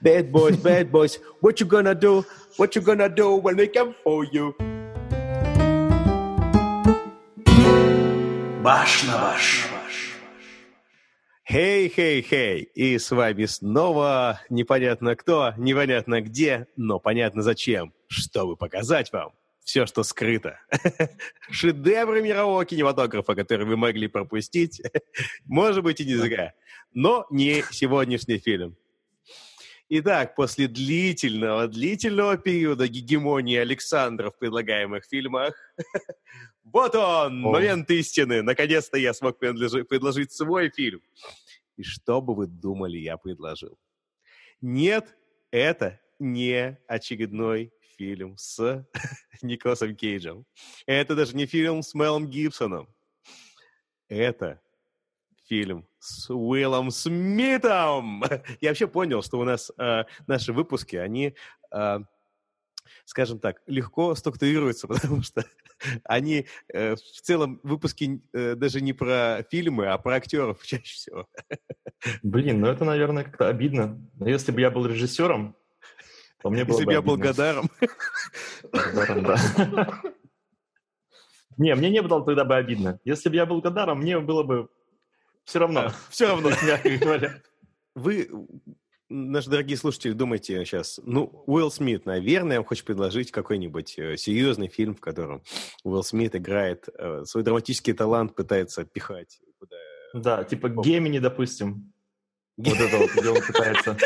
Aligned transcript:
Bad 0.00 0.30
boys, 0.30 0.56
bad 0.56 0.90
boys, 0.90 1.18
what 1.40 1.60
you 1.60 1.66
gonna 1.66 1.94
do? 1.94 2.24
What 2.56 2.74
you 2.74 2.82
gonna 2.82 3.08
do 3.08 3.36
when 3.36 3.56
they 3.56 3.68
come 3.68 3.94
for 4.04 4.24
you? 4.24 4.54
Баш 8.62 9.04
на 9.04 9.18
баш. 9.18 9.68
Хей, 11.50 11.88
хей, 11.88 12.20
хей! 12.20 12.68
И 12.74 12.98
с 12.98 13.10
вами 13.10 13.46
снова 13.46 14.38
непонятно 14.50 15.16
кто, 15.16 15.54
непонятно 15.56 16.20
где, 16.20 16.66
но 16.76 17.00
понятно 17.00 17.40
зачем, 17.40 17.94
чтобы 18.08 18.54
показать 18.54 19.10
вам 19.14 19.32
все, 19.64 19.86
что 19.86 20.02
скрыто. 20.02 20.60
Шедевры 21.50 22.20
мирового 22.20 22.66
кинематографа, 22.66 23.34
которые 23.34 23.66
вы 23.66 23.78
могли 23.78 24.08
пропустить, 24.08 24.82
может 25.46 25.82
быть 25.82 26.00
и 26.00 26.04
не 26.04 26.16
зря, 26.16 26.52
но 26.92 27.26
не 27.30 27.62
сегодняшний 27.70 28.38
фильм. 28.38 28.76
Итак, 29.90 30.34
после 30.34 30.68
длительного, 30.68 31.66
длительного 31.66 32.36
периода 32.36 32.86
гегемонии 32.88 33.56
Александра 33.56 34.30
в 34.30 34.38
предлагаемых 34.38 35.06
фильмах, 35.06 35.54
вот 36.62 36.94
он, 36.94 37.42
О. 37.44 37.52
момент 37.52 37.90
истины. 37.90 38.42
Наконец-то 38.42 38.98
я 38.98 39.14
смог 39.14 39.42
предложи- 39.42 39.84
предложить 39.84 40.30
свой 40.32 40.68
фильм. 40.68 41.00
И 41.78 41.82
что 41.82 42.20
бы 42.20 42.34
вы 42.34 42.46
думали, 42.46 42.98
я 42.98 43.16
предложил? 43.16 43.78
Нет, 44.60 45.16
это 45.50 45.98
не 46.18 46.78
очередной 46.86 47.72
фильм 47.96 48.36
с 48.36 48.86
Николасом 49.42 49.96
Кейджем. 49.96 50.44
Это 50.84 51.14
даже 51.14 51.34
не 51.34 51.46
фильм 51.46 51.82
с 51.82 51.94
Мелом 51.94 52.26
Гибсоном. 52.26 52.88
Это 54.08 54.60
фильм 55.48 55.86
с 55.98 56.30
Уиллом 56.30 56.90
Смитом. 56.90 58.22
Я 58.60 58.70
вообще 58.70 58.86
понял, 58.86 59.22
что 59.22 59.38
у 59.38 59.44
нас 59.44 59.72
э, 59.78 60.04
наши 60.26 60.52
выпуски, 60.52 60.96
они, 60.96 61.34
э, 61.72 61.98
скажем 63.04 63.38
так, 63.40 63.62
легко 63.66 64.14
структурируются, 64.14 64.86
потому 64.88 65.22
что 65.22 65.44
они 66.04 66.46
э, 66.72 66.94
в 66.94 67.20
целом 67.22 67.60
выпуски 67.62 68.22
э, 68.32 68.54
даже 68.54 68.80
не 68.80 68.92
про 68.92 69.44
фильмы, 69.50 69.86
а 69.86 69.98
про 69.98 70.16
актеров 70.16 70.62
чаще 70.64 70.94
всего. 70.94 71.26
Блин, 72.22 72.60
ну 72.60 72.68
это, 72.68 72.84
наверное, 72.84 73.24
как-то 73.24 73.48
обидно. 73.48 73.98
Но 74.14 74.28
если 74.28 74.52
бы 74.52 74.60
я 74.60 74.70
был 74.70 74.86
режиссером, 74.86 75.56
то 76.42 76.50
мне 76.50 76.64
было 76.64 76.74
Если 76.74 76.84
бы 76.84 76.92
я 76.92 77.02
был. 77.02 77.16
Гадаром. 77.16 77.68
Гадаром, 78.70 79.24
да. 79.24 80.02
Не, 81.56 81.74
мне 81.74 81.90
не 81.90 82.02
было 82.02 82.24
тогда 82.24 82.44
бы 82.44 82.54
обидно. 82.54 83.00
Если 83.04 83.28
бы 83.28 83.34
я 83.34 83.44
был 83.44 83.60
Гадаром, 83.60 83.98
мне 83.98 84.20
было 84.20 84.44
бы 84.44 84.68
все 85.48 85.60
равно, 85.60 85.90
Все 86.10 86.26
равно. 86.26 86.50
мягко 86.62 86.98
говоря. 86.98 87.42
Вы, 87.94 88.28
наши 89.08 89.48
дорогие 89.48 89.78
слушатели, 89.78 90.12
думаете 90.12 90.62
сейчас, 90.66 91.00
ну, 91.02 91.42
Уилл 91.46 91.70
Смит, 91.70 92.04
наверное, 92.04 92.62
хочет 92.62 92.84
предложить 92.84 93.30
какой-нибудь 93.30 93.98
э, 93.98 94.18
серьезный 94.18 94.68
фильм, 94.68 94.94
в 94.94 95.00
котором 95.00 95.42
Уилл 95.84 96.02
Смит 96.02 96.36
играет, 96.36 96.90
э, 96.98 97.24
свой 97.24 97.44
драматический 97.44 97.94
талант 97.94 98.34
пытается 98.34 98.84
пихать. 98.84 99.40
Куда... 99.58 99.76
Да, 100.12 100.44
типа 100.44 100.68
Гемини, 100.68 101.18
допустим. 101.18 101.94
Вот 102.58 102.76
это 102.76 102.98
вот, 102.98 103.12
где 103.12 103.28
он 103.30 103.40
пытается 103.40 103.96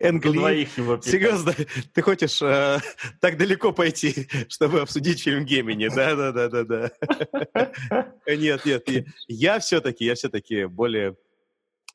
двоих 0.20 0.76
его. 0.76 1.00
Серьезно, 1.00 1.54
ты 1.92 2.02
хочешь 2.02 2.42
э, 2.42 2.80
так 3.20 3.36
далеко 3.38 3.72
пойти, 3.72 4.28
чтобы 4.48 4.80
обсудить 4.80 5.22
фильм 5.22 5.44
Гемини? 5.44 5.88
Да, 5.94 6.16
да, 6.16 6.32
да, 6.32 6.48
да, 6.48 6.64
да. 6.64 8.12
Нет, 8.26 8.64
нет, 8.64 8.88
нет. 8.88 9.06
я 9.28 9.60
все-таки, 9.60 10.04
я 10.04 10.14
все-таки 10.16 10.64
более 10.64 11.16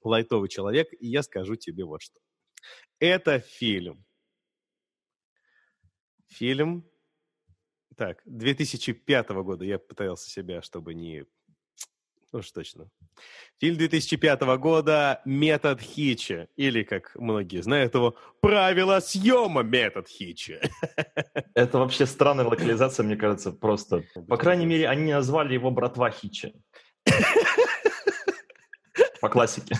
лайтовый 0.01 0.47
человек, 0.47 0.87
и 0.97 1.07
я 1.07 1.21
скажу 1.21 1.55
тебе 1.55 1.83
вот 1.83 2.01
что. 2.01 2.19
Это 2.99 3.39
фильм. 3.39 4.05
Фильм, 6.27 6.89
так, 7.97 8.21
2005 8.23 9.29
года. 9.29 9.65
Я 9.65 9.79
пытался 9.79 10.29
себя, 10.29 10.61
чтобы 10.61 10.93
не... 10.93 11.25
Уж 12.31 12.51
точно. 12.51 12.89
Фильм 13.59 13.77
2005 13.77 14.41
года 14.57 15.21
«Метод 15.25 15.81
Хитча», 15.81 16.47
или, 16.55 16.83
как 16.83 17.15
многие 17.15 17.61
знают 17.61 17.95
его, 17.95 18.15
«Правила 18.39 18.99
съема 18.99 19.63
метод 19.63 20.07
Хитча». 20.07 20.61
Это 21.55 21.79
вообще 21.79 22.05
странная 22.05 22.45
локализация, 22.45 23.03
мне 23.03 23.15
кажется, 23.15 23.51
просто. 23.51 24.03
По 24.27 24.37
крайней 24.37 24.67
мере, 24.67 24.87
они 24.87 25.11
назвали 25.11 25.55
его 25.55 25.71
«Братва 25.71 26.11
Хича». 26.11 26.51
По 29.21 29.29
классике. 29.29 29.75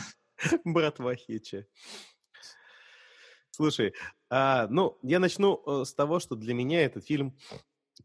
Братва 0.64 1.16
Хитча. 1.16 1.68
Слушай, 3.52 3.94
а, 4.32 4.68
ну, 4.70 4.98
я 5.04 5.20
начну 5.20 5.62
э, 5.68 5.86
с 5.86 5.94
того, 5.94 6.20
что 6.20 6.36
для 6.36 6.54
меня 6.54 6.84
этот 6.84 7.06
фильм 7.06 7.38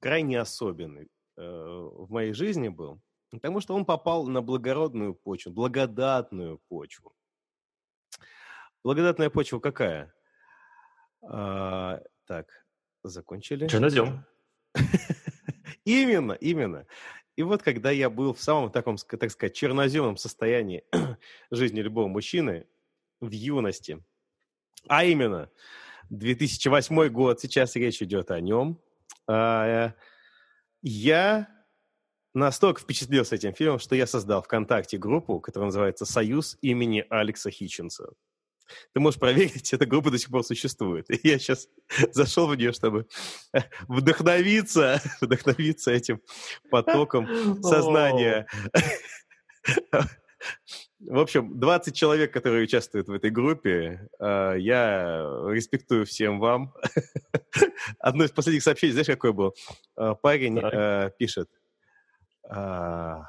крайне 0.01 0.39
особенный 0.39 1.09
э, 1.37 1.41
в 1.41 2.11
моей 2.11 2.35
жизни 2.35 2.69
был, 2.69 3.01
потому 3.35 3.61
что 3.61 3.75
он 3.75 3.85
попал 3.85 4.27
на 4.27 4.43
благородную 4.43 5.15
почву, 5.15 5.53
благодатную 5.53 6.59
почву. 6.69 7.15
Благодатная 8.83 9.31
почва 9.31 9.61
какая? 9.61 10.15
А, 11.23 12.01
так, 12.27 12.67
закончили? 13.03 13.67
Чернозем. 13.67 14.25
Именно, 15.85 16.33
именно. 16.33 16.87
И 17.37 17.43
вот 17.43 17.63
когда 17.63 17.91
я 17.91 18.09
был 18.09 18.33
в 18.33 18.41
самом 18.41 18.71
таком, 18.71 18.97
так 18.97 19.31
сказать, 19.31 19.55
черноземном 19.55 20.17
состоянии 20.17 20.85
жизни 21.51 21.81
любого 21.81 22.09
мужчины 22.09 22.67
в 23.21 23.31
юности, 23.31 24.03
а 24.89 25.05
именно 25.05 25.51
2008 26.11 27.09
год, 27.09 27.41
сейчас 27.41 27.77
речь 27.77 28.01
идет 28.03 28.31
о 28.31 28.41
нем, 28.41 28.81
а, 29.27 29.95
я 30.83 31.49
настолько 32.35 32.81
впечатлился 32.81 33.37
этим 33.37 33.55
фильмом, 33.55 33.79
что 33.79 33.95
я 33.95 34.07
создал 34.07 34.43
ВКонтакте 34.43 34.99
группу, 34.99 35.41
которая 35.41 35.67
называется 35.67 36.05
«Союз 36.05 36.59
имени 36.61 37.05
Алекса 37.09 37.51
Хитченса». 37.51 38.11
Ты 38.93 39.01
можешь 39.01 39.21
проверить, 39.21 39.73
эта 39.73 39.87
группа 39.87 40.11
до 40.11 40.19
сих 40.19 40.31
пор 40.31 40.45
существует. 40.45 41.11
И 41.11 41.29
я 41.29 41.39
сейчас 41.39 41.69
зашел 42.13 42.49
в 42.49 42.57
нее, 42.57 42.73
чтобы 42.73 43.07
вдохновиться, 43.89 45.01
вдохновиться 45.21 45.93
этим 45.93 46.21
потоком 46.71 47.63
сознания. 47.63 48.47
В 51.01 51.19
общем, 51.19 51.59
20 51.59 51.95
человек, 51.95 52.33
которые 52.33 52.65
участвуют 52.65 53.09
в 53.09 53.13
этой 53.13 53.31
группе, 53.31 54.09
э, 54.19 54.55
я 54.59 55.23
респектую 55.49 56.07
всем 56.07 56.41
вам. 56.41 56.75
Одно 57.99 58.25
из 58.25 58.31
последних 58.31 58.63
сообщений, 58.63 58.93
знаешь, 58.93 59.07
какое 59.07 59.33
было? 59.33 59.53
Э, 59.97 60.15
Парень 60.21 60.61
Так. 60.61 61.15
Пишет, 62.49 63.27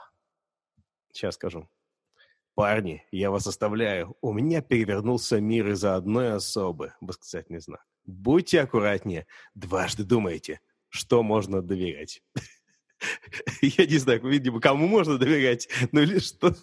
сейчас 1.13 1.35
скажу. 1.35 1.69
Парни, 2.55 3.03
я 3.11 3.31
вас 3.31 3.47
оставляю. 3.47 4.15
У 4.21 4.31
меня 4.31 4.61
перевернулся 4.61 5.41
мир 5.41 5.69
из-за 5.71 5.95
одной 5.95 6.33
особы. 6.33 6.93
Восклицательный 7.01 7.59
знак. 7.59 7.83
Будьте 8.05 8.61
аккуратнее. 8.61 9.27
Дважды 9.55 10.03
думайте, 10.05 10.61
что 10.89 11.21
можно 11.21 11.61
доверять. 11.61 12.21
Я 13.61 13.85
не 13.85 13.97
знаю, 13.97 14.25
видимо, 14.25 14.61
кому 14.61 14.87
можно 14.87 15.17
доверять, 15.17 15.67
ну 15.91 16.01
или 16.01 16.19
что. 16.19 16.55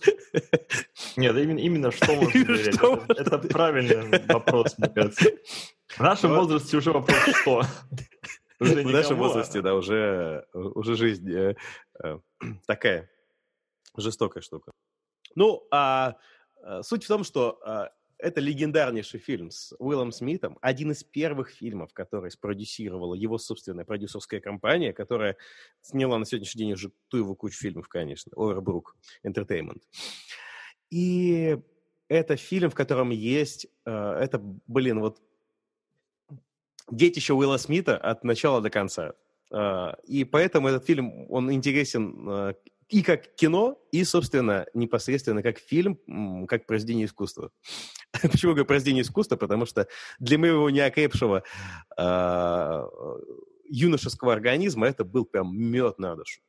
Нет, 1.16 1.36
именно, 1.36 1.58
именно 1.58 1.90
что 1.90 2.14
можно 2.14 2.44
доверять. 2.44 2.74
что 2.74 2.94
Это, 2.94 3.06
можно 3.06 3.12
это 3.36 3.48
правильный 3.48 4.26
вопрос, 4.28 4.78
мне 4.78 4.88
кажется. 4.88 5.30
В 5.88 6.00
нашем 6.00 6.30
Вот. 6.30 6.38
возрасте 6.40 6.76
уже 6.78 6.90
вопрос 6.90 7.18
что? 7.42 7.62
Уже 8.60 8.82
В 8.82 8.92
нашем 8.92 9.16
а- 9.16 9.24
возрасте, 9.24 9.60
да, 9.60 9.74
уже, 9.74 10.46
уже 10.54 10.94
жизнь 10.94 11.28
э, 11.32 11.56
такая 12.66 13.10
жестокая 13.96 14.42
штука. 14.42 14.72
Ну, 15.34 15.66
а 15.70 16.16
э, 16.62 16.82
суть 16.82 17.04
в 17.04 17.08
том, 17.08 17.24
что 17.24 17.60
э, 17.64 17.88
это 18.18 18.40
легендарнейший 18.40 19.20
фильм 19.20 19.50
с 19.50 19.74
Уиллом 19.78 20.12
Смитом, 20.12 20.58
один 20.60 20.92
из 20.92 21.02
первых 21.02 21.50
фильмов, 21.50 21.92
который 21.92 22.30
спродюсировала 22.30 23.14
его 23.14 23.38
собственная 23.38 23.84
продюсерская 23.84 24.40
компания, 24.40 24.92
которая 24.92 25.36
сняла 25.80 26.18
на 26.18 26.24
сегодняшний 26.24 26.60
день 26.60 26.72
уже 26.72 26.92
ту 27.08 27.18
его 27.18 27.34
кучу 27.34 27.58
фильмов, 27.58 27.88
конечно, 27.88 28.30
Overbrook 28.36 28.94
Entertainment. 29.26 29.82
И 30.90 31.58
это 32.08 32.36
фильм, 32.36 32.70
в 32.70 32.74
котором 32.74 33.10
есть, 33.10 33.66
э, 33.86 33.90
это, 33.90 34.38
блин, 34.66 35.00
вот 35.00 35.20
детище 36.90 37.34
Уилла 37.34 37.56
Смита 37.56 37.96
от 37.96 38.22
начала 38.22 38.60
до 38.60 38.70
конца. 38.70 39.14
А, 39.52 39.96
И 40.04 40.24
поэтому 40.24 40.68
этот 40.68 40.84
фильм, 40.84 41.30
он 41.30 41.52
интересен 41.52 42.28
а, 42.28 42.54
и 42.88 43.02
как 43.02 43.34
кино, 43.34 43.78
и, 43.90 44.04
собственно, 44.04 44.66
непосредственно 44.74 45.42
как 45.42 45.58
фильм, 45.58 45.98
как 46.46 46.66
произведение 46.66 47.06
искусства. 47.06 47.50
Почему 48.22 48.52
говорю 48.52 48.66
произведение 48.66 49.02
искусства? 49.02 49.36
Потому 49.36 49.66
что 49.66 49.88
для 50.18 50.38
моего 50.38 50.68
неокрепшего 50.70 51.42
а, 51.96 52.86
юношеского 53.68 54.32
организма 54.32 54.86
это 54.86 55.04
был 55.04 55.24
прям 55.24 55.56
мед 55.56 55.98
на 55.98 56.16
душу. 56.16 56.40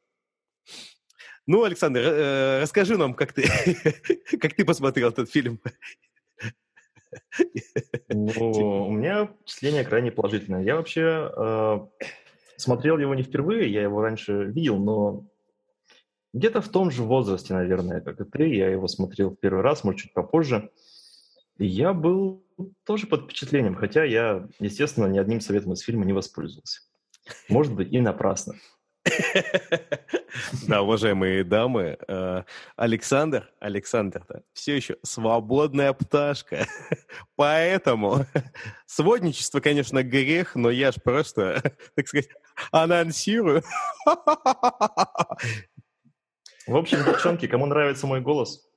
Ну, 1.46 1.64
Александр, 1.64 2.00
э, 2.02 2.62
расскажи 2.62 2.98
нам, 2.98 3.14
как 3.14 3.34
ты, 3.34 3.44
как 4.40 4.54
ты 4.54 4.64
посмотрел 4.64 5.10
этот 5.10 5.30
фильм. 5.30 5.60
Ну, 8.10 8.88
у 8.88 8.92
меня 8.92 9.26
впечатление 9.26 9.84
крайне 9.84 10.12
положительное. 10.12 10.64
Я 10.64 10.78
вообще 10.78 11.32
э, 11.36 11.80
смотрел 12.58 12.98
его 12.98 13.16
не 13.16 13.24
впервые, 13.24 13.72
я 13.72 13.82
его 13.82 14.02
раньше 14.02 14.46
видел, 14.46 14.78
но 14.78 15.26
где-то 16.34 16.62
в 16.62 16.70
том 16.70 16.90
же 16.90 17.04
возрасте, 17.04 17.54
наверное, 17.54 18.02
как 18.02 18.20
и 18.20 18.26
ты. 18.26 18.48
Я 18.54 18.70
его 18.70 18.88
смотрел 18.88 19.30
в 19.30 19.36
первый 19.36 19.62
раз, 19.62 19.84
может, 19.84 20.02
чуть 20.02 20.14
попозже. 20.14 20.72
И 21.58 21.66
я 21.66 21.94
был 21.94 22.44
тоже 22.86 23.06
под 23.06 23.26
впечатлением, 23.26 23.76
хотя 23.76 24.04
я, 24.04 24.48
естественно, 24.60 25.06
ни 25.06 25.20
одним 25.20 25.42
советом 25.42 25.74
из 25.74 25.82
фильма 25.82 26.06
не 26.06 26.14
воспользовался. 26.14 26.82
Может 27.50 27.76
быть, 27.76 27.94
и 27.94 28.02
напрасно. 28.02 28.56
Да, 30.68 30.82
уважаемые 30.82 31.44
дамы, 31.44 31.98
э, 32.08 32.44
Александр, 32.76 33.52
Александр, 33.60 34.26
все 34.54 34.76
еще 34.76 34.98
свободная 35.04 35.94
пташка. 35.94 36.66
Поэтому 37.36 38.26
сводничество, 38.86 39.60
конечно, 39.60 40.04
грех, 40.04 40.56
но 40.56 40.70
я 40.72 40.92
ж 40.92 40.96
просто, 41.04 41.62
так 41.96 42.08
сказать, 42.08 42.30
анонсирую. 42.72 43.64
В 46.66 46.76
общем, 46.76 47.04
девчонки, 47.04 47.48
кому 47.48 47.66
нравится 47.66 48.08
мой 48.08 48.22
голос, 48.22 48.68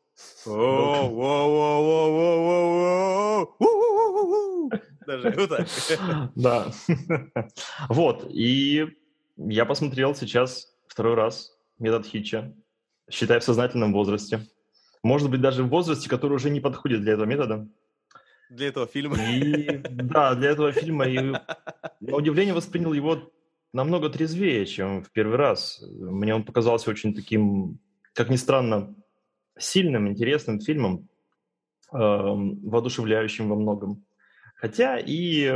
даже 5.07 5.31
вот 5.37 5.49
так. 5.51 5.69
Да. 6.35 6.73
Вот, 7.89 8.27
и 8.31 8.87
я 9.37 9.65
посмотрел 9.65 10.15
сейчас 10.15 10.75
второй 10.89 11.15
раз 11.15 11.57
метод 11.79 12.07
Хитча, 12.07 12.55
считай, 13.11 13.41
в 13.41 13.45
сознательном 13.45 13.93
возрасте. 13.93 14.47
Может 15.03 15.31
быть, 15.31 15.41
даже 15.41 15.63
в 15.63 15.69
возрасте, 15.69 16.09
который 16.09 16.35
уже 16.35 16.51
не 16.51 16.61
подходит 16.61 17.03
для 17.03 17.13
этого 17.13 17.27
метода. 17.27 17.69
Для 18.51 18.69
этого 18.69 18.87
фильма. 18.87 19.17
И, 19.19 19.79
да, 19.89 20.35
для 20.35 20.51
этого 20.51 20.73
фильма. 20.73 21.07
И 21.07 21.19
на 21.19 22.17
удивление 22.17 22.55
воспринял 22.55 22.93
его 22.93 23.31
намного 23.73 24.09
трезвее, 24.09 24.65
чем 24.67 25.03
в 25.03 25.11
первый 25.11 25.37
раз. 25.37 25.85
Мне 25.91 26.35
он 26.35 26.45
показался 26.45 26.91
очень 26.91 27.15
таким, 27.15 27.79
как 28.15 28.31
ни 28.31 28.37
странно, 28.37 28.95
сильным, 29.59 30.09
интересным 30.09 30.61
фильмом, 30.61 31.09
э, 31.93 31.99
воодушевляющим 31.99 33.49
во 33.49 33.57
многом. 33.57 34.05
Хотя 34.57 34.99
и 34.99 35.53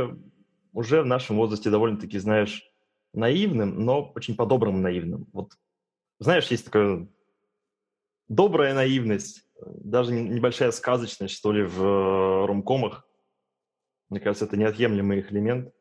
уже 0.73 1.01
в 1.01 1.05
нашем 1.05 1.37
возрасте 1.37 1.69
довольно-таки, 1.69 2.19
знаешь, 2.19 2.70
наивным, 3.13 3.83
но 3.83 4.11
очень 4.15 4.35
по-доброму 4.35 4.77
наивным. 4.77 5.27
Вот, 5.33 5.53
знаешь, 6.19 6.47
есть 6.47 6.65
такая 6.65 7.07
добрая 8.27 8.73
наивность, 8.73 9.45
даже 9.59 10.13
небольшая 10.13 10.71
сказочность, 10.71 11.35
что 11.35 11.51
ли, 11.51 11.63
в 11.63 12.45
ромкомах. 12.47 13.05
Мне 14.09 14.19
кажется, 14.19 14.45
это 14.45 14.57
неотъемлемый 14.57 15.19
их 15.19 15.31
элемент. 15.31 15.73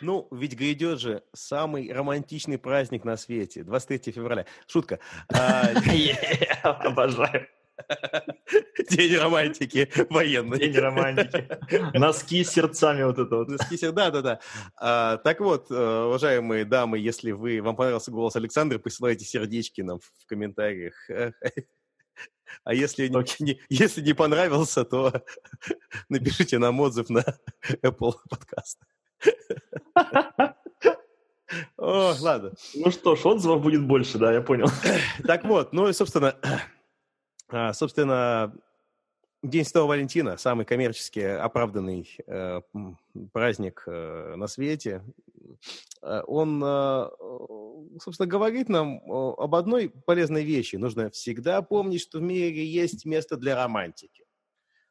Ну, 0.00 0.26
ведь 0.30 0.56
грядет 0.56 1.00
же 1.00 1.22
самый 1.34 1.92
романтичный 1.92 2.58
праздник 2.58 3.04
на 3.04 3.16
свете, 3.16 3.62
23 3.62 4.12
февраля. 4.12 4.46
Шутка. 4.66 5.00
А, 5.28 5.68
Обожаю. 6.62 7.46
День 8.90 9.16
романтики 9.16 9.90
военный. 10.10 10.58
День 10.58 10.76
романтики. 10.76 11.48
Носки 11.98 12.44
с 12.44 12.50
сердцами 12.50 13.02
вот 13.02 13.18
это 13.18 13.36
вот. 13.36 13.48
Носки 13.48 13.76
сердца, 13.76 13.92
да, 13.92 14.10
да, 14.10 14.22
да. 14.22 14.40
А, 14.80 15.16
так 15.18 15.40
вот, 15.40 15.70
э, 15.70 16.04
уважаемые 16.04 16.64
дамы, 16.64 16.98
если 16.98 17.32
вы, 17.32 17.60
вам 17.62 17.76
понравился 17.76 18.10
голос 18.10 18.36
Александра, 18.36 18.78
присылайте 18.78 19.24
сердечки 19.24 19.80
нам 19.80 19.98
в 20.00 20.26
комментариях. 20.26 20.94
А 22.64 22.74
если 22.74 23.08
не, 23.08 23.60
если 23.70 24.02
не 24.02 24.12
понравился, 24.12 24.84
то 24.84 25.24
напишите 26.10 26.58
нам 26.58 26.78
отзыв 26.80 27.08
на 27.08 27.24
Apple 27.82 28.12
Podcast. 28.30 28.76
О, 31.76 32.14
ладно. 32.20 32.52
Ну 32.74 32.90
что 32.90 33.16
ж, 33.16 33.24
отзывов 33.24 33.62
будет 33.62 33.86
больше, 33.86 34.18
да, 34.18 34.32
я 34.32 34.42
понял. 34.42 34.68
Так 35.26 35.44
вот, 35.44 35.72
ну 35.72 35.88
и, 35.88 35.92
собственно, 35.92 36.36
собственно, 37.72 38.54
День 39.42 39.64
Святого 39.64 39.88
Валентина, 39.88 40.36
самый 40.36 40.64
коммерчески 40.64 41.18
оправданный 41.18 42.16
э, 42.28 42.60
праздник 43.32 43.82
э, 43.86 44.34
на 44.36 44.46
свете, 44.46 45.02
э, 46.00 46.22
он, 46.28 46.62
э, 46.64 47.08
собственно, 48.00 48.28
говорит 48.28 48.68
нам 48.68 49.02
об 49.10 49.56
одной 49.56 49.88
полезной 49.88 50.44
вещи. 50.44 50.76
Нужно 50.76 51.10
всегда 51.10 51.60
помнить, 51.60 52.02
что 52.02 52.18
в 52.18 52.22
мире 52.22 52.64
есть 52.64 53.04
место 53.04 53.36
для 53.36 53.56
романтики. 53.56 54.24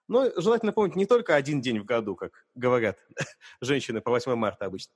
Но 0.09 0.29
желательно 0.35 0.73
помнить 0.73 0.97
не 0.97 1.05
только 1.05 1.35
один 1.35 1.61
день 1.61 1.79
в 1.79 1.85
году, 1.85 2.17
как 2.17 2.45
говорят 2.53 2.99
женщины 3.61 4.01
по 4.01 4.11
8 4.11 4.35
марта 4.35 4.65
обычно. 4.65 4.93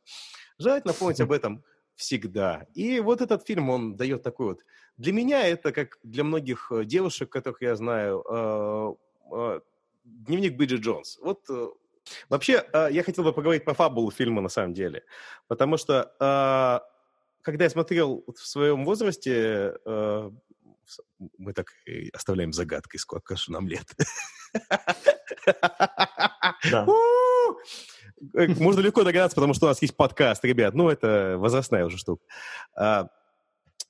Желательно 0.57 0.93
помнить 0.93 1.21
об 1.21 1.31
этом 1.31 1.63
всегда. 1.95 2.67
И 2.73 2.99
вот 2.99 3.21
этот 3.21 3.47
фильм, 3.47 3.69
он 3.69 3.95
дает 3.95 4.23
такой 4.23 4.47
вот... 4.47 4.61
Для 4.97 5.11
меня 5.11 5.45
это, 5.45 5.71
как 5.71 5.97
для 6.03 6.23
многих 6.23 6.71
э, 6.71 6.85
девушек, 6.85 7.29
которых 7.29 7.61
я 7.61 7.75
знаю, 7.75 8.23
э, 8.29 8.93
э, 9.31 9.59
дневник 10.05 10.55
Биджи 10.55 10.77
Джонс. 10.77 11.19
Вот 11.21 11.49
вообще 12.29 12.63
я 12.73 13.03
хотел 13.03 13.23
бы 13.23 13.33
поговорить 13.33 13.65
по 13.65 13.73
фабулу 13.73 14.11
фильма 14.11 14.41
на 14.41 14.49
самом 14.49 14.73
деле. 14.73 15.03
Потому 15.47 15.77
что 15.77 16.13
когда 17.41 17.63
я 17.63 17.69
смотрел 17.69 18.23
в 18.27 18.39
своем 18.45 18.85
возрасте, 18.85 19.73
мы 21.37 21.53
так 21.53 21.67
оставляем 22.13 22.53
загадкой, 22.53 22.99
сколько 22.99 23.35
же 23.35 23.51
нам 23.51 23.67
лет. 23.67 23.87
Да. 26.71 26.85
Э, 28.33 28.47
можно 28.47 28.79
легко 28.81 29.03
догадаться, 29.03 29.35
потому 29.35 29.53
что 29.53 29.65
у 29.65 29.69
нас 29.69 29.81
есть 29.81 29.95
подкаст, 29.95 30.43
ребят. 30.45 30.73
Ну, 30.73 30.89
это 30.89 31.35
возрастная 31.37 31.85
уже 31.85 31.97
штука. 31.97 32.23
А, 32.75 33.09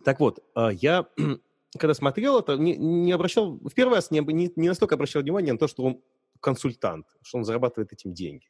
так 0.03 0.19
вот, 0.19 0.39
а, 0.55 0.69
я 0.69 1.07
когда 1.77 1.93
смотрел 1.93 2.39
это, 2.39 2.57
не, 2.57 2.75
не 2.75 3.11
обращал, 3.11 3.57
в 3.57 3.73
первый 3.73 3.95
раз 3.95 4.11
не, 4.11 4.19
не, 4.19 4.51
не 4.55 4.69
настолько 4.69 4.95
обращал 4.95 5.21
внимание 5.21 5.53
на 5.53 5.59
то, 5.59 5.67
что 5.67 5.83
он 5.83 6.01
консультант, 6.39 7.07
что 7.21 7.37
он 7.37 7.43
зарабатывает 7.43 7.93
этим 7.93 8.13
деньги. 8.13 8.47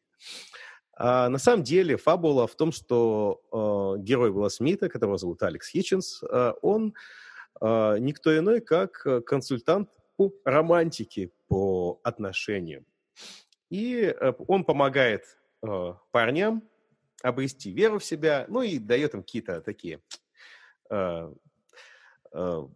А 0.98 1.30
на 1.30 1.40
самом 1.40 1.64
деле 1.64 1.98
фабула 1.98 2.48
в 2.48 2.56
том, 2.56 2.72
что 2.72 3.42
э, 3.52 4.02
герой 4.02 4.30
Уилла 4.30 4.50
Смита, 4.50 4.90
которого 4.90 5.18
зовут 5.18 5.44
Алекс 5.44 5.70
Хитчинс, 5.70 6.24
э, 6.24 6.54
он 6.62 6.94
э, 7.62 7.98
никто 8.00 8.38
иной, 8.38 8.62
как 8.62 9.06
консультант 9.26 9.90
по 10.16 10.34
романтике, 10.46 11.32
по 11.48 12.00
отношениям. 12.04 12.86
И 13.70 14.04
э, 14.04 14.34
он 14.48 14.64
помогает 14.64 15.24
э, 15.67 15.94
парням 16.12 16.63
обрести 17.21 17.71
веру 17.71 18.00
в 18.00 18.05
себя, 18.05 18.45
ну 18.50 18.62
и 18.62 18.77
дает 18.79 19.13
им 19.13 19.24
какие-то 19.24 19.62
такие 19.62 20.01
э, 20.89 21.34
э, 22.34 22.67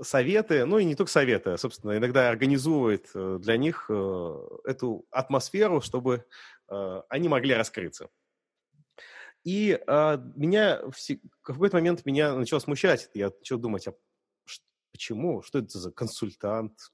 советы, 0.00 0.64
ну 0.64 0.78
и 0.78 0.84
не 0.84 0.94
только 0.94 1.10
советы, 1.10 1.50
а, 1.50 1.58
собственно, 1.58 1.96
иногда 1.96 2.28
организует 2.28 3.10
э, 3.14 3.38
для 3.40 3.56
них 3.56 3.86
э, 3.88 4.48
эту 4.64 5.06
атмосферу, 5.10 5.80
чтобы 5.80 6.24
э, 6.68 7.02
они 7.08 7.28
могли 7.28 7.54
раскрыться. 7.54 8.08
И 9.44 9.78
э, 9.86 10.18
меня 10.34 10.82
в 10.88 10.96
какой-то 11.42 11.76
момент 11.76 12.04
меня 12.04 12.34
начало 12.34 12.58
смущать. 12.58 13.10
Я 13.14 13.26
начал 13.26 13.58
думать, 13.58 13.86
а 13.86 13.94
почему? 14.90 15.42
Что 15.42 15.60
это 15.60 15.78
за 15.78 15.92
консультант? 15.92 16.90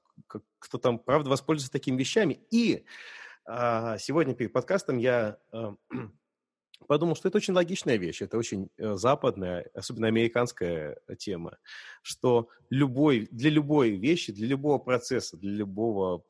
Кто 0.59 0.77
там, 0.77 0.99
правда, 0.99 1.31
воспользуется 1.31 1.71
такими 1.71 1.97
вещами? 1.97 2.45
И 2.51 2.85
а 2.85 3.32
сегодня 3.45 4.33
перед 4.33 4.53
подкастом 4.53 4.97
я 4.97 5.37
а, 5.51 5.75
подумал, 6.87 7.15
что 7.15 7.27
это 7.27 7.37
очень 7.37 7.53
логичная 7.53 7.97
вещь, 7.97 8.21
это 8.21 8.37
очень 8.37 8.69
э, 8.77 8.95
западная, 8.95 9.69
особенно 9.73 10.07
американская 10.07 10.97
тема, 11.17 11.57
что 12.01 12.49
любой, 12.69 13.27
для 13.31 13.49
любой 13.49 13.91
вещи, 13.91 14.31
для 14.31 14.47
любого 14.47 14.77
процесса, 14.77 15.37
для 15.37 15.51
любого 15.51 16.23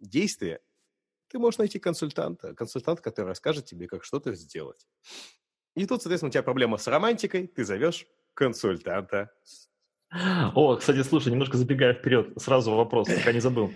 действия 0.00 0.60
ты 1.28 1.38
можешь 1.38 1.58
найти 1.58 1.78
консультанта, 1.78 2.54
консультант, 2.54 3.00
который 3.00 3.26
расскажет 3.26 3.66
тебе, 3.66 3.86
как 3.86 4.04
что-то 4.04 4.34
сделать. 4.34 4.86
И 5.74 5.86
тут, 5.86 6.02
соответственно, 6.02 6.28
у 6.28 6.32
тебя 6.32 6.42
проблема 6.42 6.78
с 6.78 6.86
романтикой, 6.86 7.46
ты 7.46 7.64
зовешь 7.64 8.06
консультанта. 8.34 9.30
О, 10.10 10.76
кстати, 10.76 11.02
слушай, 11.02 11.30
немножко 11.30 11.58
забегая 11.58 11.92
вперед, 11.92 12.30
сразу 12.36 12.74
вопрос, 12.74 13.08
пока 13.08 13.32
не 13.32 13.40
забыл. 13.40 13.72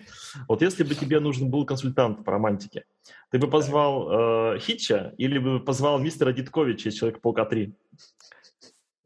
Вот 0.49 0.63
если 0.63 0.83
бы 0.83 0.95
тебе 0.95 1.21
нужен 1.21 1.51
был 1.51 1.67
консультант 1.67 2.25
по 2.25 2.33
романтике, 2.33 2.85
ты 3.31 3.39
бы 3.39 3.49
позвал 3.49 4.55
э, 4.55 4.59
Хитча 4.59 5.15
или 5.19 5.39
бы 5.39 5.61
позвал 5.61 5.99
мистера 5.99 6.33
Дитковича 6.33 6.89
из 6.89 6.95
Человека-паука 6.95 7.45
3? 7.45 7.75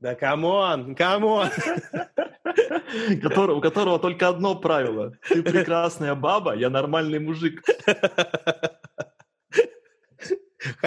Да 0.00 0.14
come 0.14 0.60
on, 0.60 0.94
come 0.96 1.26
on! 1.26 1.48
у 3.50 3.60
которого 3.60 3.98
только 3.98 4.28
одно 4.28 4.54
правило. 4.54 5.12
Ты 5.28 5.42
прекрасная 5.42 6.14
баба, 6.14 6.54
я 6.54 6.70
нормальный 6.70 7.18
мужик. 7.18 7.62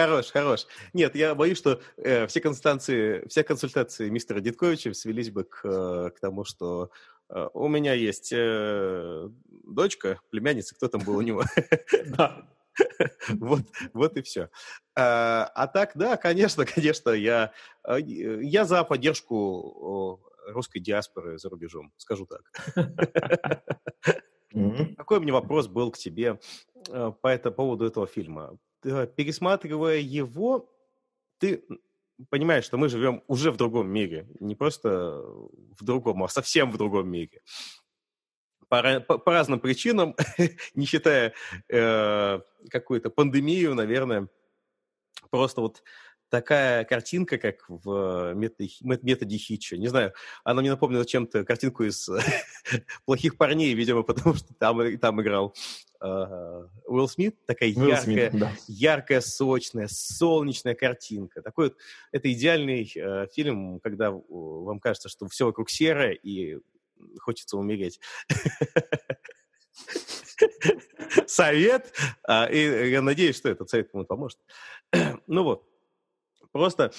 Хорош, 0.00 0.30
хорош. 0.30 0.66
Нет, 0.94 1.14
я 1.14 1.34
боюсь, 1.34 1.58
что 1.58 1.82
э, 1.98 2.26
все 2.26 2.40
консультации, 2.40 3.22
все 3.28 3.44
консультации 3.44 4.08
мистера 4.08 4.40
Дитковича 4.40 4.94
свелись 4.94 5.30
бы 5.30 5.44
к, 5.44 5.60
э, 5.62 6.10
к 6.16 6.20
тому, 6.20 6.44
что 6.44 6.90
э, 7.28 7.48
у 7.52 7.68
меня 7.68 7.92
есть 7.92 8.32
э, 8.32 9.28
дочка, 9.44 10.18
племянница, 10.30 10.74
кто 10.74 10.88
там 10.88 11.02
был 11.02 11.16
у 11.16 11.20
него. 11.20 11.44
Да. 12.16 12.48
Вот, 13.28 13.60
вот 13.92 14.16
и 14.16 14.22
все. 14.22 14.48
А, 14.96 15.50
а 15.54 15.66
так, 15.66 15.90
да, 15.96 16.16
конечно, 16.16 16.64
конечно, 16.74 17.10
я, 17.10 17.52
а, 17.82 17.98
я 17.98 18.64
за 18.64 18.82
поддержку 18.84 20.18
русской 20.46 20.78
диаспоры 20.78 21.38
за 21.38 21.50
рубежом, 21.50 21.92
скажу 21.98 22.26
так. 22.26 22.40
Какой 24.96 25.18
у 25.18 25.20
меня 25.20 25.34
вопрос 25.34 25.68
был 25.68 25.90
к 25.90 25.98
тебе 25.98 26.40
э, 26.88 27.12
по, 27.20 27.28
это, 27.28 27.50
поводу 27.50 27.84
этого 27.84 28.06
фильма? 28.06 28.58
Пересматривая 28.82 29.98
его, 29.98 30.70
ты 31.38 31.64
понимаешь, 32.28 32.64
что 32.64 32.76
мы 32.76 32.88
живем 32.88 33.22
уже 33.26 33.50
в 33.50 33.56
другом 33.56 33.88
мире. 33.88 34.28
Не 34.40 34.54
просто 34.54 35.22
в 35.78 35.84
другом, 35.84 36.22
а 36.22 36.28
совсем 36.28 36.70
в 36.70 36.76
другом 36.76 37.08
мире. 37.08 37.42
По, 38.68 39.00
по, 39.00 39.18
по 39.18 39.32
разным 39.32 39.58
причинам, 39.58 40.14
не 40.74 40.86
считая 40.86 41.34
э, 41.68 42.40
какую-то 42.70 43.10
пандемию, 43.10 43.74
наверное, 43.74 44.28
просто 45.30 45.60
вот 45.60 45.82
такая 46.30 46.84
картинка, 46.84 47.36
как 47.38 47.64
в 47.68 48.32
методе, 48.34 48.70
методе 48.80 49.36
Хитча. 49.36 49.76
Не 49.76 49.88
знаю, 49.88 50.14
она 50.44 50.60
мне 50.60 50.70
напомнила 50.70 51.04
чем-то 51.04 51.44
картинку 51.44 51.84
из 51.84 52.08
«Плохих 53.04 53.36
парней», 53.36 53.74
видимо, 53.74 54.02
потому 54.04 54.34
что 54.34 54.54
там, 54.54 54.98
там 54.98 55.20
играл 55.20 55.54
uh, 56.02 56.68
Уилл 56.86 57.08
Смит. 57.08 57.36
Такая 57.46 57.68
Уилл 57.70 57.88
яркая, 57.88 58.30
Смит, 58.30 58.40
да. 58.40 58.52
яркая, 58.68 59.20
сочная, 59.20 59.88
солнечная 59.88 60.74
картинка. 60.74 61.42
Такой 61.42 61.68
вот, 61.68 61.76
это 62.12 62.32
идеальный 62.32 62.90
uh, 62.96 63.28
фильм, 63.34 63.80
когда 63.80 64.10
вам 64.10 64.80
кажется, 64.80 65.08
что 65.08 65.28
все 65.28 65.46
вокруг 65.46 65.68
серое 65.68 66.12
и 66.12 66.58
хочется 67.18 67.56
умереть. 67.56 68.00
Совет, 71.26 71.92
а, 72.26 72.46
и 72.46 72.90
я 72.90 73.02
надеюсь, 73.02 73.36
что 73.36 73.48
этот 73.48 73.68
совет 73.68 73.90
кому-то 73.90 74.08
поможет. 74.08 74.38
Ну 75.26 75.44
вот, 75.44 75.69
Просто 76.52 76.92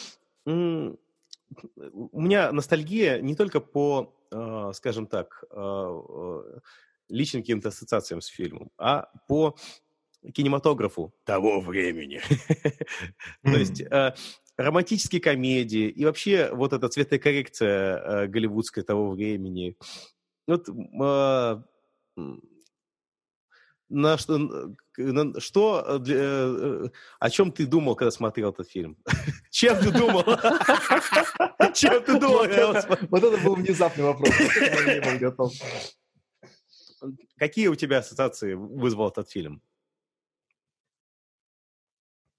у 0.46 2.22
меня 2.22 2.51
ностальгия 2.51 3.20
не 3.22 3.36
только 3.36 3.60
по, 3.60 4.15
а, 4.31 4.72
скажем 4.74 5.08
так, 5.08 5.43
а, 5.51 6.62
личным 7.10 7.43
каким-то 7.43 7.70
ассоциациям 7.70 8.22
с 8.22 8.27
фильмом, 8.27 8.72
а 8.77 9.10
по 9.27 9.58
кинематографу 10.34 11.13
того 11.25 11.60
времени. 11.60 12.22
То 13.43 13.58
есть 13.58 13.84
романтические 14.55 15.20
комедии 15.20 15.89
и 15.89 16.05
вообще 16.05 16.51
вот 16.53 16.74
эта 16.74 16.88
цветокоррекция 16.88 18.27
голливудская 18.27 18.84
того 18.84 19.12
времени. 19.12 19.75
Вот 20.48 20.67
на 23.91 24.17
что, 24.17 24.38
на, 24.98 25.39
что 25.39 26.00
для, 26.00 26.15
э, 26.17 26.89
о 27.19 27.29
чем 27.29 27.51
ты 27.51 27.65
думал, 27.65 27.95
когда 27.95 28.12
смотрел 28.12 28.50
этот 28.50 28.69
фильм? 28.69 28.98
Чем 29.51 29.77
ты 29.77 29.91
думал? 29.91 30.24
Чем 31.74 32.03
ты 32.03 32.19
думал? 32.19 32.48
Вот 33.10 33.24
это 33.24 33.38
был 33.43 33.55
внезапный 33.55 34.05
вопрос. 34.05 34.31
Какие 37.38 37.67
у 37.67 37.75
тебя 37.75 37.98
ассоциации 37.98 38.53
вызвал 38.53 39.10
этот 39.10 39.29
фильм? 39.29 39.62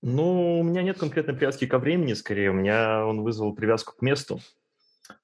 Ну, 0.02 0.60
у 0.60 0.62
меня 0.64 0.82
нет 0.82 0.98
конкретной 0.98 1.34
привязки 1.34 1.66
ко 1.66 1.78
времени, 1.78 2.14
скорее. 2.14 2.50
У 2.50 2.54
меня 2.54 3.06
он 3.06 3.22
вызвал 3.22 3.54
привязку 3.54 3.94
к 3.94 4.02
месту. 4.02 4.40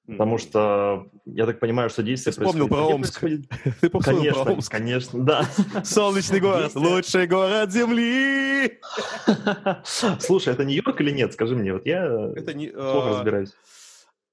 Потому 0.07 0.37
что 0.37 1.07
я 1.25 1.45
так 1.45 1.59
понимаю, 1.59 1.89
что 1.89 2.01
действие 2.01 2.31
вспомнил 2.33 2.67
про 2.67 2.81
Омск. 2.87 3.19
Ты 3.81 3.89
конечно, 3.89 4.43
про 4.43 4.53
Омск. 4.53 4.71
Конечно, 4.71 5.23
да. 5.23 5.43
Солнечный 5.83 6.39
город, 6.39 6.75
лучший 6.75 7.27
город 7.27 7.71
Земли. 7.71 8.79
Слушай, 10.19 10.53
это 10.53 10.65
Нью-Йорк 10.65 10.99
или 11.01 11.11
нет? 11.11 11.33
Скажи 11.33 11.55
мне, 11.55 11.73
вот 11.73 11.85
я 11.85 12.07
не, 12.53 12.67
плохо 12.67 13.09
а, 13.09 13.15
разбираюсь. 13.15 13.53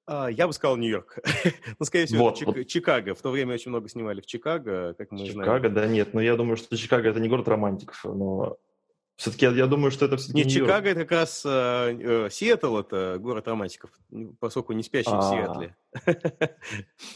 А, 0.06 0.28
я 0.28 0.46
бы 0.46 0.52
сказал 0.54 0.76
Нью-Йорк. 0.78 1.18
ну, 1.78 1.84
скорее 1.84 2.06
всего, 2.06 2.24
вот, 2.24 2.40
Чик- 2.40 2.46
вот. 2.46 2.66
Чикаго. 2.66 3.14
В 3.14 3.20
то 3.20 3.30
время 3.30 3.54
очень 3.54 3.70
много 3.70 3.88
снимали 3.88 4.20
в 4.22 4.26
Чикаго, 4.26 4.94
как 4.94 5.10
мы 5.12 5.18
Чикаго, 5.18 5.32
знаем. 5.32 5.62
Чикаго, 5.62 5.74
да, 5.74 5.86
нет. 5.86 6.14
Но 6.14 6.22
я 6.22 6.36
думаю, 6.36 6.56
что 6.56 6.74
Чикаго– 6.76 7.08
это 7.10 7.20
не 7.20 7.28
город 7.28 7.48
романтиков, 7.48 8.02
но 8.04 8.56
все-таки 9.16 9.46
я 9.46 9.66
думаю, 9.66 9.90
что 9.90 10.04
это 10.04 10.18
все-таки 10.18 10.44
Не, 10.44 10.50
Чикаго 10.50 10.90
это 10.90 11.00
как 11.00 11.12
раз 11.12 11.42
э, 11.46 11.48
э, 11.48 12.30
Сиэтл, 12.30 12.76
это 12.76 13.16
город 13.18 13.48
романтиков, 13.48 13.90
поскольку 14.40 14.74
не 14.74 14.82
спящий 14.82 15.10
в 15.10 15.22
Сиэтле. 15.22 15.74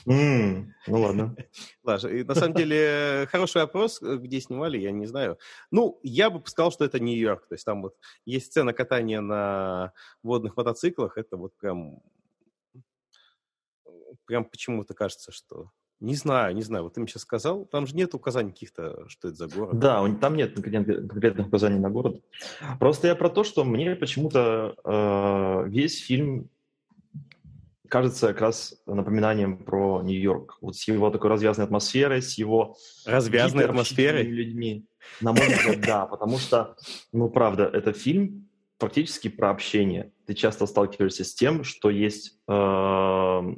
Ну 0.07 0.67
ладно. 0.89 1.37
Ладно, 1.85 2.25
на 2.25 2.35
самом 2.35 2.55
деле 2.55 3.29
хороший 3.31 3.63
вопрос, 3.63 4.01
э, 4.03 4.17
где 4.17 4.41
снимали, 4.41 4.79
я 4.79 4.93
не 4.93 5.07
знаю. 5.07 5.39
Ну, 5.71 6.01
я 6.03 6.31
бы 6.31 6.43
сказал, 6.47 6.73
что 6.73 6.85
это 6.85 7.01
Нью-Йорк, 7.01 7.47
то 7.49 7.55
есть 7.55 7.67
там 7.67 7.83
вот 7.83 7.97
есть 8.25 8.47
сцена 8.47 8.73
катания 8.73 9.21
на 9.21 9.93
водных 10.23 10.57
мотоциклах, 10.57 11.19
это 11.19 11.37
вот 11.37 11.55
прям 11.59 12.01
прям 14.25 14.45
почему-то 14.45 14.95
кажется, 14.95 15.33
что 15.33 15.71
не 16.01 16.15
знаю, 16.15 16.55
не 16.55 16.63
знаю. 16.63 16.85
Вот 16.85 16.95
ты 16.95 17.01
мне 17.01 17.09
сейчас 17.09 17.23
сказал, 17.23 17.67
там 17.67 17.87
же 17.87 17.95
нет 17.95 18.15
указаний 18.15 18.53
каких-то, 18.53 19.07
что 19.09 19.29
это 19.29 19.37
за 19.37 19.49
город. 19.49 19.79
Да, 19.79 20.05
там 20.21 20.35
нет 20.35 20.55
конкретных 20.55 21.49
указаний 21.49 21.79
на 21.79 21.91
город. 21.91 22.23
Просто 22.79 23.09
я 23.09 23.15
про 23.15 23.29
то, 23.29 23.45
что 23.45 23.65
мне 23.65 23.95
почему-то 23.95 24.75
э, 24.83 25.69
весь 25.69 26.03
фильм 26.03 26.49
кажется 27.89 28.29
как 28.29 28.41
раз 28.41 28.75
напоминанием 28.87 29.59
про 29.59 30.01
Нью-Йорк. 30.03 30.59
Вот 30.63 30.77
с 30.77 30.89
его 30.89 31.11
такой 31.11 31.29
развязанной 31.29 31.67
атмосферой, 31.67 32.23
с 32.23 32.39
его... 32.39 32.77
Развязанной 33.05 33.65
атмосферой? 33.65 34.23
людьми. 34.23 34.87
На 35.21 35.33
мой 35.33 35.47
взгляд, 35.49 35.81
да, 35.81 36.07
потому 36.07 36.39
что, 36.39 36.77
ну, 37.13 37.29
правда, 37.29 37.65
это 37.65 37.93
фильм 37.93 38.49
практически 38.79 39.29
про 39.29 39.51
общение. 39.51 40.13
Ты 40.27 40.35
часто 40.35 40.67
сталкиваешься 40.67 41.25
с 41.25 41.35
тем, 41.35 41.65
что 41.65 41.91
есть 41.91 42.39
э, 42.49 43.55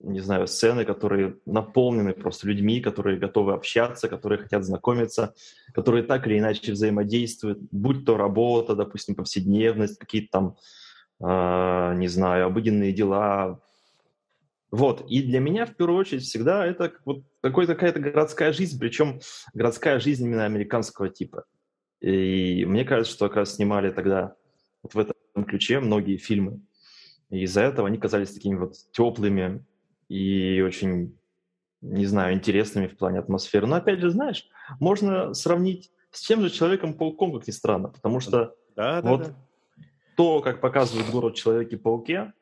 не 0.00 0.20
знаю, 0.20 0.46
сцены, 0.46 0.84
которые 0.84 1.36
наполнены 1.46 2.14
просто 2.14 2.48
людьми, 2.48 2.80
которые 2.80 3.18
готовы 3.18 3.52
общаться, 3.52 4.08
которые 4.08 4.38
хотят 4.38 4.64
знакомиться, 4.64 5.34
которые 5.74 6.04
так 6.04 6.26
или 6.26 6.38
иначе 6.38 6.72
взаимодействуют, 6.72 7.58
будь 7.70 8.04
то 8.04 8.16
работа, 8.16 8.74
допустим, 8.74 9.14
повседневность, 9.14 9.98
какие-то 9.98 10.28
там, 10.30 10.56
э, 11.20 11.94
не 11.96 12.08
знаю, 12.08 12.46
обыденные 12.46 12.92
дела. 12.92 13.60
Вот. 14.70 15.04
И 15.10 15.22
для 15.22 15.40
меня, 15.40 15.66
в 15.66 15.76
первую 15.76 15.98
очередь, 15.98 16.22
всегда 16.22 16.64
это 16.64 16.92
вот 17.04 17.22
какая-то 17.42 18.00
городская 18.00 18.52
жизнь, 18.52 18.78
причем 18.78 19.20
городская 19.52 20.00
жизнь 20.00 20.24
именно 20.24 20.46
американского 20.46 21.10
типа. 21.10 21.44
И 22.00 22.64
мне 22.64 22.84
кажется, 22.84 23.12
что 23.12 23.28
как 23.28 23.36
раз 23.36 23.56
снимали 23.56 23.90
тогда 23.90 24.34
вот 24.82 24.94
в 24.94 24.98
этом 24.98 25.44
ключе 25.44 25.80
многие 25.80 26.16
фильмы. 26.16 26.60
И 27.28 27.42
из-за 27.42 27.62
этого 27.62 27.86
они 27.86 27.98
казались 27.98 28.32
такими 28.32 28.56
вот 28.56 28.74
теплыми, 28.92 29.64
и 30.10 30.60
очень, 30.60 31.16
не 31.80 32.04
знаю, 32.04 32.34
интересными 32.34 32.88
в 32.88 32.96
плане 32.96 33.20
атмосферы. 33.20 33.68
Но 33.68 33.76
опять 33.76 34.00
же, 34.00 34.10
знаешь, 34.10 34.48
можно 34.80 35.32
сравнить 35.34 35.92
с 36.10 36.26
тем 36.26 36.40
же 36.40 36.50
Человеком-пауком, 36.50 37.32
как 37.32 37.46
ни 37.46 37.52
странно, 37.52 37.88
потому 37.88 38.18
что 38.18 38.56
да, 38.74 39.00
вот 39.02 39.22
да. 39.22 39.36
то, 40.16 40.40
как 40.40 40.60
показывает 40.60 41.10
город 41.10 41.36
Человеке-пауке, 41.36 42.32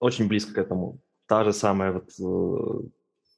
очень 0.00 0.26
близко 0.26 0.54
к 0.54 0.58
этому. 0.58 1.00
Та 1.26 1.44
же 1.44 1.52
самая 1.52 1.92
вот, 1.92 2.08
э, 2.18 2.88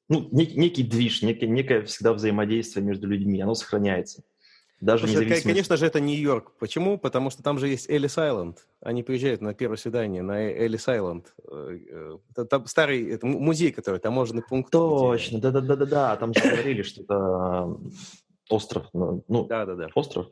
ну, 0.09 0.29
нек, 0.31 0.55
некий 0.55 0.85
движ, 0.85 1.23
некое, 1.23 1.49
некое 1.49 1.83
всегда 1.83 2.13
взаимодействие 2.13 2.87
между 2.87 3.09
людьми, 3.09 3.41
оно 3.41 3.55
сохраняется. 3.55 4.23
Даже 4.81 5.07
Слушай, 5.07 5.13
независимость... 5.13 5.43
Конечно 5.45 5.77
же, 5.77 5.87
это 5.87 6.01
Нью-Йорк. 6.01 6.53
Почему? 6.59 6.97
Потому 6.97 7.29
что 7.29 7.43
там 7.43 7.59
же 7.59 7.69
есть 7.69 7.89
Элис 7.91 8.17
Айленд. 8.17 8.67
Они 8.81 9.03
приезжают 9.03 9.43
на 9.43 9.53
первое 9.53 9.77
свидание 9.77 10.23
на 10.23 10.41
Элис 10.41 10.89
Айленд. 10.89 11.35
Э, 11.49 12.19
э, 12.35 12.45
там 12.47 12.67
старый 12.67 13.11
это 13.11 13.27
музей, 13.27 13.73
который 13.73 14.01
таможенный 14.01 14.43
пункт. 14.43 14.73
Точно, 14.73 15.39
да-да-да-да-да. 15.39 16.17
Там 16.17 16.33
же 16.33 16.41
говорили, 16.41 16.83
что 16.83 17.03
это 17.03 17.77
остров. 18.49 18.89
Ну, 18.95 19.23
да-да-да. 19.29 19.89
Остров? 19.95 20.29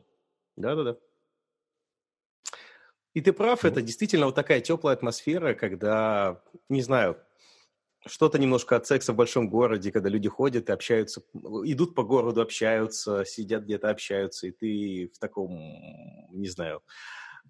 Да-да-да. 0.57 0.97
И 3.13 3.21
ты 3.21 3.33
прав, 3.33 3.65
это 3.65 3.81
действительно 3.81 4.27
вот 4.27 4.35
такая 4.35 4.61
теплая 4.61 4.95
атмосфера, 4.95 5.53
когда, 5.53 6.41
не 6.69 6.81
знаю, 6.81 7.17
что-то 8.09 8.39
немножко 8.39 8.75
от 8.75 8.87
секса 8.87 9.13
в 9.13 9.15
большом 9.15 9.49
городе, 9.49 9.91
когда 9.91 10.09
люди 10.09 10.27
ходят 10.27 10.69
и 10.69 10.73
общаются, 10.73 11.21
идут 11.63 11.95
по 11.95 12.03
городу, 12.03 12.41
общаются, 12.41 13.23
сидят 13.25 13.63
где-то, 13.63 13.89
общаются, 13.89 14.47
и 14.47 14.51
ты 14.51 15.11
в 15.13 15.19
таком, 15.19 15.49
не 16.31 16.47
знаю, 16.47 16.81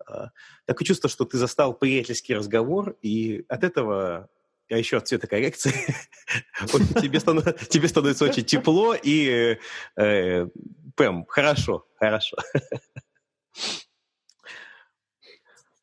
а, 0.07 0.29
такое 0.65 0.85
чувство, 0.85 1.09
что 1.09 1.25
ты 1.25 1.37
застал 1.37 1.73
приятельский 1.73 2.35
разговор, 2.35 2.97
и 3.01 3.45
от 3.47 3.63
этого, 3.63 4.29
а 4.69 4.77
еще 4.77 4.97
от 4.97 5.07
цветокоррекции, 5.07 5.73
тебе, 7.01 7.19
тебе 7.69 7.87
становится 7.87 8.25
очень 8.25 8.43
тепло 8.43 8.95
и 9.01 9.57
э, 9.97 10.47
прям 10.95 11.25
хорошо, 11.27 11.87
хорошо. 11.95 12.37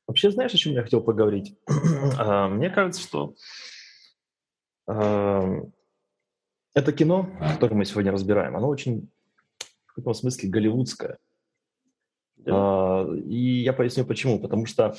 Вообще, 0.07 0.31
знаешь, 0.31 0.55
о 0.55 0.57
чем 0.57 0.73
я 0.73 0.83
хотел 0.83 1.01
поговорить? 1.01 1.57
А, 2.19 2.49
мне 2.49 2.71
кажется, 2.71 3.03
что 3.03 3.35
Это 4.87 5.73
кино, 6.93 7.29
которое 7.55 7.75
мы 7.75 7.85
сегодня 7.85 8.13
разбираем, 8.13 8.57
оно 8.57 8.69
очень 8.69 9.11
в 9.87 9.95
каком 9.95 10.15
смысле 10.15 10.51
голливудское. 10.51 11.19
А, 12.47 13.07
и 13.15 13.63
я 13.63 13.73
поясню 13.73 14.05
почему. 14.05 14.39
Потому 14.39 14.67
что 14.67 14.95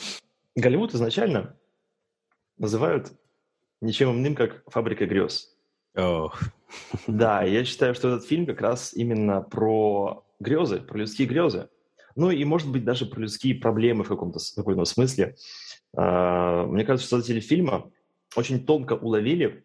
Голливуд 0.56 0.96
изначально 0.96 1.56
называют 2.58 3.12
ничем 3.80 4.12
иным, 4.12 4.34
как 4.34 4.64
«Фабрика 4.72 5.06
грез». 5.06 5.56
Oh. 5.96 6.32
Да, 7.06 7.44
я 7.44 7.64
считаю, 7.64 7.94
что 7.94 8.10
этот 8.10 8.28
фильм 8.28 8.48
как 8.48 8.62
раз 8.62 8.94
именно 8.94 9.42
про 9.42 10.26
грезы, 10.40 10.80
про 10.80 10.98
людские 10.98 11.28
грезы. 11.28 11.70
Ну 12.16 12.32
и, 12.32 12.44
может 12.44 12.72
быть, 12.72 12.84
даже 12.84 13.06
про 13.06 13.22
людские 13.22 13.56
проблемы 13.56 14.04
в 14.04 14.08
каком-то 14.08 14.40
каком 14.56 14.86
смысле. 14.86 15.36
А, 15.96 16.66
мне 16.66 16.84
кажется, 16.84 17.08
что 17.08 17.18
создатели 17.18 17.40
фильма 17.40 17.92
очень 18.36 18.66
тонко 18.66 18.94
уловили 18.94 19.64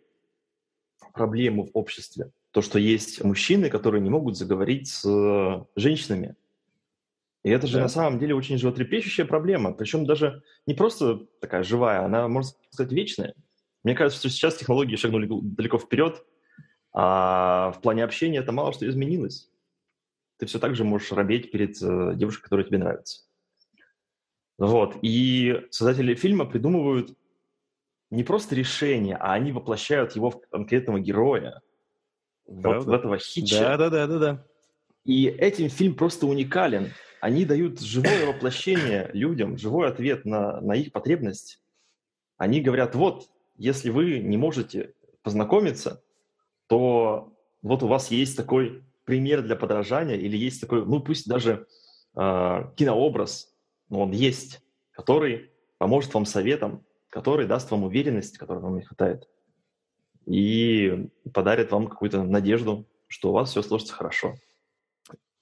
проблему 1.12 1.64
в 1.64 1.70
обществе. 1.74 2.30
То, 2.52 2.62
что 2.62 2.78
есть 2.78 3.22
мужчины, 3.24 3.70
которые 3.70 4.00
не 4.00 4.10
могут 4.10 4.36
заговорить 4.36 4.88
с 4.88 5.04
э, 5.08 5.64
женщинами. 5.74 6.36
И 7.42 7.50
это 7.50 7.66
же 7.66 7.76
да. 7.76 7.82
на 7.82 7.88
самом 7.88 8.18
деле 8.18 8.34
очень 8.34 8.58
животрепещущая 8.58 9.24
проблема. 9.24 9.72
Причем 9.72 10.06
даже 10.06 10.42
не 10.66 10.74
просто 10.74 11.26
такая 11.40 11.62
живая, 11.62 12.04
она, 12.04 12.28
можно 12.28 12.52
сказать, 12.70 12.92
вечная. 12.92 13.34
Мне 13.82 13.94
кажется, 13.94 14.20
что 14.20 14.28
сейчас 14.28 14.56
технологии 14.56 14.96
шагнули 14.96 15.28
далеко 15.28 15.78
вперед, 15.78 16.24
а 16.92 17.72
в 17.72 17.80
плане 17.80 18.04
общения 18.04 18.38
это 18.38 18.52
мало 18.52 18.72
что 18.72 18.88
изменилось. 18.88 19.50
Ты 20.38 20.46
все 20.46 20.58
так 20.58 20.76
же 20.76 20.84
можешь 20.84 21.10
робеть 21.10 21.50
перед 21.50 21.80
э, 21.82 22.12
девушкой, 22.14 22.44
которая 22.44 22.66
тебе 22.66 22.78
нравится. 22.78 23.22
Вот. 24.58 24.98
И 25.02 25.66
создатели 25.70 26.14
фильма 26.14 26.44
придумывают 26.44 27.16
не 28.12 28.24
просто 28.24 28.54
решение, 28.54 29.16
а 29.16 29.32
они 29.32 29.52
воплощают 29.52 30.12
его 30.12 30.30
в 30.30 30.38
конкретного 30.50 31.00
героя. 31.00 31.62
Вот 32.46 32.84
в 32.84 32.92
этого 32.92 33.16
хитча. 33.16 33.60
Да, 33.60 33.76
да, 33.78 33.90
да, 33.90 34.06
да, 34.06 34.18
да. 34.18 34.46
И 35.04 35.26
этим 35.26 35.70
фильм 35.70 35.94
просто 35.94 36.26
уникален. 36.26 36.90
Они 37.22 37.46
дают 37.46 37.80
живое 37.80 38.26
воплощение 38.26 39.08
людям, 39.14 39.56
живой 39.56 39.88
ответ 39.88 40.26
на, 40.26 40.60
на 40.60 40.74
их 40.74 40.92
потребность. 40.92 41.62
Они 42.36 42.60
говорят, 42.60 42.94
вот, 42.94 43.30
если 43.56 43.88
вы 43.88 44.18
не 44.18 44.36
можете 44.36 44.92
познакомиться, 45.22 46.02
то 46.66 47.32
вот 47.62 47.82
у 47.82 47.86
вас 47.86 48.10
есть 48.10 48.36
такой 48.36 48.84
пример 49.04 49.40
для 49.40 49.56
подражания 49.56 50.16
или 50.16 50.36
есть 50.36 50.60
такой, 50.60 50.84
ну 50.84 51.00
пусть 51.00 51.26
даже 51.26 51.66
э, 52.14 52.64
кинообраз, 52.76 53.54
но 53.88 54.02
он 54.02 54.10
есть, 54.10 54.60
который 54.90 55.50
поможет 55.78 56.12
вам 56.12 56.26
советом, 56.26 56.84
который 57.12 57.46
даст 57.46 57.70
вам 57.70 57.84
уверенность, 57.84 58.38
которой 58.38 58.60
вам 58.60 58.76
не 58.76 58.82
хватает, 58.82 59.28
и 60.24 61.10
подарит 61.34 61.70
вам 61.70 61.86
какую-то 61.86 62.22
надежду, 62.22 62.86
что 63.06 63.28
у 63.28 63.32
вас 63.32 63.50
все 63.50 63.60
сложится 63.60 63.92
хорошо. 63.92 64.34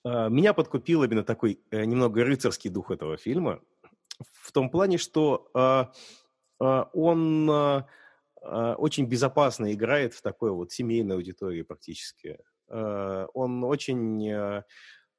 А, 0.05 0.29
меня 0.29 0.53
подкупил 0.53 1.05
именно 1.05 1.23
такой 1.23 1.61
э, 1.71 1.85
немного 1.85 2.25
рыцарский 2.25 2.71
дух 2.71 2.91
этого 2.91 3.17
фильма, 3.17 3.61
в 4.33 4.51
том 4.51 4.69
плане, 4.69 4.99
что 4.99 5.49
а, 5.55 5.93
а, 6.59 6.91
он 6.93 7.49
очень 8.43 9.07
безопасно 9.07 9.73
играет 9.73 10.15
в 10.15 10.23
такой 10.23 10.51
вот 10.51 10.73
семейной 10.73 11.15
аудитории 11.17 11.61
практически. 11.61 12.39
Он 12.69 13.65
очень 13.65 14.17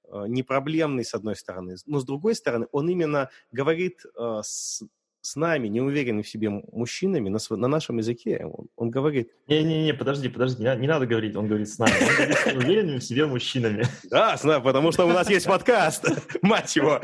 непроблемный, 0.10 1.06
с 1.06 1.14
одной 1.14 1.36
стороны, 1.36 1.76
но 1.86 2.00
с 2.00 2.04
другой 2.04 2.34
стороны, 2.34 2.68
он 2.72 2.90
именно 2.90 3.30
говорит 3.52 4.04
с 4.16 4.82
с 5.22 5.36
нами, 5.36 5.68
неуверенными 5.68 6.24
в 6.24 6.30
себе 6.30 6.50
мужчинами 6.50 7.30
на, 7.30 7.40
на 7.50 7.68
нашем 7.68 8.00
языке. 8.00 8.46
Он, 8.46 8.68
он 8.76 8.90
говорит... 8.90 9.32
Не-не-не, 9.48 9.94
подожди, 9.94 10.30
подожди, 10.30 10.64
не, 10.64 10.76
не 10.76 10.88
надо 10.88 11.06
говорить, 11.06 11.36
он 11.36 11.48
говорит 11.48 11.70
с 11.70 11.78
нами. 11.78 11.94
Он 12.02 12.16
говорит 12.16 12.38
с 12.38 12.46
неуверенными 12.48 12.98
в 12.98 13.04
себе 13.04 13.26
мужчинами. 13.28 13.86
Да, 14.10 14.36
с 14.36 14.44
нами, 14.44 14.64
потому 14.64 14.92
что 14.92 15.06
у 15.06 15.12
нас 15.12 15.30
есть 15.30 15.46
подкаст, 15.46 16.06
мать 16.42 16.76
его. 16.76 17.00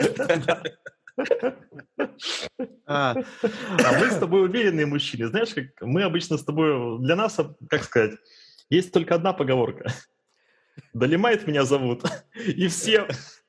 А, 2.86 3.16
а 3.16 4.00
мы 4.00 4.10
с 4.10 4.18
тобой 4.18 4.46
уверенные 4.46 4.86
мужчины. 4.86 5.28
Знаешь, 5.28 5.54
как 5.54 5.66
мы 5.82 6.04
обычно 6.04 6.38
с 6.38 6.44
тобой... 6.44 7.00
Для 7.00 7.16
нас, 7.16 7.38
как 7.70 7.84
сказать, 7.84 8.14
есть 8.70 8.92
только 8.92 9.16
одна 9.16 9.34
поговорка. 9.34 9.92
Долимайт 10.94 11.48
меня 11.48 11.66
зовут. 11.66 12.04
И 12.36 12.68
все 12.68 13.08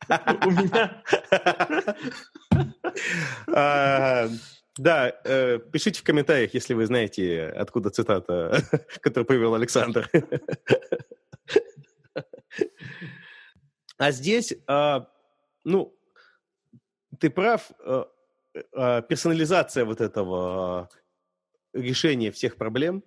у 0.09 0.51
меня... 0.51 1.03
А, 4.79 4.83
да, 4.83 5.21
э, 5.25 5.59
пишите 5.59 6.01
в 6.01 6.05
комментариях, 6.05 6.55
если 6.55 6.75
вы 6.75 6.87
знаете, 6.87 7.47
откуда 7.49 7.91
цитата, 7.91 8.63
которую 9.01 9.27
привел 9.27 9.55
Александр. 9.55 10.11
А 13.99 14.13
здесь, 14.13 14.53
э, 14.53 15.01
ну, 15.65 15.99
ты 17.19 17.31
прав, 17.31 17.71
э, 17.85 18.05
э, 18.55 19.03
персонализация 19.09 19.85
вот 19.85 20.01
этого 20.01 20.89
решения 21.73 22.31
всех 22.31 22.57
проблем, 22.57 23.03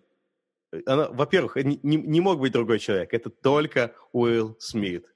она, 0.86 1.10
во-первых, 1.10 1.55
не, 1.55 1.79
не 1.84 2.21
мог 2.21 2.39
быть 2.39 2.53
другой 2.53 2.79
человек, 2.79 3.13
это 3.13 3.29
только 3.29 3.93
Уилл 4.12 4.55
Смит. 4.60 5.13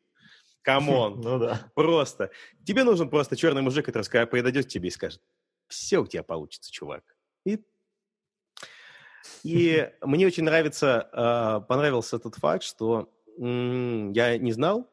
Come 0.61 0.95
on. 0.95 1.21
Ну 1.23 1.39
да. 1.39 1.71
Просто. 1.75 2.31
Тебе 2.65 2.83
нужен 2.83 3.09
просто 3.09 3.35
черный 3.35 3.61
мужик, 3.61 3.85
который 3.85 4.25
подойдет 4.25 4.65
к 4.65 4.69
тебе 4.69 4.87
и 4.87 4.91
скажет, 4.91 5.21
все 5.67 5.99
у 5.99 6.07
тебя 6.07 6.23
получится, 6.23 6.71
чувак. 6.71 7.03
И, 7.45 7.59
и 9.43 9.91
мне 10.01 10.27
очень 10.27 10.43
нравится, 10.43 11.09
э, 11.11 11.67
понравился 11.67 12.19
тот 12.19 12.35
факт, 12.35 12.63
что 12.63 13.11
я 13.37 14.37
не 14.37 14.53
знал, 14.53 14.89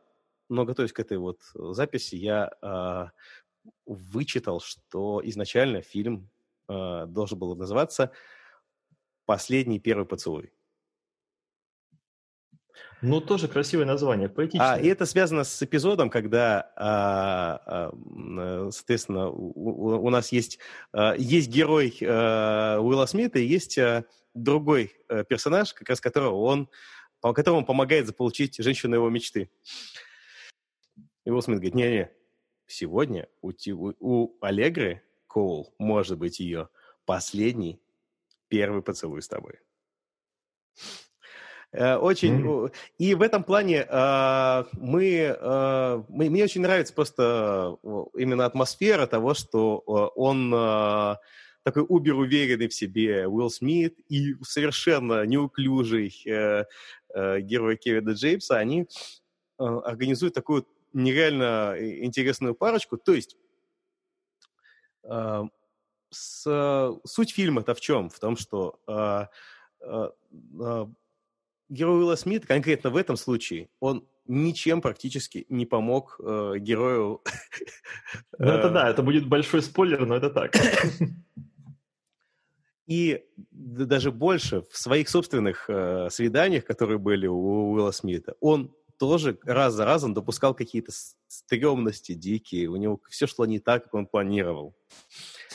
но 0.49 0.65
готовясь 0.65 0.93
к 0.93 0.99
этой 0.99 1.17
вот 1.17 1.41
записи, 1.55 2.17
я 2.17 2.51
э, 2.61 3.07
вычитал, 3.87 4.61
что 4.61 5.21
изначально 5.25 5.81
фильм 5.81 6.29
э, 6.69 7.07
должен 7.07 7.39
был 7.39 7.55
называться 7.55 8.11
«Последний 9.25 9.79
первый 9.79 10.07
поцелуй». 10.07 10.53
Ну, 13.03 13.21
тоже 13.21 13.49
красивое 13.49 13.85
название, 13.85 14.29
поэтичное. 14.29 14.75
А, 14.75 14.79
и 14.79 14.87
это 14.87 15.07
связано 15.07 15.43
с 15.43 15.61
эпизодом, 15.61 16.09
когда, 16.09 16.73
а, 16.77 17.61
а, 17.67 17.93
э, 18.39 18.71
соответственно, 18.71 19.29
у, 19.29 20.07
у 20.07 20.09
нас 20.09 20.31
есть, 20.31 20.61
а, 20.93 21.15
есть 21.17 21.49
герой 21.51 21.99
а, 22.01 22.79
Уилла 22.79 23.07
Смита 23.07 23.41
и 23.41 23.45
есть 23.45 23.77
а, 23.77 24.05
другой 24.35 24.95
а, 25.09 25.25
персонаж, 25.25 25.75
как 25.75 25.89
раз 25.89 26.01
которого 26.01 26.37
он, 26.37 26.69
по 27.21 27.33
которому 27.33 27.67
помогает 27.67 28.07
заполучить 28.07 28.57
женщину 28.59 28.95
его 28.95 29.11
мечты. 29.11 29.51
И 31.25 31.31
Уилл 31.31 31.43
Смит 31.43 31.59
говорит, 31.59 31.75
не-не, 31.75 32.11
сегодня 32.69 33.29
у, 33.41 33.51
у, 33.51 33.95
у 33.99 34.39
Аллегры 34.41 35.03
Коул 35.27 35.75
может 35.79 36.19
быть 36.19 36.39
ее 36.39 36.69
последний 37.05 37.81
первый 38.47 38.83
поцелуй 38.83 39.23
с 39.23 39.29
тобой. 39.29 39.59
Э, 41.73 41.97
очень... 41.97 42.45
Mm-hmm. 42.45 42.73
И 42.99 43.15
в 43.15 43.23
этом 43.23 43.45
плане 43.45 43.87
э, 43.89 44.65
мы, 44.73 45.37
э, 45.39 46.03
мы... 46.09 46.31
Мне 46.31 46.45
очень 46.45 46.61
нравится 46.61 46.95
просто 46.95 47.77
именно 48.17 48.45
атмосфера 48.45 49.07
того, 49.07 49.35
что 49.35 49.79
он 50.15 51.19
такой 51.63 51.85
убер 51.89 52.17
уверенный 52.17 52.69
в 52.69 52.75
себе 52.75 53.27
Уилл 53.27 53.51
Смит 53.51 53.97
и 54.09 54.35
совершенно 54.43 55.25
неуклюжий 55.25 56.23
э, 56.27 56.65
э, 57.15 57.41
герой 57.41 57.77
Кевина 57.77 58.11
Джеймса, 58.11 58.59
они 58.59 58.83
э, 58.83 59.65
организуют 59.65 60.35
такую 60.35 60.67
нереально 60.93 61.77
интересную 61.79 62.55
парочку. 62.55 62.97
То 62.97 63.13
есть 63.15 63.37
э, 65.05 65.43
с, 66.11 66.99
суть 67.05 67.33
фильма-то 67.33 67.75
в 67.75 67.81
чем? 67.81 68.11
В 68.11 68.19
том, 68.19 68.37
что 68.37 68.81
э, 68.89 69.27
э, 69.81 70.87
герой 71.73 71.99
Уилла 71.99 72.17
Смита, 72.17 72.47
конкретно 72.47 72.91
в 72.91 72.97
этом 72.97 73.17
случае, 73.17 73.69
он 73.81 74.07
ничем 74.27 74.81
практически 74.81 75.47
не 75.49 75.67
помог 75.67 76.21
э, 76.23 76.55
герою. 76.59 77.23
Ну, 78.39 78.49
это 78.49 78.71
да, 78.71 78.91
это 78.91 79.03
будет 79.03 79.29
большой 79.29 79.63
спойлер, 79.63 80.05
но 80.05 80.17
это 80.17 80.29
так. 80.29 80.53
И 82.87 83.25
даже 83.51 84.11
больше, 84.11 84.63
в 84.71 84.77
своих 84.77 85.09
собственных 85.09 85.67
э, 85.69 86.09
свиданиях, 86.11 86.65
которые 86.65 86.99
были 86.99 87.27
у 87.27 87.73
Уилла 87.73 87.93
Смита, 87.93 88.35
он 88.41 88.75
тоже 88.99 89.39
раз 89.45 89.75
за 89.75 89.85
разом 89.85 90.15
допускал 90.15 90.55
какие-то 90.55 90.93
стрёмности 91.29 92.15
дикие. 92.15 92.69
У 92.69 92.77
него 92.77 93.01
все 93.09 93.27
шло 93.27 93.47
не 93.47 93.61
так, 93.61 93.85
как 93.85 93.95
он 93.95 94.07
планировал. 94.07 94.75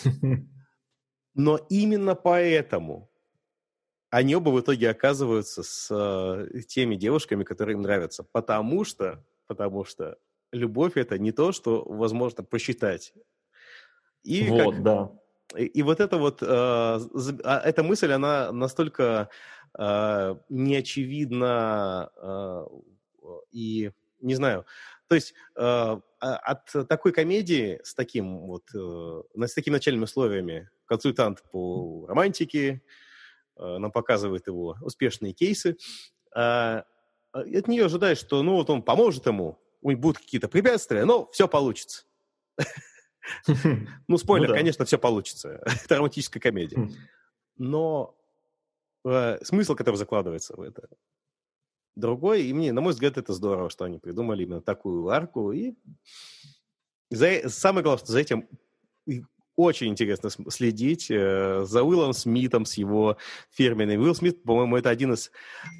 Но 1.34 1.58
именно 1.70 2.16
поэтому 2.16 3.10
они 4.10 4.36
оба 4.36 4.50
в 4.50 4.60
итоге 4.60 4.90
оказываются 4.90 5.64
с 5.64 5.88
э, 5.92 6.62
теми 6.68 6.96
девушками, 6.96 7.44
которые 7.44 7.76
им 7.76 7.82
нравятся. 7.82 8.24
Потому 8.24 8.86
что, 8.86 9.24
потому 9.48 9.84
что 9.84 10.18
любовь 10.52 10.96
это 10.96 11.18
не 11.18 11.32
то, 11.32 11.52
что 11.52 11.84
возможно 11.84 12.44
посчитать. 12.44 13.14
И 14.24 14.50
вот, 14.50 14.76
как, 14.76 14.84
да. 14.84 15.12
И, 15.58 15.66
и 15.66 15.84
вот 15.84 16.00
это 16.00 16.18
вот, 16.18 16.42
э, 16.42 16.46
а, 16.46 17.62
эта 17.64 17.84
мысль, 17.84 18.12
она 18.12 18.52
настолько 18.52 19.30
э, 19.78 20.36
неочевидно 20.50 22.10
э, 22.16 22.66
и, 23.52 23.92
не 24.22 24.36
знаю, 24.36 24.66
то 25.08 25.16
есть 25.16 25.34
э, 25.56 25.98
от 26.20 26.88
такой 26.90 27.14
комедии 27.14 27.80
с 27.84 27.94
таким 27.94 28.40
вот, 28.40 28.64
э, 28.74 29.48
с 29.48 29.54
такими 29.54 29.76
начальными 29.76 30.04
условиями 30.04 30.70
консультант 30.86 31.44
по 31.52 32.06
романтике, 32.08 32.68
э, 32.70 33.07
нам 33.58 33.92
показывает 33.92 34.48
его 34.48 34.78
успешные 34.82 35.34
кейсы, 35.34 35.78
э, 36.36 36.82
от 37.32 37.68
нее 37.68 37.86
ожидаешь, 37.86 38.18
что 38.18 38.42
ну 38.44 38.54
вот 38.54 38.70
он 38.70 38.82
поможет 38.82 39.26
ему, 39.26 39.60
у 39.82 39.92
них 39.92 40.00
будут 40.00 40.20
какие-то 40.20 40.48
препятствия, 40.48 41.06
но 41.06 41.30
все 41.32 41.48
получится. 41.48 42.06
Ну, 44.08 44.18
спойлер, 44.18 44.48
ну 44.48 44.56
конечно, 44.56 44.86
все 44.86 44.98
получится. 44.98 45.62
Это 45.84 45.98
романтическая 45.98 46.40
комедия. 46.40 46.78
Хм. 46.78 46.94
Но 47.58 48.18
смысл, 49.44 49.76
который 49.76 49.98
закладывается 49.98 50.56
в 50.56 50.62
это, 50.62 50.88
другой. 51.96 52.44
И 52.44 52.54
мне, 52.54 52.72
на 52.72 52.82
мой 52.82 52.94
взгляд, 52.94 53.18
это 53.18 53.34
здорово, 53.34 53.70
что 53.70 53.86
они 53.86 54.00
придумали 54.00 54.44
именно 54.44 54.62
такую 54.62 55.10
арку. 55.10 55.52
И 55.52 55.74
за, 57.10 57.50
самое 57.50 57.84
главное, 57.84 58.04
что 58.04 58.12
за 58.12 58.20
этим 58.20 58.48
очень 59.58 59.88
интересно 59.88 60.30
следить 60.50 61.10
э, 61.10 61.66
за 61.66 61.84
Уиллом 61.84 62.14
Смитом 62.14 62.66
с 62.66 62.76
его 62.76 63.18
фирменным. 63.50 64.00
Уилл 64.00 64.16
Смит, 64.16 64.44
по-моему, 64.44 64.78
это 64.78 64.90
один 64.90 65.14
из 65.14 65.32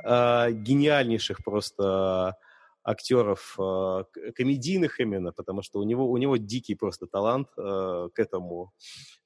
э, 0.04 0.52
гениальнейших 0.52 1.44
просто 1.44 2.36
актеров 2.84 3.56
э, 3.60 4.04
комедийных 4.36 5.00
именно, 5.00 5.32
потому 5.32 5.62
что 5.62 5.80
у 5.80 5.84
него, 5.84 6.10
у 6.10 6.18
него 6.18 6.38
дикий 6.38 6.74
просто 6.74 7.06
талант 7.06 7.50
э, 7.56 8.10
к 8.14 8.20
этому. 8.20 8.74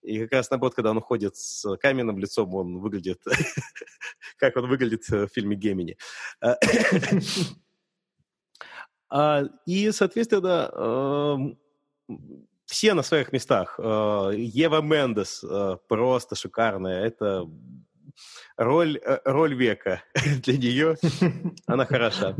И 0.01 0.19
как 0.19 0.33
раз 0.33 0.49
наоборот, 0.49 0.75
когда 0.75 0.91
он 0.91 0.97
уходит 0.97 1.37
с 1.37 1.77
каменным 1.77 2.17
лицом, 2.17 2.53
он 2.53 2.79
выглядит, 2.79 3.23
как 4.37 4.57
он 4.57 4.67
выглядит 4.67 5.07
в 5.07 5.27
фильме 5.27 5.55
«Гемини». 5.55 5.97
Э, 6.41 6.55
а, 9.09 9.43
и, 9.65 9.91
соответственно, 9.91 11.55
все 12.71 12.93
на 12.93 13.03
своих 13.03 13.33
местах. 13.33 13.75
Э, 13.77 14.31
Ева 14.33 14.81
Мендес 14.81 15.43
э, 15.43 15.77
просто 15.89 16.35
шикарная. 16.35 17.03
Это 17.05 17.45
роль, 18.55 18.97
роль 19.25 19.53
века 19.53 20.01
для 20.43 20.57
нее. 20.57 20.95
Она 21.67 21.85
хороша. 21.85 22.33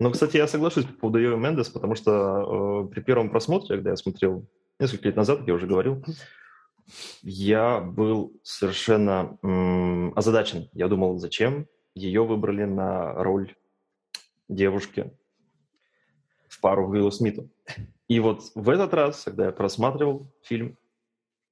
Ну, 0.00 0.10
кстати, 0.10 0.38
я 0.38 0.48
соглашусь 0.48 0.86
по 0.86 0.92
поводу 0.94 1.18
Евы 1.18 1.36
Мендес, 1.36 1.68
потому 1.68 1.96
что 1.96 2.86
э, 2.86 2.94
при 2.94 3.02
первом 3.02 3.28
просмотре, 3.28 3.76
когда 3.76 3.90
я 3.90 3.96
смотрел 3.96 4.46
несколько 4.80 5.08
лет 5.08 5.16
назад, 5.16 5.46
я 5.46 5.52
уже 5.52 5.66
говорил, 5.66 6.02
я 7.22 7.78
был 7.80 8.32
совершенно 8.42 9.36
м- 9.42 10.14
озадачен. 10.16 10.70
Я 10.72 10.88
думал, 10.88 11.18
зачем 11.18 11.66
ее 11.94 12.24
выбрали 12.24 12.64
на 12.64 13.12
роль 13.22 13.54
девушки 14.48 15.12
в 16.48 16.58
пару 16.62 16.88
Уиллу 16.88 17.10
Смиту. 17.10 17.50
И 18.08 18.20
вот 18.20 18.50
в 18.54 18.68
этот 18.70 18.94
раз, 18.94 19.24
когда 19.24 19.46
я 19.46 19.52
просматривал 19.52 20.32
фильм, 20.42 20.78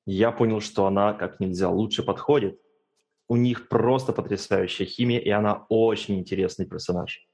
я 0.07 0.33
понял, 0.33 0.61
что 0.61 0.87
она 0.87 1.13
как 1.13 1.39
нельзя 1.39 1.69
лучше 1.69 2.03
подходит. 2.03 2.61
У 3.29 3.37
них 3.37 3.69
просто 3.69 4.13
потрясающая 4.13 4.87
химия, 4.87 5.19
и 5.19 5.31
она 5.31 5.67
очень 5.69 6.19
интересный 6.19 6.65
персонаж. 6.65 7.29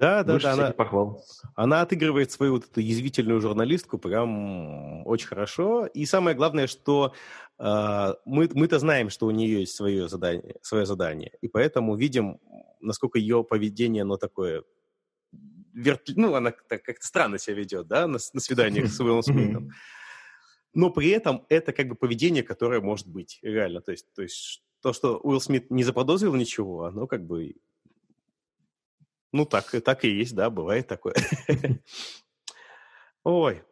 Да, 0.00 0.24
да, 0.24 0.38
да. 0.38 0.52
Она, 0.54 0.72
похвал. 0.72 1.22
она 1.54 1.82
отыгрывает 1.82 2.30
свою 2.30 2.54
вот 2.54 2.64
эту 2.64 2.80
язвительную 2.80 3.38
журналистку 3.42 3.98
прям 3.98 5.06
очень 5.06 5.28
хорошо. 5.28 5.84
И 5.84 6.06
самое 6.06 6.34
главное, 6.34 6.66
что 6.66 7.12
э, 7.58 8.14
мы, 8.24 8.48
мы-то 8.54 8.78
знаем, 8.78 9.10
что 9.10 9.26
у 9.26 9.30
нее 9.30 9.60
есть 9.60 9.76
свое 9.76 10.08
задание, 10.08 10.56
свое 10.62 10.86
задание. 10.86 11.32
И 11.42 11.48
поэтому 11.48 11.96
видим, 11.96 12.40
насколько 12.80 13.18
ее 13.18 13.44
поведение, 13.44 14.02
оно 14.02 14.16
такое... 14.16 14.64
Верт... 15.80 16.02
Ну, 16.16 16.34
она 16.34 16.52
как-то 16.52 16.94
странно 17.00 17.38
себя 17.38 17.56
ведет, 17.56 17.86
да, 17.86 18.06
на, 18.06 18.18
на 18.32 18.40
свиданиях 18.40 18.90
с 18.90 19.00
Уиллом 19.00 19.22
Смитом. 19.22 19.70
Но 20.72 20.90
при 20.90 21.08
этом 21.10 21.44
это 21.48 21.72
как 21.72 21.88
бы 21.88 21.94
поведение, 21.96 22.42
которое 22.42 22.80
может 22.80 23.08
быть 23.08 23.38
реально. 23.42 23.80
То 23.80 23.92
есть, 23.92 24.12
то 24.14 24.22
есть 24.22 24.62
то, 24.82 24.92
что 24.92 25.18
Уилл 25.18 25.40
Смит 25.40 25.70
не 25.70 25.82
заподозрил 25.82 26.34
ничего, 26.34 26.84
оно 26.84 27.06
как 27.06 27.26
бы 27.26 27.54
ну, 29.32 29.46
так, 29.46 29.70
так 29.84 30.04
и 30.04 30.10
есть, 30.10 30.34
да, 30.34 30.50
бывает 30.50 30.88
такое. 30.88 31.14
Ой, 33.24 33.62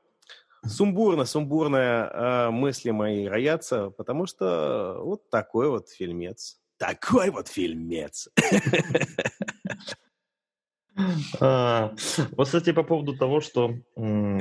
сумбурно, 0.65 1.25
сумбурные 1.25 2.09
э, 2.13 2.51
мысли 2.51 2.91
мои 2.91 3.27
роятся, 3.27 3.91
потому 3.91 4.27
что 4.27 5.01
вот 5.03 5.29
такой 5.31 5.69
вот 5.69 5.89
фильмец. 5.89 6.61
Такой 6.77 7.31
вот 7.31 7.49
фильмец. 7.49 8.29
А, 11.41 11.95
вот, 12.33 12.47
кстати, 12.47 12.73
по 12.73 12.83
поводу 12.83 13.17
того, 13.17 13.41
что 13.41 13.75
мы 13.97 14.41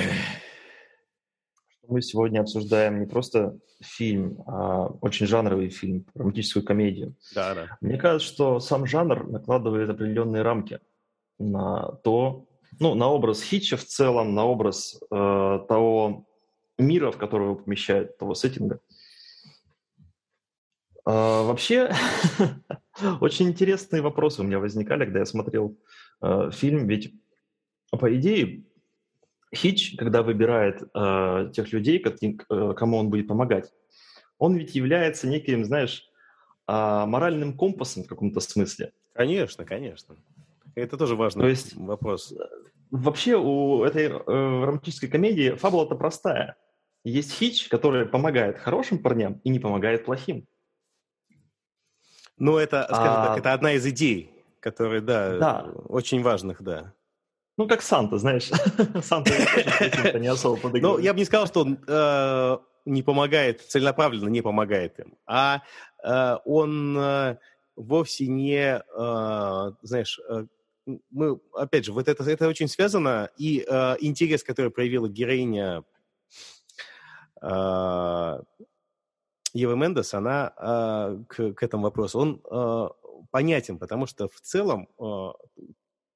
сегодня 2.02 2.42
обсуждаем 2.42 3.00
не 3.00 3.06
просто 3.06 3.58
фильм, 3.82 4.44
а 4.48 4.88
очень 5.02 5.28
жанровый 5.28 5.70
фильм, 5.70 6.06
романтическую 6.16 6.66
комедию. 6.66 7.16
Да, 7.34 7.54
да. 7.56 7.78
Мне 7.82 7.98
кажется, 7.98 8.28
что 8.28 8.60
сам 8.60 8.86
жанр 8.86 9.28
накладывает 9.28 9.90
определенные 9.90 10.42
рамки 10.42 10.80
на 11.40 11.92
то, 12.04 12.48
ну, 12.80 12.96
на 12.96 13.08
образ 13.08 13.42
Хитча 13.44 13.78
в 13.78 13.86
целом, 13.86 14.34
на 14.34 14.46
образ 14.46 15.00
э, 15.12 15.60
того 15.68 16.26
мира, 16.78 17.12
в 17.12 17.18
который 17.18 17.44
его 17.44 17.56
помещает, 17.56 18.18
того 18.18 18.34
сеттинга. 18.34 18.80
Э, 21.06 21.44
вообще, 21.44 21.92
очень 23.22 23.50
интересные 23.50 24.02
вопросы 24.02 24.42
у 24.42 24.44
меня 24.44 24.60
возникали, 24.60 25.06
когда 25.06 25.20
я 25.20 25.26
смотрел 25.26 25.78
э, 26.22 26.52
фильм, 26.52 26.88
ведь, 26.88 27.14
по 27.92 28.16
идее, 28.16 28.64
Хитч, 29.56 29.96
когда 29.98 30.24
выбирает 30.24 30.84
э, 30.94 31.52
тех 31.54 31.72
людей, 31.72 32.04
э, 32.04 32.74
кому 32.76 32.98
он 32.98 33.10
будет 33.10 33.28
помогать, 33.28 33.72
он 34.38 34.56
ведь 34.56 34.76
является 34.76 35.28
неким, 35.28 35.64
знаешь, 35.64 36.10
э, 36.68 36.72
моральным 36.72 37.58
компасом 37.58 38.04
в 38.04 38.08
каком-то 38.08 38.40
смысле. 38.40 38.92
Конечно, 39.14 39.66
конечно. 39.66 40.16
Это 40.76 40.98
тоже 40.98 41.16
важный 41.16 41.42
То 41.42 41.48
есть, 41.48 41.76
вопрос. 41.76 42.34
Э, 42.34 42.38
вообще 42.92 43.36
у 43.38 43.84
этой 43.84 44.08
э, 44.08 44.12
романтической 44.18 45.10
комедии 45.10 45.52
фабула-то 45.52 45.96
простая. 45.96 46.56
Есть 47.04 47.32
хич, 47.34 47.70
который 47.70 48.06
помогает 48.06 48.60
хорошим 48.60 49.00
парням 49.00 49.40
и 49.44 49.50
не 49.50 49.60
помогает 49.60 50.06
плохим. 50.06 50.46
Ну, 52.38 52.58
это, 52.58 52.84
скажем 52.84 53.14
а... 53.14 53.28
так, 53.28 53.40
это 53.40 53.54
одна 53.54 53.74
из 53.74 53.88
идей, 53.88 54.37
которые, 54.68 55.02
да, 55.02 55.38
да, 55.38 55.72
очень 55.88 56.22
важных, 56.22 56.62
да. 56.62 56.94
Ну, 57.58 57.68
как 57.68 57.82
Санта, 57.82 58.18
знаешь. 58.18 58.50
Санта 59.02 59.32
не 60.20 60.28
особо 60.28 60.58
подыгрывает. 60.58 60.84
Ну, 60.84 61.04
я 61.04 61.14
бы 61.14 61.20
не 61.20 61.26
сказал, 61.26 61.48
что 61.48 61.62
он 61.62 61.80
э, 61.88 62.58
не 62.86 63.02
помогает, 63.02 63.62
целенаправленно 63.62 64.30
не 64.30 64.42
помогает 64.42 65.00
им, 65.00 65.18
а 65.26 65.62
э, 66.04 66.38
он 66.46 66.98
э, 66.98 67.38
вовсе 67.78 68.28
не, 68.28 68.84
знаешь, 69.82 70.20
мы, 71.12 71.40
опять 71.54 71.86
же, 71.86 71.94
вот 71.94 72.08
это, 72.08 72.24
это 72.30 72.48
очень 72.48 72.68
связано, 72.68 73.30
и 73.38 73.60
интерес, 74.00 74.44
который 74.44 74.72
проявила 74.72 75.08
героиня 75.08 75.84
Евы 79.54 79.76
Мендес, 79.76 80.16
она 80.16 80.54
к, 81.28 81.54
к 81.54 81.64
этому 81.64 81.84
вопросу, 81.84 82.20
он 82.20 82.42
понятен, 83.30 83.80
потому 83.80 84.06
что 84.06 84.28
в 84.28 84.40
целом 84.42 84.90
э, 85.00 85.32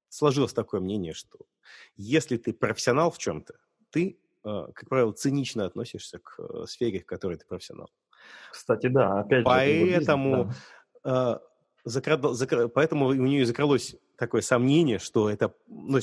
сложилось 0.08 0.52
такое 0.52 0.80
мнение, 0.80 1.14
что 1.14 1.38
если 1.96 2.36
ты 2.36 2.52
профессионал 2.52 3.10
в 3.10 3.18
чем-то, 3.18 3.54
ты, 3.90 4.18
э, 4.44 4.66
как 4.74 4.88
правило, 4.88 5.12
цинично 5.12 5.64
относишься 5.64 6.18
к 6.18 6.38
э, 6.38 6.66
сфере, 6.66 7.00
в 7.00 7.06
которой 7.06 7.38
ты 7.38 7.46
профессионал. 7.46 7.90
Кстати, 8.50 8.88
да, 8.88 9.20
опять 9.20 9.44
Поэтому... 9.44 10.46
Жизнь, 10.46 10.58
да. 11.04 11.40
э, 11.42 11.48
закрад... 11.84 12.22
закра... 12.34 12.68
поэтому 12.68 13.06
у 13.06 13.14
нее 13.14 13.46
закралось 13.46 13.96
такое 14.16 14.42
сомнение, 14.42 14.98
что 14.98 15.30
это, 15.30 15.54
ну, 15.66 15.98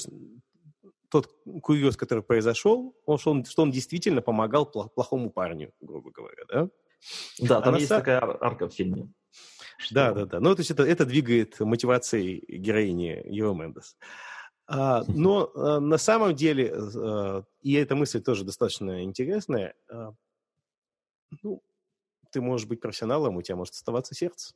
тот 1.10 1.30
курьез, 1.62 1.98
который 1.98 2.24
произошел, 2.24 2.96
он, 3.06 3.18
что, 3.18 3.32
он, 3.32 3.46
что 3.46 3.64
он 3.64 3.72
действительно 3.72 4.22
помогал 4.22 4.66
плохому 4.66 5.30
парню, 5.32 5.74
грубо 5.82 6.12
говоря, 6.12 6.44
да? 6.48 6.70
Да, 7.40 7.62
там 7.62 7.76
а 7.76 7.78
есть 7.78 7.90
на... 7.90 7.98
такая 7.98 8.20
арка 8.20 8.68
в 8.68 8.74
фильме. 8.74 9.12
Что... 9.80 9.96
Да, 9.96 10.14
да, 10.14 10.26
да. 10.26 10.40
Ну, 10.42 10.54
то 10.54 10.60
есть 10.60 10.72
это, 10.72 10.84
это 10.84 11.06
двигает 11.06 11.60
мотивацией 11.60 12.44
героини 12.48 13.24
Ева 13.26 13.54
Мендес. 13.54 13.96
А, 14.68 15.04
но 15.08 15.52
а, 15.56 15.80
на 15.80 15.98
самом 15.98 16.36
деле, 16.36 16.74
а, 16.76 17.44
и 17.62 17.74
эта 17.74 17.96
мысль 17.96 18.22
тоже 18.22 18.44
достаточно 18.44 19.04
интересная, 19.04 19.74
а, 19.90 20.14
ну, 21.42 21.64
ты 22.32 22.42
можешь 22.42 22.68
быть 22.68 22.82
профессионалом, 22.82 23.38
у 23.38 23.42
тебя 23.42 23.56
может 23.56 23.74
оставаться 23.74 24.14
сердце. 24.14 24.54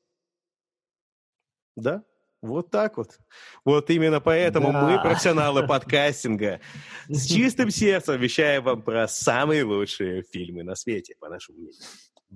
Да, 1.76 2.04
Вот 2.42 2.70
так 2.70 2.98
вот. 2.98 3.18
Вот 3.64 3.90
именно 3.90 4.20
поэтому 4.20 4.74
да. 4.74 4.88
мы, 4.88 5.02
профессионалы 5.02 5.66
подкастинга, 5.66 6.60
с 7.08 7.26
чистым 7.34 7.70
сердцем 7.72 8.20
вещаем 8.20 8.64
вам 8.64 8.82
про 8.84 9.08
самые 9.08 9.64
лучшие 9.64 10.22
фильмы 10.24 10.64
на 10.64 10.76
свете, 10.76 11.16
по 11.18 11.30
нашему 11.30 11.60
мнению. 11.60 11.82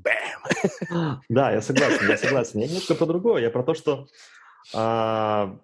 Бэм! 0.03 1.19
Да, 1.29 1.51
я 1.51 1.61
согласен, 1.61 2.09
я 2.09 2.17
согласен. 2.17 2.59
Я 2.59 2.67
немножко 2.67 2.95
про 2.95 3.05
другое. 3.05 3.41
Я 3.41 3.49
про 3.49 3.63
то, 3.63 3.73
что 3.73 4.07
а, 4.73 5.59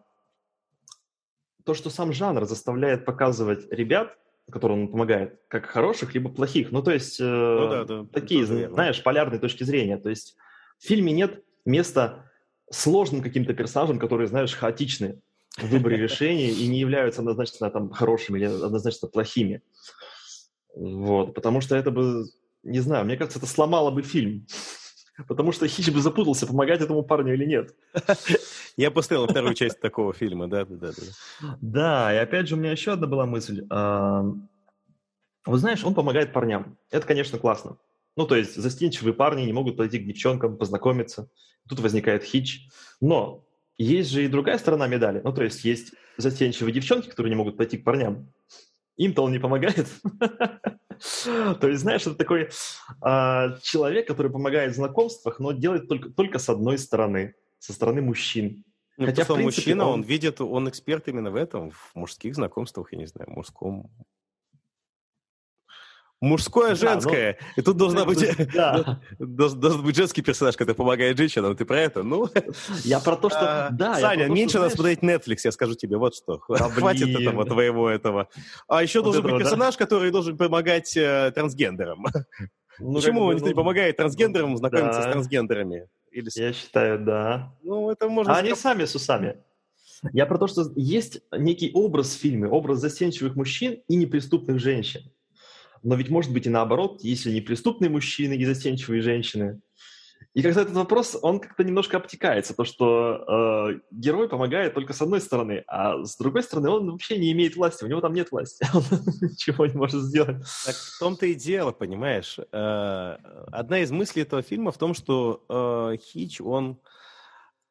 то, 1.66 1.74
что 1.74 1.90
сам 1.90 2.14
жанр 2.14 2.46
заставляет 2.46 3.06
показывать 3.06 3.72
ребят, 3.72 4.18
которым 4.52 4.84
он 4.84 4.88
помогает, 4.90 5.40
как 5.48 5.66
хороших, 5.66 6.14
либо 6.14 6.30
плохих. 6.30 6.72
Ну, 6.72 6.84
то 6.84 6.92
есть 6.92 7.20
э, 7.20 7.24
ну, 7.24 7.70
да, 7.70 7.84
да, 7.86 8.06
такие, 8.12 8.46
знаешь, 8.46 9.02
полярные 9.02 9.40
точки 9.40 9.64
зрения. 9.64 9.98
То 9.98 10.10
есть 10.10 10.36
в 10.78 10.86
фильме 10.86 11.14
нет 11.14 11.44
места 11.66 12.30
сложным 12.70 13.22
каким-то 13.22 13.54
персонажам, 13.54 14.00
которые, 14.00 14.28
знаешь, 14.28 14.54
хаотичны 14.54 15.22
в 15.58 15.68
выборе 15.68 15.98
решений 16.04 16.50
и 16.50 16.68
не 16.68 16.80
являются 16.80 17.22
однозначно 17.22 17.70
там 17.70 17.92
хорошими 17.92 18.40
или 18.40 18.46
однозначно 18.46 19.08
плохими. 19.08 19.62
Вот, 20.76 21.36
потому 21.36 21.62
что 21.62 21.76
это 21.76 21.92
бы, 21.92 22.26
не 22.64 22.80
знаю, 22.80 23.06
мне 23.06 23.18
кажется, 23.18 23.40
это 23.40 23.48
сломало 23.48 23.92
бы 23.92 24.02
фильм. 24.02 24.46
Потому 25.28 25.52
что 25.52 25.68
Хич 25.68 25.92
бы 25.92 26.02
запутался, 26.02 26.48
помогать 26.48 26.82
этому 26.82 27.04
парню 27.04 27.36
или 27.36 27.46
нет. 27.46 27.76
Я 28.78 28.90
поставил 28.90 29.28
вторую 29.28 29.54
часть 29.54 29.80
такого 29.80 30.14
фильма, 30.14 30.48
да, 30.48 30.66
да, 30.66 30.92
да. 30.92 31.58
Да, 31.62 32.14
и 32.14 32.18
опять 32.18 32.48
же 32.48 32.56
у 32.56 32.58
меня 32.58 32.72
еще 32.72 32.94
одна 32.94 33.06
была 33.06 33.28
мысль. 33.28 33.64
А, 33.70 34.24
вы 35.46 35.58
знаешь, 35.58 35.84
он 35.84 35.94
помогает 35.94 36.34
парням. 36.34 36.78
Это, 36.90 37.06
конечно, 37.06 37.38
классно. 37.38 37.78
Ну, 38.16 38.26
то 38.26 38.36
есть 38.36 38.56
застенчивые 38.56 39.14
парни 39.14 39.44
не 39.44 39.54
могут 39.54 39.78
подойти 39.78 40.00
к 40.00 40.06
девчонкам, 40.06 40.58
познакомиться. 40.58 41.30
Тут 41.70 41.80
возникает 41.80 42.24
хич. 42.24 42.68
Но 43.00 43.46
есть 43.78 44.10
же 44.10 44.26
и 44.26 44.28
другая 44.28 44.58
сторона 44.58 44.88
медали. 44.88 45.22
Ну, 45.24 45.32
то 45.32 45.44
есть 45.44 45.64
есть 45.64 45.94
застенчивые 46.18 46.74
девчонки, 46.74 47.10
которые 47.10 47.32
не 47.32 47.38
могут 47.38 47.58
пойти 47.58 47.78
к 47.78 47.84
парням. 47.84 48.34
Им-то 48.98 49.24
он 49.24 49.32
не 49.32 49.40
помогает. 49.40 49.88
То 51.26 51.68
есть, 51.68 51.82
знаешь, 51.82 52.02
это 52.02 52.16
такой 52.16 52.50
а, 53.02 53.58
человек, 53.62 54.08
который 54.08 54.32
помогает 54.32 54.74
в 54.74 54.76
знакомствах, 54.76 55.40
но 55.40 55.52
делает 55.52 55.88
только, 55.88 56.10
только 56.10 56.40
с 56.40 56.50
одной 56.50 56.78
стороны, 56.78 57.36
со 57.60 57.74
стороны 57.74 58.02
мужчин. 58.02 58.64
Ну, 58.98 59.08
Хотя, 59.08 59.24
в 59.24 59.28
принципе, 59.28 59.44
мужчина, 59.44 59.88
он... 59.88 59.94
он 59.94 60.02
видит, 60.04 60.40
он 60.42 60.70
эксперт 60.70 61.08
именно 61.08 61.32
в 61.32 61.36
этом, 61.36 61.72
в 61.72 61.92
мужских 61.96 62.36
знакомствах, 62.36 62.92
я 62.92 63.00
не 63.00 63.08
знаю, 63.08 63.30
мужском 63.32 63.90
Мужское, 66.24 66.74
женское. 66.74 67.34
Да, 67.34 67.40
ну, 67.42 67.54
и 67.58 67.66
тут 67.66 67.76
должна 67.76 68.06
быть, 68.06 68.26
да. 68.54 69.02
должен, 69.20 69.60
должен 69.60 69.84
быть 69.84 69.94
женский 69.94 70.22
персонаж, 70.22 70.56
который 70.56 70.74
помогает 70.74 71.18
женщинам. 71.18 71.54
Ты 71.54 71.66
про 71.66 71.82
это? 71.82 72.02
Ну, 72.02 72.30
я 72.86 73.02
про 73.02 73.18
то, 73.18 73.30
что... 73.30 73.68
А, 73.68 73.70
да, 73.72 73.96
Саня, 73.96 74.28
то, 74.28 74.32
меньше 74.32 74.58
надо 74.58 74.74
смотреть 74.74 75.00
Netflix, 75.00 75.40
я 75.44 75.52
скажу 75.52 75.76
тебе. 75.76 75.98
Вот 75.98 76.16
что. 76.16 76.40
Да, 76.48 76.70
Хватит 76.70 77.08
блин. 77.08 77.28
этого 77.28 77.46
твоего 77.46 77.90
этого. 77.90 78.30
А 78.70 78.82
еще 78.82 79.00
вот 79.00 79.06
должен 79.06 79.22
этого, 79.22 79.34
быть 79.34 79.44
персонаж, 79.44 79.76
да? 79.76 79.86
который 79.86 80.12
должен 80.12 80.38
помогать 80.38 80.96
э, 80.96 81.34
трансгендерам. 81.36 82.06
Ну, 82.80 82.94
Почему 82.94 83.24
он 83.24 83.36
ну, 83.36 83.46
не 83.46 83.54
помогает 83.54 83.98
трансгендерам 83.98 84.56
знакомиться 84.56 85.02
да. 85.02 85.10
с 85.10 85.12
трансгендерами? 85.12 85.90
Или... 86.10 86.30
Я 86.36 86.54
считаю, 86.54 87.00
да. 87.00 87.54
Ну, 87.64 87.92
это 87.92 88.08
можно... 88.08 88.34
А 88.34 88.38
они 88.38 88.56
сами 88.56 88.86
с 88.86 88.96
усами. 88.96 89.36
Я 90.14 90.26
про 90.26 90.38
то, 90.38 90.48
что 90.48 90.72
есть 90.76 91.22
некий 91.38 91.72
образ 91.74 92.16
в 92.16 92.20
фильме, 92.20 92.48
образ 92.48 92.80
застенчивых 92.80 93.36
мужчин 93.36 93.80
и 93.90 93.96
неприступных 93.98 94.60
женщин. 94.60 95.02
Но 95.84 95.96
ведь 95.96 96.10
может 96.10 96.32
быть 96.32 96.48
и 96.48 96.50
наоборот, 96.50 97.02
если 97.04 97.32
не 97.32 97.42
преступные 97.42 97.90
мужчины 97.90 98.34
и 98.34 98.46
застенчивые 98.46 99.02
женщины. 99.02 99.62
И 100.34 100.42
когда 100.42 100.62
этот 100.62 100.74
вопрос, 100.74 101.16
он 101.22 101.40
как-то 101.40 101.64
немножко 101.64 101.98
обтекается, 101.98 102.56
то, 102.56 102.64
что 102.64 103.70
э, 103.70 103.80
герой 103.92 104.28
помогает 104.28 104.74
только 104.74 104.94
с 104.94 105.02
одной 105.02 105.22
стороны, 105.22 105.64
а 105.68 106.04
с 106.04 106.18
другой 106.18 106.42
стороны 106.42 106.70
он 106.70 106.92
вообще 106.92 107.18
не 107.20 107.32
имеет 107.34 107.56
власти, 107.56 107.84
у 107.84 107.88
него 107.88 108.02
там 108.02 108.14
нет 108.14 108.32
власти, 108.32 108.66
он 108.74 108.84
ничего 109.22 109.68
не 109.68 109.76
может 109.76 110.02
сделать. 110.02 110.38
Так 110.66 110.76
в 110.76 111.00
том-то 111.00 111.28
и 111.28 111.36
дело, 111.36 111.72
понимаешь. 111.72 112.40
Э, 112.52 113.18
одна 113.52 113.80
из 113.80 113.92
мыслей 113.92 114.24
этого 114.24 114.42
фильма 114.42 114.72
в 114.72 114.78
том, 114.78 114.96
что 114.96 115.44
э, 115.50 115.98
Хич, 115.98 116.42
он 116.42 116.80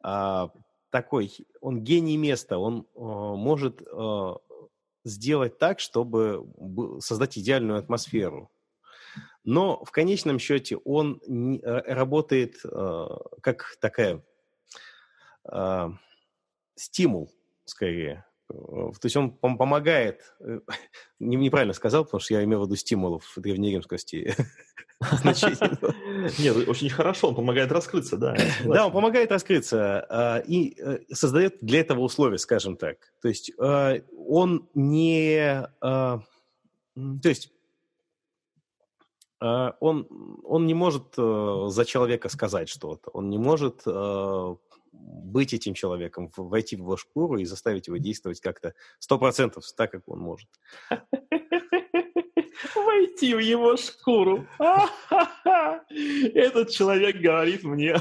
э, 0.05 0.49
такой, 0.91 1.35
он 1.61 1.83
гений 1.83 2.17
места, 2.17 2.59
он 2.59 2.87
э, 2.95 3.01
может 3.01 3.83
э, 3.83 4.33
сделать 5.05 5.59
так, 5.59 5.81
чтобы 5.81 6.47
создать 7.01 7.39
идеальную 7.39 7.79
атмосферу. 7.79 8.51
Но 9.45 9.85
в 9.85 9.91
конечном 9.91 10.39
счете 10.39 10.77
он 10.77 11.21
э, 11.27 11.93
работает 11.93 12.57
э, 12.65 13.07
как 13.41 13.77
такая 13.81 14.23
э, 15.51 15.89
стимул, 16.77 17.31
скорее. 17.65 18.25
То 18.53 19.05
есть 19.05 19.17
он 19.17 19.33
помогает, 19.33 20.35
неправильно 21.21 21.73
сказал, 21.75 22.05
потому 22.05 22.21
что 22.21 22.35
я 22.35 22.45
имел 22.45 22.63
в 22.63 22.67
виду 22.67 22.77
стимулов 22.77 23.33
древнеримскости 23.37 24.35
Нет, 26.39 26.69
очень 26.69 26.89
хорошо, 26.89 27.29
он 27.29 27.35
помогает 27.35 27.73
раскрыться, 27.73 28.17
да. 28.17 28.37
Да, 28.65 28.87
он 28.87 28.93
помогает 28.93 29.33
раскрыться 29.33 30.07
а, 30.09 30.39
и 30.39 30.81
э, 30.81 31.01
создает 31.13 31.59
для 31.61 31.81
этого 31.81 32.01
условия, 32.01 32.39
скажем 32.39 32.77
так. 32.77 32.99
То 33.21 33.29
есть 33.29 33.51
он 33.59 34.69
не... 34.75 35.67
То 35.81 36.23
есть 37.29 37.51
он, 39.41 40.07
он 40.45 40.67
не 40.67 40.75
может 40.75 41.15
э, 41.19 41.65
за 41.67 41.85
человека 41.85 42.29
сказать 42.29 42.69
что-то, 42.69 43.11
он 43.11 43.29
не 43.29 43.39
может 43.39 43.83
быть 44.93 45.55
этим 45.55 45.75
человеком, 45.75 46.31
войти 46.37 46.77
в 46.77 46.81
его 46.81 46.97
шкуру 46.97 47.39
и 47.39 47.45
заставить 47.45 47.87
его 47.87 47.97
действовать 47.97 48.41
как-то 48.41 48.75
сто 48.99 49.19
процентов 49.19 49.65
так, 49.77 49.91
как 49.91 50.09
он 50.09 50.21
может. 50.21 50.49
войти 52.75 53.35
в 53.35 53.39
его 53.39 53.77
шкуру. 53.77 54.47
Этот 56.35 56.71
человек 56.71 57.17
говорит 57.17 57.65
мне 57.65 57.95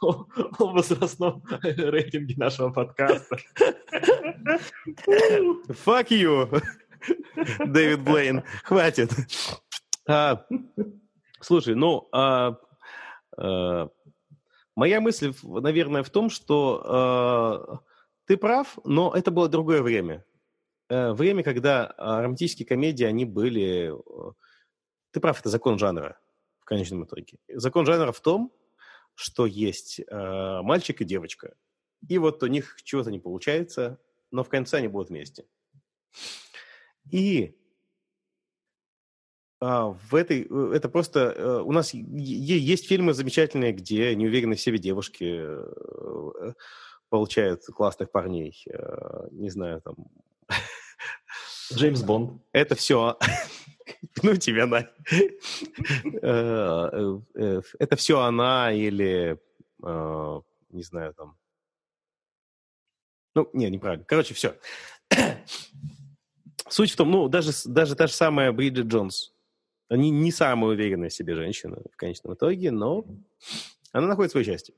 о, 0.00 0.26
о 0.58 0.72
возрастном 0.72 1.42
рейтинге 1.62 2.34
нашего 2.36 2.70
подкаста. 2.70 3.36
Fuck 5.84 6.08
you, 6.08 6.62
Дэвид 7.66 8.00
Блейн. 8.02 8.42
Хватит. 8.64 9.10
А, 10.06 10.44
слушай, 11.40 11.74
ну, 11.74 12.08
а, 12.12 12.56
а, 13.36 13.88
моя 14.74 15.00
мысль, 15.00 15.32
наверное, 15.42 16.02
в 16.02 16.10
том, 16.10 16.30
что 16.30 16.82
а, 16.84 17.78
ты 18.26 18.36
прав, 18.36 18.78
но 18.84 19.12
это 19.14 19.30
было 19.30 19.48
другое 19.48 19.82
время. 19.82 20.24
Э, 20.88 21.12
время, 21.12 21.42
когда 21.42 21.86
а, 21.96 22.22
романтические 22.22 22.66
комедии, 22.66 23.04
они 23.04 23.24
были... 23.24 23.92
Ты 25.10 25.20
прав, 25.20 25.40
это 25.40 25.48
закон 25.48 25.78
жанра 25.78 26.18
в 26.60 26.64
конечном 26.64 27.04
итоге. 27.04 27.38
Закон 27.48 27.86
жанра 27.86 28.12
в 28.12 28.20
том, 28.20 28.52
что 29.14 29.46
есть 29.46 30.00
э, 30.00 30.60
мальчик 30.62 31.00
и 31.00 31.04
девочка. 31.04 31.54
И 32.08 32.18
вот 32.18 32.42
у 32.42 32.46
них 32.46 32.76
чего-то 32.82 33.10
не 33.10 33.20
получается, 33.20 34.00
но 34.30 34.42
в 34.42 34.48
конце 34.48 34.78
они 34.78 34.88
будут 34.88 35.10
вместе. 35.10 35.44
И 37.10 37.56
в 39.62 40.14
этой... 40.14 40.46
Э, 40.50 40.72
это 40.74 40.88
просто... 40.88 41.34
Э, 41.36 41.60
у 41.60 41.72
нас 41.72 41.94
есть 41.94 42.88
фильмы 42.88 43.14
замечательные, 43.14 43.72
где 43.72 44.14
неуверенные 44.16 44.56
в 44.56 44.60
себе 44.60 44.78
девушки 44.78 45.40
получают 47.08 47.64
классных 47.66 48.10
парней. 48.10 48.64
Не 49.30 49.50
знаю, 49.50 49.80
там... 49.82 49.94
Джеймс 51.72 52.02
Бонд. 52.02 52.42
Это 52.52 52.74
все. 52.74 53.18
Ну, 54.22 54.36
тебя 54.36 54.66
на. 54.66 54.88
Э, 56.22 57.20
э, 57.34 57.62
это 57.78 57.96
все 57.96 58.20
она 58.20 58.72
или, 58.72 59.38
э, 59.82 60.40
не 60.70 60.82
знаю, 60.82 61.14
там. 61.14 61.36
Ну, 63.34 63.48
не, 63.52 63.70
неправильно. 63.70 64.04
Короче, 64.04 64.34
все. 64.34 64.54
Суть 66.68 66.92
в 66.92 66.96
том, 66.96 67.10
ну, 67.10 67.28
даже, 67.28 67.52
даже 67.66 67.96
та 67.96 68.06
же 68.06 68.12
самая 68.12 68.52
Бриджит 68.52 68.86
Джонс. 68.86 69.31
Они 69.92 70.08
не 70.08 70.32
самая 70.32 70.72
уверенная 70.72 71.10
в 71.10 71.12
себе 71.12 71.34
женщина 71.34 71.76
в 71.92 71.96
конечном 71.96 72.32
итоге, 72.32 72.70
но 72.70 73.04
она 73.92 74.06
находит 74.06 74.32
свое 74.32 74.46
счастье. 74.46 74.74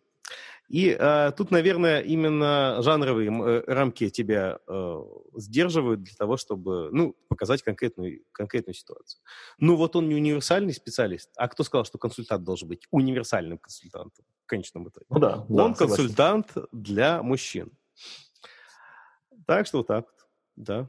И 0.68 0.96
э, 0.98 1.30
тут, 1.36 1.52
наверное, 1.52 2.00
именно 2.00 2.78
жанровые 2.80 3.30
э, 3.30 3.64
рамки 3.68 4.08
тебя 4.10 4.58
э, 4.66 5.04
сдерживают 5.36 6.02
для 6.02 6.16
того, 6.16 6.36
чтобы 6.36 6.88
ну, 6.90 7.14
показать 7.28 7.62
конкретную, 7.62 8.22
конкретную 8.32 8.74
ситуацию. 8.74 9.20
Ну 9.58 9.76
вот 9.76 9.94
он 9.94 10.08
не 10.08 10.16
универсальный 10.16 10.72
специалист. 10.72 11.30
А 11.36 11.46
кто 11.46 11.62
сказал, 11.62 11.84
что 11.84 11.98
консультант 11.98 12.42
должен 12.42 12.68
быть 12.68 12.88
универсальным 12.90 13.58
консультантом 13.58 14.24
в 14.42 14.46
конечном 14.46 14.88
итоге? 14.88 15.06
Ну 15.10 15.20
да. 15.20 15.46
Он 15.48 15.72
да, 15.72 15.74
консультант 15.74 16.48
согласен. 16.48 16.68
для 16.72 17.22
мужчин. 17.22 17.70
Так 19.46 19.68
что 19.68 19.78
вот 19.78 19.86
так 19.86 20.06
вот, 20.06 20.28
да. 20.56 20.88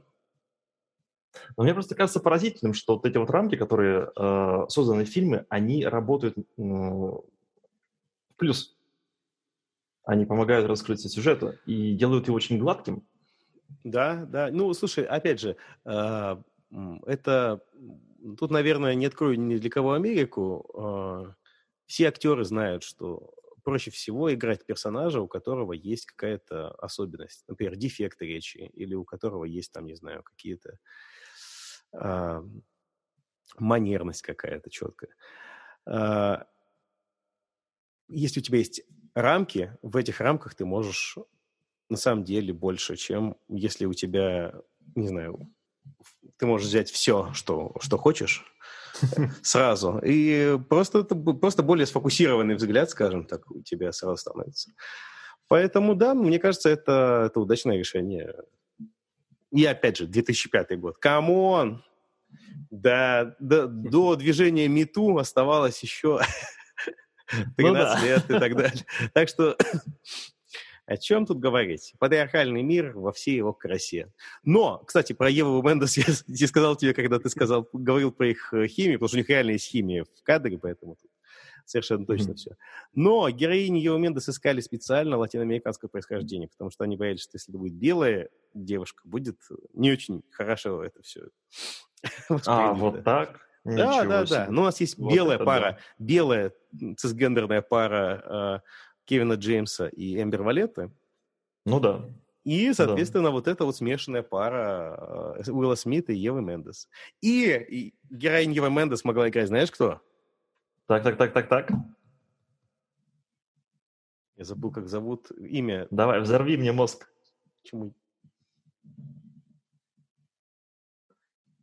Но 1.56 1.64
мне 1.64 1.74
просто 1.74 1.94
кажется 1.94 2.20
поразительным, 2.20 2.74
что 2.74 2.94
вот 2.94 3.06
эти 3.06 3.16
вот 3.16 3.30
рамки, 3.30 3.56
которые 3.56 4.10
э, 4.16 4.66
созданы 4.68 5.04
в 5.04 5.08
фильме, 5.08 5.46
они 5.48 5.84
работают 5.84 6.36
э, 6.38 7.10
плюс 8.36 8.76
они 10.06 10.24
помогают 10.24 10.68
раскрыться 10.68 11.08
сюжету 11.08 11.54
и 11.66 11.94
делают 11.94 12.28
его 12.28 12.36
очень 12.36 12.58
гладким. 12.58 13.04
Да, 13.82 14.24
да. 14.24 14.50
Ну, 14.52 14.72
слушай, 14.72 15.04
опять 15.04 15.40
же, 15.40 15.56
э, 15.84 16.36
это 17.06 17.60
тут, 18.38 18.50
наверное, 18.50 18.94
не 18.94 19.06
открою 19.06 19.38
ни 19.38 19.56
для 19.56 19.68
кого 19.68 19.94
Америку. 19.94 20.70
Э, 20.74 21.32
все 21.86 22.08
актеры 22.08 22.44
знают, 22.44 22.84
что 22.84 23.34
проще 23.64 23.90
всего 23.90 24.32
играть 24.32 24.64
персонажа, 24.64 25.20
у 25.20 25.26
которого 25.26 25.72
есть 25.72 26.06
какая-то 26.06 26.70
особенность, 26.70 27.44
например, 27.48 27.74
дефекты 27.74 28.26
речи, 28.26 28.70
или 28.74 28.94
у 28.94 29.04
которого 29.04 29.44
есть 29.44 29.72
там, 29.72 29.86
не 29.86 29.94
знаю, 29.94 30.22
какие-то 30.22 30.78
э, 31.92 32.42
манерность 33.58 34.22
какая-то 34.22 34.70
четкая. 34.70 35.10
Э, 35.86 36.44
если 38.08 38.40
у 38.40 38.42
тебя 38.42 38.58
есть 38.58 38.82
рамки, 39.14 39.76
в 39.82 39.96
этих 39.96 40.20
рамках 40.20 40.54
ты 40.54 40.64
можешь 40.64 41.16
на 41.88 41.96
самом 41.96 42.24
деле 42.24 42.52
больше, 42.52 42.96
чем 42.96 43.36
если 43.48 43.86
у 43.86 43.94
тебя, 43.94 44.54
не 44.94 45.08
знаю, 45.08 45.52
ты 46.36 46.46
можешь 46.46 46.68
взять 46.68 46.90
все, 46.90 47.32
что, 47.32 47.72
что 47.80 47.96
хочешь, 47.96 48.44
сразу. 49.42 50.00
И 50.04 50.58
просто, 50.68 51.04
просто 51.04 51.62
более 51.62 51.86
сфокусированный 51.86 52.54
взгляд, 52.54 52.90
скажем 52.90 53.24
так, 53.24 53.50
у 53.50 53.62
тебя 53.62 53.92
сразу 53.92 54.16
становится. 54.16 54.72
Поэтому, 55.48 55.94
да, 55.94 56.14
мне 56.14 56.38
кажется, 56.38 56.68
это, 56.70 57.26
это 57.26 57.40
удачное 57.40 57.78
решение. 57.78 58.34
И 59.52 59.64
опять 59.64 59.96
же, 59.98 60.06
2005 60.06 60.78
год. 60.78 60.98
Come 60.98 61.47
on! 61.47 61.84
Да, 62.70 63.36
да, 63.38 63.66
до 63.66 64.16
движения 64.16 64.68
MeToo 64.68 65.18
оставалось 65.18 65.82
еще 65.82 66.20
13 67.28 67.56
ну, 67.58 67.72
да. 67.72 68.00
лет 68.04 68.30
и 68.30 68.38
так 68.38 68.56
далее. 68.56 68.84
Так 69.14 69.28
что 69.28 69.56
о 70.86 70.96
чем 70.96 71.26
тут 71.26 71.40
говорить? 71.40 71.94
Патриархальный 71.98 72.62
мир 72.62 72.92
во 72.96 73.12
всей 73.12 73.36
его 73.36 73.52
красе. 73.52 74.12
Но, 74.44 74.78
кстати, 74.86 75.12
про 75.12 75.28
Еву 75.28 75.60
Мендес 75.60 75.96
я, 75.96 76.04
я 76.28 76.46
сказал 76.46 76.76
тебе, 76.76 76.94
когда 76.94 77.18
ты 77.18 77.28
сказал, 77.28 77.68
говорил 77.72 78.12
про 78.12 78.28
их 78.28 78.54
э, 78.54 78.68
химию, 78.68 78.98
потому 78.98 79.08
что 79.08 79.16
у 79.16 79.18
них 79.18 79.28
реально 79.28 79.50
есть 79.52 79.66
химия 79.66 80.04
в 80.04 80.22
кадре, 80.22 80.58
поэтому 80.58 80.96
совершенно 81.66 82.06
точно 82.06 82.34
все. 82.34 82.52
Но 82.94 83.28
героини 83.28 83.78
Евы 83.78 83.98
Мендес 83.98 84.28
искали 84.28 84.60
специально 84.60 85.16
латиноамериканского 85.16 85.88
происхождения, 85.88 86.48
потому 86.48 86.70
что 86.70 86.84
они 86.84 86.96
боялись, 86.96 87.22
что 87.22 87.36
если 87.36 87.52
это 87.52 87.58
будет 87.58 87.74
белая 87.74 88.30
девушка, 88.54 89.02
будет 89.04 89.38
не 89.74 89.92
очень 89.92 90.22
хорошо 90.30 90.82
это 90.82 91.02
все. 91.02 91.28
А, 92.46 92.72
вот 92.72 93.04
так? 93.04 93.40
Да, 93.64 94.04
да, 94.04 94.24
да. 94.24 94.46
Но 94.48 94.62
у 94.62 94.64
нас 94.66 94.80
есть 94.80 94.98
белая 94.98 95.38
пара, 95.38 95.78
белая 95.98 96.52
цисгендерная 96.96 97.62
пара 97.62 98.62
э, 98.62 98.68
Кевина 99.06 99.34
Джеймса 99.34 99.88
и 99.88 100.22
Эмбер 100.22 100.42
Валетты. 100.42 100.90
Ну 101.64 101.80
да. 101.80 102.04
И, 102.44 102.72
соответственно, 102.72 103.24
да. 103.24 103.30
вот 103.30 103.48
эта 103.48 103.64
вот 103.64 103.74
смешанная 103.74 104.22
пара 104.22 105.34
э, 105.44 105.50
Уилла 105.50 105.74
Смита 105.74 106.12
и 106.12 106.16
Евы 106.16 106.42
Мендес. 106.42 106.88
И, 107.20 107.50
и 107.50 107.94
героинь 108.08 108.52
Евы 108.52 108.70
Мендес 108.70 109.04
могла 109.04 109.28
играть, 109.28 109.48
знаешь 109.48 109.72
кто? 109.72 110.00
Так, 110.86 111.02
так, 111.02 111.16
так, 111.16 111.32
так, 111.32 111.48
так. 111.48 111.70
Я 114.36 114.44
забыл, 114.44 114.70
как 114.70 114.88
зовут 114.88 115.30
имя. 115.32 115.88
Давай, 115.90 116.20
взорви 116.20 116.56
мне 116.56 116.72
мозг. 116.72 117.08
Почему? 117.62 117.94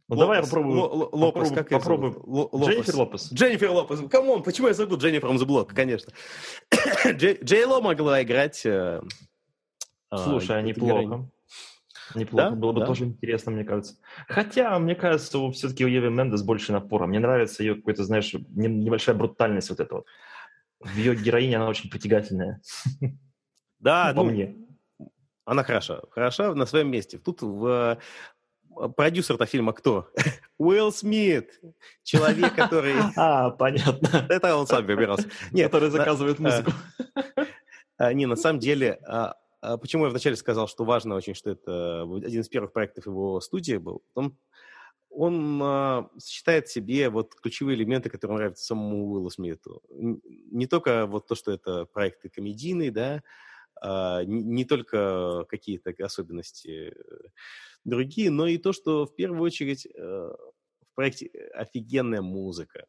Ну, 0.09 0.15
давай 0.17 0.39
я 0.39 0.43
попробую. 0.43 0.77
Л- 0.77 1.09
Лопес, 1.13 1.51
как 1.51 1.69
попробую. 1.69 2.21
Лопес. 2.25 2.69
Дженнифер 2.69 2.95
Лопес. 2.97 3.33
Дженнифер 3.33 3.71
Лопес. 3.71 4.09
Come 4.09 4.29
on, 4.29 4.43
почему 4.43 4.67
я 4.67 4.73
забыл 4.73 4.97
Jenny 4.97 5.11
from 5.11 5.21
the 5.21 5.29
Block, 5.29 5.73
конечно. 5.73 6.12
Джей 7.05 7.65
Ло 7.65 7.79
могла 7.81 8.21
играть... 8.21 8.65
Э, 8.65 9.01
а, 10.09 10.17
Слушай, 10.17 10.59
а, 10.59 10.62
неплохо. 10.62 11.29
Неплохо. 12.15 12.49
Да? 12.49 12.55
Было 12.55 12.71
бы 12.71 12.79
да? 12.81 12.85
тоже 12.85 13.05
интересно, 13.05 13.51
мне 13.51 13.63
кажется. 13.63 13.97
Хотя, 14.27 14.77
мне 14.79 14.95
кажется, 14.95 15.51
все-таки 15.51 15.85
у 15.85 15.87
Евы 15.87 16.09
Мендес 16.09 16.41
больше 16.43 16.71
напора. 16.71 17.05
Мне 17.07 17.19
нравится 17.19 17.63
ее 17.63 17.75
какой-то, 17.75 18.03
знаешь, 18.03 18.33
небольшая 18.33 19.15
брутальность 19.15 19.69
вот 19.69 19.79
эта 19.79 19.95
вот. 19.95 20.05
В 20.79 20.97
ее 20.97 21.15
героине 21.15 21.57
она 21.57 21.69
очень 21.69 21.89
притягательная. 21.89 22.61
Да, 23.79 24.11
ну, 24.15 24.23
мне. 24.25 24.55
Она 25.45 25.63
хороша. 25.63 26.01
Хороша 26.11 26.53
на 26.55 26.65
своем 26.65 26.89
месте. 26.89 27.17
Тут 27.17 27.41
в 27.41 27.97
а, 28.75 28.89
продюсер-то 28.89 29.45
фильма 29.45 29.73
кто? 29.73 30.09
Уилл 30.57 30.91
Смит, 30.91 31.59
человек, 32.03 32.55
который... 32.55 32.95
А, 33.15 33.49
понятно. 33.51 34.25
Это 34.29 34.55
он 34.55 34.67
сам 34.67 34.85
выбирался. 34.85 35.29
Нет, 35.51 35.71
который 35.71 35.89
заказывает 35.89 36.37
а, 36.39 36.43
музыку. 36.43 36.71
Не, 38.13 38.25
на 38.25 38.35
самом 38.35 38.59
деле, 38.59 38.99
почему 39.82 40.06
я 40.06 40.10
вначале 40.10 40.36
сказал, 40.36 40.67
что 40.67 40.86
важно 40.86 41.15
очень, 41.15 41.36
что 41.36 41.52
это 41.52 42.04
один 42.04 42.41
из 42.41 42.49
первых 42.49 42.73
проектов 42.73 43.06
его 43.06 43.39
студии 43.41 43.78
был, 43.78 44.04
он, 44.13 44.38
он 45.10 46.10
сочетает 46.17 46.67
в 46.67 46.71
себе 46.71 47.10
вот 47.10 47.36
ключевые 47.36 47.78
элементы, 47.78 48.10
которые 48.10 48.38
нравятся 48.38 48.65
самому 48.65 49.12
Уиллу 49.12 49.30
Смиту. 49.30 49.82
Не 49.89 50.67
только 50.67 51.06
вот 51.06 51.28
то, 51.28 51.36
что 51.36 51.52
это 51.52 51.86
проекты 51.86 52.30
комедийные, 52.30 52.91
да, 52.91 53.23
не 54.26 54.65
только 54.65 55.45
какие-то 55.49 55.93
особенности 56.04 56.93
другие, 57.84 58.30
но 58.30 58.47
и 58.47 58.58
то, 58.58 58.73
что 58.73 59.06
в 59.06 59.15
первую 59.15 59.41
очередь 59.41 59.86
э, 59.86 59.99
в 59.99 60.95
проекте 60.95 61.28
офигенная 61.54 62.21
музыка. 62.21 62.86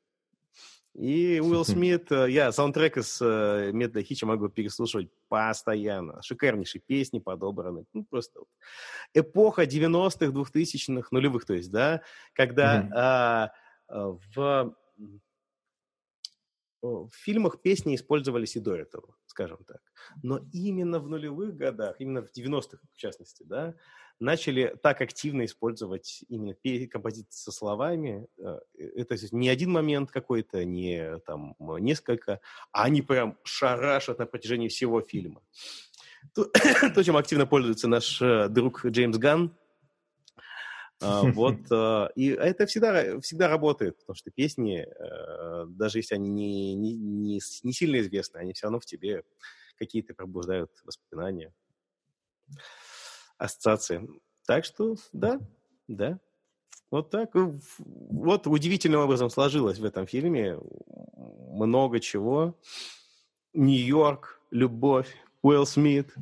И 0.95 1.41
Уилл 1.41 1.65
Смит, 1.65 2.13
э, 2.13 2.31
я 2.31 2.53
саундтрек 2.53 2.97
из 2.99 3.21
э, 3.21 3.71
Медля 3.73 4.03
Хича 4.03 4.27
могу 4.27 4.49
переслушивать 4.49 5.11
постоянно. 5.29 6.23
Шикарнейшие 6.23 6.81
песни 6.81 7.19
подобраны. 7.19 7.85
Ну, 7.93 8.05
просто 8.05 8.41
вот. 8.41 8.49
эпоха 9.13 9.65
90-х, 9.65 10.27
2000-х, 10.27 11.09
нулевых, 11.11 11.47
то 11.47 11.55
есть, 11.55 11.73
да, 11.73 12.03
когда 12.33 12.83
mm-hmm. 12.83 12.91
а, 12.95 13.53
в, 13.89 14.77
в 16.81 17.11
фильмах 17.13 17.61
песни 17.61 17.97
использовались 17.97 18.55
и 18.55 18.61
до 18.61 18.77
этого, 18.77 19.17
скажем 19.27 19.65
так. 19.67 19.81
Но 20.23 20.47
именно 20.53 21.01
в 21.01 21.09
нулевых 21.09 21.57
годах, 21.57 21.97
именно 21.99 22.23
в 22.23 22.31
90-х, 22.31 22.79
в 22.93 22.97
частности, 22.97 23.43
да, 23.43 23.75
начали 24.21 24.77
так 24.83 25.01
активно 25.01 25.45
использовать 25.45 26.25
именно 26.29 26.55
композиции 26.87 27.39
со 27.39 27.53
словами. 27.53 28.27
Э, 28.39 28.61
это 28.75 29.17
не 29.33 29.49
один 29.49 29.71
момент 29.71 30.11
какой-то, 30.11 30.65
не 30.65 31.19
там 31.21 31.57
несколько, 31.59 32.41
а 32.73 32.85
они 32.85 33.03
прям 33.03 33.39
шарашат 33.43 34.19
на 34.19 34.27
протяжении 34.27 34.69
всего 34.69 35.01
фильма. 35.03 35.43
То, 36.35 36.51
то 36.95 37.03
чем 37.03 37.17
активно 37.17 37.47
пользуется 37.47 37.89
наш 37.89 38.21
э, 38.23 38.49
друг 38.49 38.85
Джеймс 38.87 39.19
Ганн, 39.19 39.57
а, 41.01 41.23
вот, 41.23 41.59
э, 41.71 42.09
и 42.15 42.29
это 42.29 42.67
всегда, 42.67 43.21
всегда 43.21 43.49
работает, 43.49 43.99
потому 43.99 44.17
что 44.17 44.31
песни, 44.31 44.87
даже 45.67 45.99
если 45.99 46.15
они 46.15 46.31
не, 46.31 46.75
не, 46.75 46.95
не, 46.95 47.41
не 47.63 47.73
сильно 47.73 48.01
известны, 48.01 48.39
они 48.39 48.53
все 48.53 48.67
равно 48.67 48.81
в 48.81 48.87
тебе 48.87 49.25
какие-то 49.77 50.15
пробуждают 50.15 50.71
воспоминания 50.85 51.53
ассоциации. 53.39 54.09
Так 54.47 54.65
что, 54.65 54.97
да, 55.13 55.41
да. 55.89 56.19
Вот 56.91 57.11
так. 57.11 57.31
Вот 57.79 58.47
удивительным 58.47 59.01
образом 59.01 59.31
сложилось 59.31 59.79
в 59.79 59.85
этом 59.85 60.07
фильме. 60.07 60.59
Много 61.51 62.01
чего. 62.01 62.55
Нью-Йорк, 63.53 64.41
любовь, 64.51 65.09
Уилл 65.43 65.67
Смит. 65.67 66.15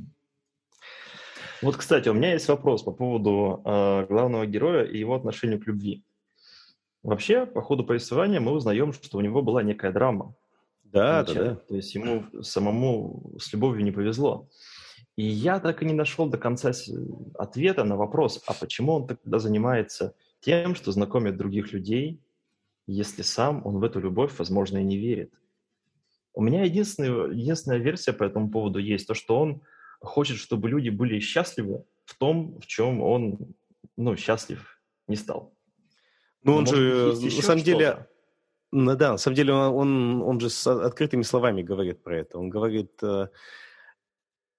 Вот, 1.62 1.76
кстати, 1.76 2.08
у 2.08 2.14
меня 2.14 2.32
есть 2.32 2.48
вопрос 2.48 2.82
по 2.82 2.90
поводу 2.90 3.62
э, 3.64 4.06
главного 4.06 4.46
героя 4.46 4.84
и 4.84 4.98
его 4.98 5.14
отношению 5.14 5.60
к 5.60 5.66
любви. 5.66 6.02
Вообще, 7.02 7.46
по 7.46 7.62
ходу 7.62 7.84
повествования 7.84 8.40
мы 8.40 8.52
узнаем, 8.52 8.92
что 8.92 9.18
у 9.18 9.20
него 9.20 9.42
была 9.42 9.62
некая 9.62 9.92
драма. 9.92 10.34
Да, 10.84 11.24
да, 11.24 11.34
да. 11.34 11.54
То 11.56 11.76
есть 11.76 11.94
ему 11.94 12.24
самому 12.42 13.32
с 13.38 13.52
любовью 13.52 13.84
не 13.84 13.92
повезло. 13.92 14.48
И 15.16 15.24
я 15.24 15.60
так 15.60 15.82
и 15.82 15.86
не 15.86 15.92
нашел 15.92 16.28
до 16.28 16.38
конца 16.38 16.72
ответа 17.34 17.84
на 17.84 17.96
вопрос, 17.96 18.42
а 18.46 18.54
почему 18.54 18.94
он 18.94 19.06
тогда 19.06 19.38
занимается 19.38 20.14
тем, 20.40 20.74
что 20.74 20.90
знакомит 20.90 21.36
других 21.36 21.72
людей, 21.72 22.20
если 22.86 23.22
сам 23.22 23.64
он 23.66 23.78
в 23.78 23.84
эту 23.84 24.00
любовь, 24.00 24.32
возможно, 24.38 24.78
и 24.78 24.84
не 24.84 24.96
верит. 24.96 25.32
У 26.34 26.42
меня 26.42 26.64
единственная, 26.64 27.30
единственная 27.30 27.78
версия 27.78 28.12
по 28.12 28.24
этому 28.24 28.50
поводу 28.50 28.78
есть, 28.78 29.06
то, 29.06 29.14
что 29.14 29.38
он 29.38 29.62
хочет, 30.00 30.38
чтобы 30.38 30.68
люди 30.68 30.88
были 30.88 31.20
счастливы 31.20 31.84
в 32.04 32.16
том, 32.16 32.58
в 32.60 32.66
чем 32.66 33.02
он, 33.02 33.38
ну, 33.96 34.16
счастлив 34.16 34.80
не 35.08 35.16
стал. 35.16 35.54
Ну, 36.42 36.56
он 36.56 36.66
же, 36.66 37.12
на 37.14 37.42
самом 37.42 37.62
деле, 37.62 38.08
ну, 38.72 38.96
да, 38.96 39.12
на 39.12 39.18
самом 39.18 39.36
деле 39.36 39.52
он, 39.52 39.74
он, 39.74 40.22
он 40.22 40.40
же 40.40 40.48
с 40.48 40.66
открытыми 40.66 41.22
словами 41.22 41.62
говорит 41.62 42.02
про 42.02 42.18
это. 42.18 42.38
Он 42.38 42.48
говорит, 42.48 42.92
э, 43.02 43.28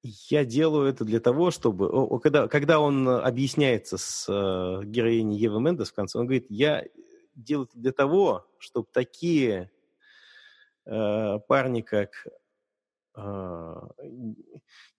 я 0.04 0.46
делаю 0.46 0.90
это 0.90 1.06
для 1.06 1.20
того, 1.20 1.50
чтобы... 1.50 2.20
Когда, 2.20 2.48
когда 2.48 2.80
он 2.80 3.08
объясняется 3.08 3.98
с 3.98 4.28
э, 4.30 4.86
героиней 4.86 5.38
Евы 5.38 5.62
Мендес 5.62 5.92
в 5.92 5.94
конце, 5.94 6.20
он 6.20 6.26
говорит, 6.26 6.48
я 6.50 6.86
делаю 7.36 7.68
это 7.68 7.80
для 7.80 7.92
того, 7.92 8.46
чтобы 8.60 8.88
такие 8.92 9.72
э, 10.86 11.40
парни, 11.48 11.82
как 11.82 12.28
а, 13.16 13.90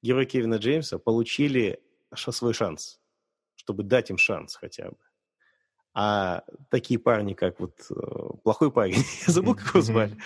герои 0.03 0.25
Кевина 0.25 0.57
Джеймса 0.57 0.99
получили 0.99 1.81
свой 2.15 2.55
шанс, 2.55 3.01
чтобы 3.57 3.83
дать 3.83 4.11
им 4.11 4.19
шанс 4.19 4.55
хотя 4.55 4.91
бы. 4.91 4.97
А 5.97 6.43
такие 6.71 6.99
парни, 6.99 7.35
как 7.35 7.61
вот 7.61 7.75
э, 7.91 7.95
плохой 8.43 8.73
парень, 8.73 8.97
я 9.27 9.33
забыл, 9.33 9.55
как 9.55 9.69
его 9.69 9.81
звали, 9.81 10.17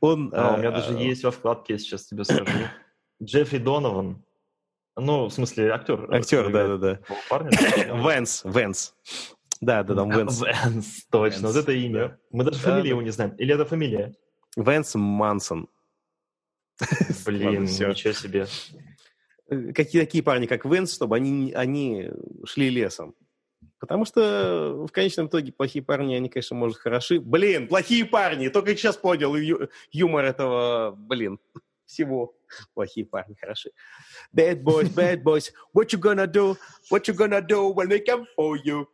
он... 0.00 0.32
А, 0.34 0.54
у 0.54 0.58
меня 0.58 0.72
даже 0.72 0.94
есть 0.94 1.22
во 1.22 1.30
вкладке, 1.30 1.74
я 1.74 1.78
сейчас 1.78 2.06
тебе 2.06 2.24
скажу. 2.24 2.46
Джеффри 3.22 3.58
Донован. 3.58 4.24
Ну, 4.96 5.26
в 5.26 5.32
смысле, 5.32 5.70
актер. 5.70 6.12
Актер, 6.12 6.50
да-да-да. 6.50 7.00
Вэнс, 7.94 8.44
Вэнс. 8.44 8.94
Да, 9.60 9.82
да, 9.82 9.94
там 9.94 10.10
Вэнс. 10.10 10.40
Вэнс, 10.40 11.06
точно, 11.10 11.48
вот 11.48 11.56
это 11.56 11.72
имя. 11.72 12.18
Мы 12.30 12.44
даже 12.44 12.58
фамилию 12.58 12.90
его 12.90 13.02
не 13.02 13.10
знаем. 13.10 13.34
Или 13.36 13.54
это 13.54 13.64
фамилия? 13.64 14.14
Вэнс 14.56 14.94
Мансон. 14.96 15.68
Блин, 17.26 17.64
ничего 17.64 18.12
себе. 18.12 18.46
Э, 19.48 19.72
какие 19.72 20.02
такие 20.02 20.22
парни, 20.22 20.46
как 20.46 20.64
Вэнс, 20.64 20.94
чтобы 20.94 21.16
они, 21.16 21.52
они 21.52 22.10
шли 22.44 22.68
лесом. 22.68 23.14
Потому 23.78 24.04
что 24.04 24.86
в 24.88 24.92
конечном 24.92 25.26
итоге 25.26 25.52
плохие 25.52 25.82
парни, 25.82 26.14
они, 26.14 26.28
конечно, 26.28 26.56
может, 26.56 26.78
хороши. 26.78 27.18
Блин, 27.20 27.66
плохие 27.66 28.04
парни! 28.04 28.48
Только 28.48 28.76
сейчас 28.76 28.96
понял 28.96 29.34
ю- 29.36 29.68
юмор 29.90 30.24
этого, 30.24 30.92
блин, 30.96 31.40
всего. 31.92 32.34
Плохие 32.74 33.06
парни 33.06 33.34
хороши. 33.40 33.70
Bad 34.34 34.62
boys, 34.62 34.88
bad 34.94 35.22
boys, 35.22 35.52
what 35.74 35.92
you 35.92 35.98
gonna 35.98 36.26
do? 36.26 36.56
What 36.90 37.06
you 37.08 37.14
gonna 37.14 37.40
do 37.40 37.72
when 37.74 37.88
they 37.88 38.00
come 38.00 38.24
for 38.36 38.56
you? 38.56 38.86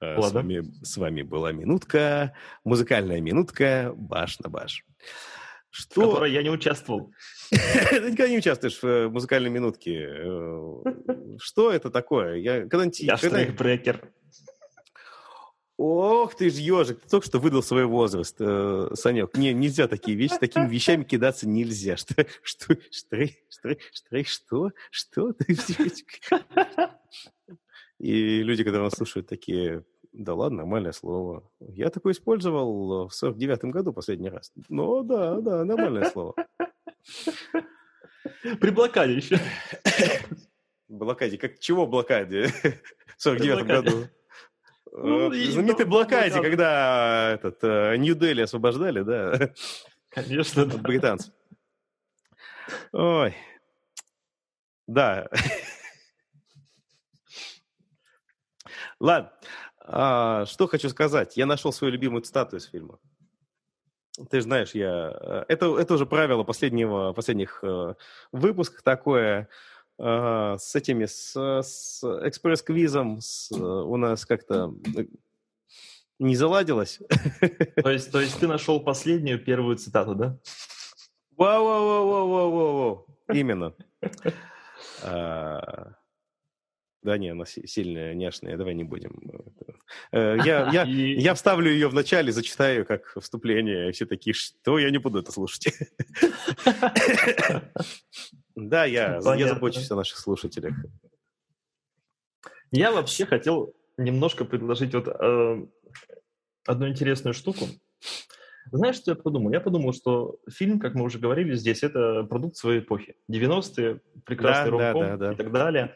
Ладно. 0.00 0.22
С 0.22 0.32
вами, 0.32 0.64
с 0.82 0.96
вами 0.96 1.22
была 1.22 1.52
минутка, 1.52 2.34
музыкальная 2.64 3.20
минутка, 3.20 3.92
баш 3.94 4.40
на 4.40 4.48
баш. 4.48 4.84
Что... 5.70 6.00
В 6.00 6.04
которой 6.10 6.32
я 6.32 6.42
не 6.42 6.50
участвовал. 6.50 7.12
Ты 7.50 8.00
никогда 8.00 8.28
не 8.28 8.38
участвуешь 8.38 8.82
в 8.82 8.84
э, 8.84 9.08
музыкальной 9.08 9.48
минутке. 9.48 10.06
Э, 10.08 10.82
что 11.38 11.70
это 11.70 11.90
такое? 11.90 12.36
Я 12.36 12.62
когда-нибудь... 12.62 13.00
Я 13.00 13.16
штрейхбрекер. 13.16 14.12
Ох 15.78 16.34
ты 16.34 16.50
ж 16.50 16.54
ежик, 16.54 17.00
ты 17.00 17.08
только 17.08 17.26
что 17.26 17.38
выдал 17.38 17.62
свой 17.62 17.86
возраст, 17.86 18.36
э, 18.38 18.90
Санек. 18.94 19.36
Не, 19.36 19.52
нельзя 19.54 19.88
такие 19.88 20.16
вещи, 20.16 20.36
такими 20.38 20.68
вещами 20.68 21.02
кидаться 21.04 21.48
нельзя. 21.48 21.96
Что, 21.96 22.26
что, 22.42 22.76
штрей, 22.90 23.38
штрей, 23.48 23.78
штрей, 23.92 24.24
что? 24.24 24.70
Что? 24.90 25.34
И 27.98 28.42
люди, 28.42 28.64
когда 28.64 28.80
нас 28.80 28.94
слушают, 28.94 29.28
такие, 29.28 29.84
да 30.12 30.34
ладно, 30.34 30.58
нормальное 30.58 30.92
слово. 30.92 31.48
Я 31.60 31.88
такое 31.88 32.12
использовал 32.12 33.08
в 33.08 33.12
49-м 33.12 33.70
году 33.70 33.92
последний 33.92 34.28
раз. 34.28 34.52
Ну 34.68 35.02
да, 35.02 35.40
да, 35.40 35.64
нормальное 35.64 36.10
слово. 36.10 36.34
При 38.60 38.70
блокаде 38.70 39.14
еще. 39.14 39.38
Блокаде? 40.88 41.38
Как 41.38 41.58
чего 41.58 41.86
блокаде? 41.86 42.48
В 43.16 43.26
49-м 43.26 43.66
году. 43.66 44.08
Ну, 44.92 45.32
э, 45.32 45.50
Знаменитый 45.50 45.86
блокаде, 45.86 46.40
когда 46.40 47.32
этот 47.32 47.58
э, 47.62 47.96
Нью-Дели 47.96 48.42
освобождали, 48.42 49.00
да? 49.00 49.52
Конечно, 50.10 50.66
да. 50.66 50.76
британцев. 50.76 51.32
Ой. 52.92 53.34
Да. 54.86 55.28
Ладно. 59.00 59.32
А, 59.84 60.44
что 60.46 60.66
хочу 60.68 60.90
сказать. 60.90 61.36
Я 61.36 61.46
нашел 61.46 61.72
свою 61.72 61.92
любимую 61.92 62.22
цитату 62.22 62.56
из 62.56 62.66
фильма. 62.66 62.98
Ты 64.30 64.38
же 64.38 64.42
знаешь, 64.42 64.72
я... 64.74 65.16
Э, 65.20 65.44
это, 65.48 65.78
это 65.78 65.94
уже 65.94 66.04
правило 66.04 66.44
последнего, 66.44 67.14
последних 67.14 67.60
э, 67.64 67.94
выпусков 68.30 68.82
такое. 68.82 69.48
Э, 70.04 70.56
с 70.58 70.74
этими, 70.74 71.04
с, 71.04 71.62
с 71.62 72.02
экспресс-квизом 72.02 73.20
с, 73.20 73.52
э, 73.52 73.56
у 73.56 73.96
нас 73.96 74.26
как-то 74.26 74.74
э, 74.96 75.04
не 76.18 76.34
заладилось. 76.34 76.98
То 77.76 77.90
есть, 77.90 78.10
то 78.10 78.20
есть 78.20 78.40
ты 78.40 78.48
нашел 78.48 78.80
последнюю 78.80 79.38
первую 79.38 79.76
цитату, 79.76 80.16
да? 80.16 80.36
Вау-вау-вау-вау-вау-вау. 81.36 83.06
Именно. 83.32 83.76
А, 85.04 85.94
да 87.04 87.18
не, 87.18 87.28
она 87.28 87.44
сильная, 87.44 88.14
няшная, 88.14 88.56
давай 88.56 88.74
не 88.74 88.82
будем. 88.82 89.20
Э, 90.10 90.36
я, 90.44 90.68
я, 90.72 90.82
я 90.82 91.34
вставлю 91.34 91.70
ее 91.70 91.86
в 91.86 91.94
начале, 91.94 92.32
зачитаю 92.32 92.84
как 92.84 93.16
вступление, 93.20 93.88
и 93.88 93.92
все 93.92 94.06
такие, 94.06 94.34
что 94.34 94.80
я 94.80 94.90
не 94.90 94.98
буду 94.98 95.20
это 95.20 95.30
слушать. 95.30 95.72
Да, 98.54 98.84
я, 98.84 99.14
я 99.16 99.48
забочусь 99.48 99.90
о 99.90 99.96
наших 99.96 100.18
слушателях. 100.18 100.74
Я 102.70 102.92
вообще 102.92 103.26
хотел 103.26 103.74
немножко 103.96 104.44
предложить 104.44 104.94
вот 104.94 105.08
э, 105.08 105.66
одну 106.66 106.88
интересную 106.88 107.34
штуку. 107.34 107.66
Знаешь, 108.70 108.96
что 108.96 109.10
я 109.12 109.14
подумал? 109.16 109.52
Я 109.52 109.60
подумал, 109.60 109.92
что 109.92 110.36
фильм, 110.50 110.78
как 110.78 110.94
мы 110.94 111.04
уже 111.04 111.18
говорили 111.18 111.54
здесь, 111.54 111.82
это 111.82 112.24
продукт 112.24 112.56
своей 112.56 112.80
эпохи. 112.80 113.16
90-е, 113.30 114.00
прекрасный 114.24 114.70
да, 114.70 114.92
ромком 114.92 115.02
да, 115.02 115.16
да, 115.16 115.26
да. 115.26 115.32
и 115.32 115.36
так 115.36 115.52
далее. 115.52 115.94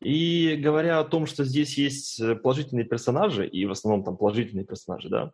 И 0.00 0.56
говоря 0.56 1.00
о 1.00 1.04
том, 1.04 1.26
что 1.26 1.44
здесь 1.44 1.76
есть 1.76 2.20
э, 2.20 2.34
положительные 2.34 2.84
персонажи, 2.84 3.46
и 3.46 3.66
в 3.66 3.70
основном 3.70 4.04
там 4.04 4.16
положительные 4.16 4.64
персонажи, 4.64 5.08
да, 5.08 5.32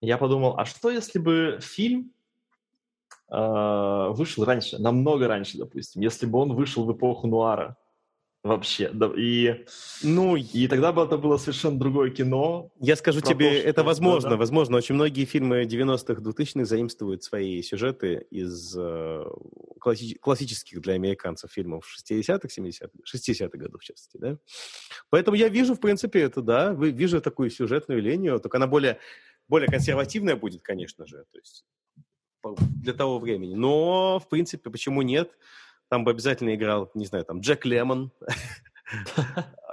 я 0.00 0.18
подумал, 0.18 0.58
а 0.58 0.66
что 0.66 0.90
если 0.90 1.18
бы 1.18 1.58
фильм 1.62 2.12
вышел 4.14 4.44
раньше, 4.44 4.78
намного 4.78 5.28
раньше, 5.28 5.58
допустим, 5.58 6.02
если 6.02 6.26
бы 6.26 6.38
он 6.38 6.54
вышел 6.54 6.84
в 6.84 6.92
эпоху 6.92 7.26
нуара, 7.26 7.76
вообще. 8.44 8.92
И, 9.16 9.64
ну, 10.02 10.36
и 10.36 10.68
тогда 10.68 10.92
бы 10.92 11.02
это 11.02 11.16
было 11.16 11.38
совершенно 11.38 11.78
другое 11.78 12.10
кино. 12.10 12.70
Я 12.78 12.94
скажу 12.94 13.20
тебе, 13.20 13.62
то, 13.62 13.68
это 13.68 13.82
возможно, 13.82 14.30
да, 14.30 14.36
да. 14.36 14.36
возможно. 14.36 14.76
Очень 14.76 14.94
многие 14.96 15.24
фильмы 15.24 15.62
90-х, 15.64 16.20
2000-х 16.20 16.64
заимствуют 16.66 17.24
свои 17.24 17.62
сюжеты 17.62 18.26
из 18.30 18.76
э, 18.76 19.24
класси- 19.80 20.18
классических 20.20 20.80
для 20.82 20.94
американцев 20.94 21.50
фильмов 21.50 21.86
60-х, 21.98 22.48
70-х, 22.48 22.90
60-х 23.16 23.58
годов, 23.58 23.80
в 23.80 23.84
частности, 23.84 24.18
да. 24.18 24.38
Поэтому 25.08 25.36
я 25.36 25.48
вижу, 25.48 25.74
в 25.74 25.80
принципе, 25.80 26.20
это, 26.20 26.42
да, 26.42 26.74
вижу 26.74 27.20
такую 27.22 27.50
сюжетную 27.50 28.02
линию, 28.02 28.38
только 28.40 28.58
она 28.58 28.66
более, 28.66 28.98
более 29.48 29.68
консервативная 29.68 30.36
будет, 30.36 30.62
конечно 30.62 31.06
же, 31.06 31.24
то 31.32 31.38
есть 31.38 31.64
для 32.52 32.92
того 32.92 33.18
времени. 33.18 33.54
Но, 33.54 34.18
в 34.18 34.28
принципе, 34.28 34.70
почему 34.70 35.02
нет? 35.02 35.30
Там 35.88 36.04
бы 36.04 36.10
обязательно 36.10 36.54
играл, 36.54 36.90
не 36.94 37.06
знаю, 37.06 37.24
там 37.24 37.40
Джек 37.40 37.64
Лемон. 37.64 38.12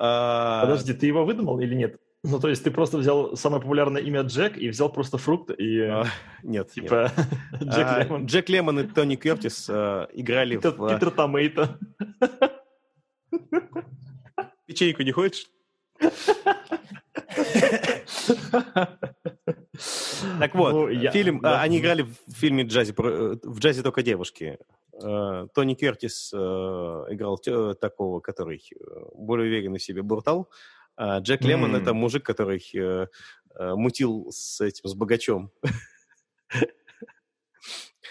А, 0.04 0.62
Подожди, 0.62 0.94
ты 0.94 1.06
его 1.06 1.26
выдумал 1.26 1.60
или 1.60 1.76
нет? 1.76 2.00
Ну, 2.24 2.40
то 2.40 2.48
есть 2.48 2.64
ты 2.64 2.72
просто 2.72 2.98
взял 2.98 3.36
самое 3.36 3.62
популярное 3.62 4.02
имя 4.02 4.22
Джек 4.22 4.58
и 4.58 4.70
взял 4.70 4.90
просто 4.90 5.18
фрукт 5.18 5.52
и... 5.52 5.82
А, 5.82 6.06
нет, 6.44 6.72
типа 6.72 7.12
Джек 7.62 7.88
а, 7.88 8.04
Лемон. 8.04 8.26
Джек 8.26 8.50
Лемон 8.50 8.80
и 8.80 8.88
Тони 8.88 9.16
Кертис 9.16 9.70
играли 9.70 10.56
в... 10.56 10.62
Питер 10.62 11.12
Томейто. 11.12 11.78
Печеньку 14.66 15.04
не 15.04 15.12
хочешь? 15.12 15.48
Так 20.40 20.56
вот, 20.56 20.74
ну, 20.74 20.88
я, 20.90 21.12
фильм, 21.12 21.40
да. 21.40 21.62
они 21.62 21.80
играли 21.80 22.02
в 22.04 22.16
фильме 22.34 22.64
«Джазе», 22.64 22.94
в 22.94 23.60
«Джазе 23.60 23.84
только 23.84 24.04
девушки». 24.04 24.60
Э, 25.04 25.48
Тони 25.54 25.74
Кертис 25.74 26.32
э, 26.34 26.38
играл 26.38 27.38
такого, 27.38 28.20
который 28.20 28.62
э, 28.74 28.76
более 29.16 29.48
уверенный 29.48 29.80
в 29.80 29.84
себе 29.84 30.02
буртал, 30.02 30.50
а 30.96 31.20
Джек 31.20 31.42
Лемон 31.42 31.76
mm. 31.76 31.82
это 31.82 31.94
мужик, 31.94 32.26
который 32.26 32.62
мутил 33.58 34.30
с 34.32 34.62
этим, 34.62 34.88
с 34.88 34.94
богачом. 34.94 35.52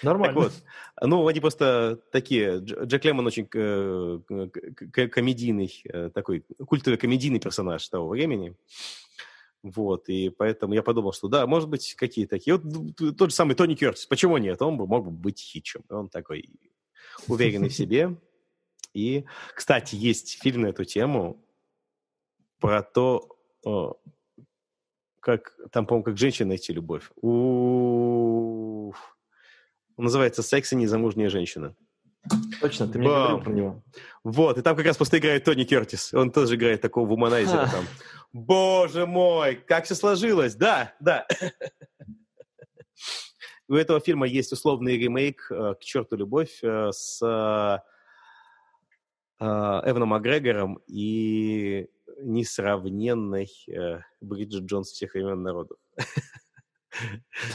Нормально. 0.03 0.35
Так 0.35 0.45
вот, 0.45 0.53
ну, 1.01 1.27
они 1.27 1.41
просто 1.41 1.99
такие... 2.11 2.59
Джек 2.59 3.05
Лемон 3.05 3.27
очень 3.27 3.47
комедийный, 5.09 5.83
такой 6.13 6.45
культовый 6.67 6.99
комедийный 6.99 7.41
персонаж 7.41 7.89
того 7.89 8.09
времени. 8.09 8.55
Вот, 9.63 10.09
и 10.09 10.31
поэтому 10.31 10.73
я 10.73 10.83
подумал, 10.83 11.13
что 11.13 11.29
да, 11.29 11.47
может 11.47 11.69
быть, 11.69 11.95
какие 11.95 12.27
такие. 12.27 12.57
Вот 12.57 12.97
тот 13.17 13.31
же 13.31 13.37
самый 13.37 13.55
Тони 13.55 13.75
Кертис, 13.75 14.07
почему 14.07 14.39
нет? 14.39 14.63
Он 14.63 14.79
бы 14.79 14.87
мог 14.87 15.05
бы 15.05 15.11
быть 15.11 15.39
хитчем. 15.39 15.83
Он 15.91 16.09
такой 16.09 16.49
уверенный 17.29 17.69
в 17.69 17.75
себе. 17.75 18.17
И, 18.95 19.25
кстати, 19.55 19.95
есть 19.97 20.43
фильм 20.43 20.63
на 20.63 20.69
эту 20.69 20.85
тему 20.85 21.45
про 22.59 22.83
то, 22.83 23.29
как 25.21 25.55
там, 25.71 25.87
по-моему, 25.87 26.05
как 26.05 26.17
женщина 26.17 26.49
найти 26.49 26.73
любовь. 26.73 27.11
У 27.21 28.93
Он 29.97 30.05
называется 30.05 30.43
«Секс 30.43 30.73
и 30.73 30.77
незамужняя 30.77 31.29
женщина». 31.29 31.77
Точно, 32.61 32.87
ты 32.87 32.99
мне 32.99 33.09
Бам. 33.09 33.19
говорил 33.19 33.45
про 33.45 33.53
него. 33.53 33.83
Вот, 34.25 34.59
и 34.59 34.63
там 34.63 34.77
как 34.77 34.85
раз 34.85 34.97
просто 34.97 35.19
играет 35.19 35.45
Тони 35.45 35.65
Кертис. 35.65 36.13
Он 36.13 36.31
тоже 36.31 36.57
играет 36.57 36.81
такого 36.81 37.07
вуманайзера 37.07 37.67
там. 37.73 37.85
Боже 38.33 39.07
мой, 39.07 39.57
как 39.57 39.85
все 39.85 39.95
сложилось. 39.95 40.55
Да, 40.55 40.95
да. 41.01 41.27
У 43.69 43.75
этого 43.75 44.01
фильма 44.01 44.27
есть 44.27 44.53
условный 44.53 44.99
ремейк 44.99 45.47
«К 45.49 45.79
черту 45.81 46.17
любовь» 46.17 46.61
с 46.63 47.21
Эваном 49.41 50.09
Макгрегором 50.09 50.81
и 50.87 51.89
несравненной 52.19 53.49
Бриджит 54.21 54.65
Джонс 54.65 54.91
всех 54.91 55.15
времен 55.15 55.43
народов. 55.43 55.79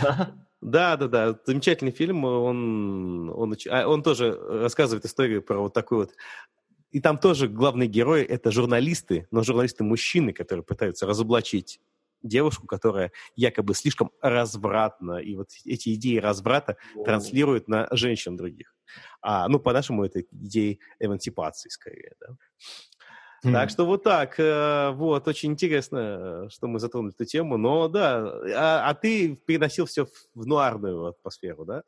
Да? 0.01 0.36
Да, 0.61 0.97
да, 0.97 1.07
да. 1.07 1.39
Замечательный 1.45 1.91
фильм. 1.91 2.26
Он, 2.26 3.30
он, 3.30 3.55
а, 3.69 3.88
он 3.88 4.01
тоже 4.01 4.32
рассказывает 4.34 5.05
историю 5.05 5.43
про 5.43 5.59
вот 5.59 5.73
такой 5.73 5.99
вот 5.99 6.11
и 6.95 7.01
там 7.01 7.17
тоже 7.17 7.49
главные 7.49 7.89
герои— 7.89 8.23
это 8.23 8.51
журналисты, 8.51 9.27
но 9.29 9.43
журналисты-мужчины, 9.43 10.31
которые 10.31 10.63
пытаются 10.63 11.05
разоблачить 11.05 11.81
девушку, 12.23 12.67
которая 12.67 13.11
якобы 13.35 13.75
слишком 13.75 14.11
развратна, 14.21 15.17
и 15.17 15.35
вот 15.35 15.49
эти 15.65 15.93
идеи 15.95 16.19
разврата 16.19 16.77
О. 16.95 17.03
транслируют 17.03 17.67
на 17.67 17.89
женщин 17.91 18.37
других. 18.37 18.73
А, 19.21 19.49
ну, 19.49 19.59
по-нашему, 19.59 20.05
это 20.05 20.21
идеи 20.21 20.79
эмансипации, 20.97 21.67
скорее, 21.67 22.13
да. 22.21 22.37
Так 23.51 23.69
что 23.69 23.85
вот 23.85 24.03
так. 24.03 24.39
Э, 24.39 24.91
вот, 24.91 25.27
очень 25.27 25.51
интересно, 25.51 26.47
что 26.49 26.67
мы 26.67 26.79
затронули 26.79 27.13
эту 27.13 27.25
тему. 27.25 27.57
Но 27.57 27.87
да, 27.87 28.17
а, 28.55 28.89
а 28.89 28.93
ты 28.93 29.35
переносил 29.45 29.85
все 29.85 30.07
в 30.33 30.45
нуарную 30.45 31.07
атмосферу, 31.07 31.65
да? 31.65 31.83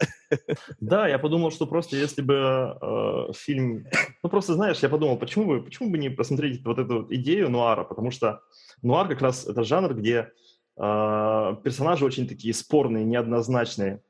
Да, 0.80 1.08
я 1.08 1.20
подумал, 1.20 1.52
что 1.52 1.66
просто 1.68 1.96
если 1.96 2.22
бы 2.22 2.78
э, 2.82 3.34
фильм... 3.34 3.86
Ну, 4.24 4.30
просто, 4.30 4.56
знаешь, 4.56 4.80
я 4.80 4.90
подумал, 4.90 5.18
почему 5.18 5.46
бы, 5.46 5.62
почему 5.62 5.90
бы 5.90 5.98
не 5.98 6.10
посмотреть 6.10 6.66
вот 6.66 6.80
эту 6.80 7.02
вот 7.02 7.12
идею 7.12 7.50
нуара? 7.50 7.84
Потому 7.84 8.12
что 8.12 8.42
нуар 8.82 9.08
как 9.08 9.22
раз 9.22 9.46
это 9.46 9.64
жанр, 9.64 9.94
где 9.94 10.32
э, 10.76 11.56
персонажи 11.64 12.04
очень 12.04 12.28
такие 12.28 12.54
спорные, 12.54 13.06
неоднозначные. 13.06 14.02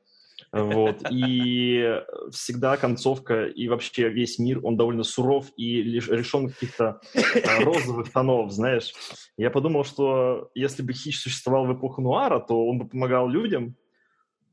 Вот. 0.52 1.02
И 1.10 2.00
всегда 2.30 2.76
концовка 2.76 3.46
и 3.46 3.68
вообще 3.68 4.08
весь 4.08 4.38
мир, 4.38 4.60
он 4.64 4.76
довольно 4.76 5.02
суров 5.02 5.46
и 5.56 5.82
решен 5.82 6.48
каких-то 6.48 7.00
а, 7.14 7.64
розовых 7.64 8.10
тонов, 8.10 8.50
знаешь. 8.50 8.92
Я 9.36 9.50
подумал, 9.50 9.84
что 9.84 10.50
если 10.54 10.82
бы 10.82 10.92
Хич 10.92 11.20
существовал 11.20 11.66
в 11.66 11.76
эпоху 11.76 12.00
нуара, 12.00 12.40
то 12.40 12.66
он 12.66 12.78
бы 12.78 12.88
помогал 12.88 13.28
людям 13.28 13.76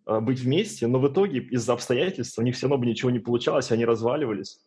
а, 0.05 0.19
быть 0.19 0.39
вместе, 0.39 0.87
но 0.87 0.99
в 0.99 1.07
итоге 1.07 1.39
из-за 1.39 1.73
обстоятельств 1.73 2.37
у 2.37 2.41
них 2.41 2.55
все 2.55 2.67
равно 2.67 2.77
бы 2.77 2.85
ничего 2.87 3.09
не 3.09 3.19
получалось, 3.19 3.71
они 3.71 3.85
разваливались. 3.85 4.59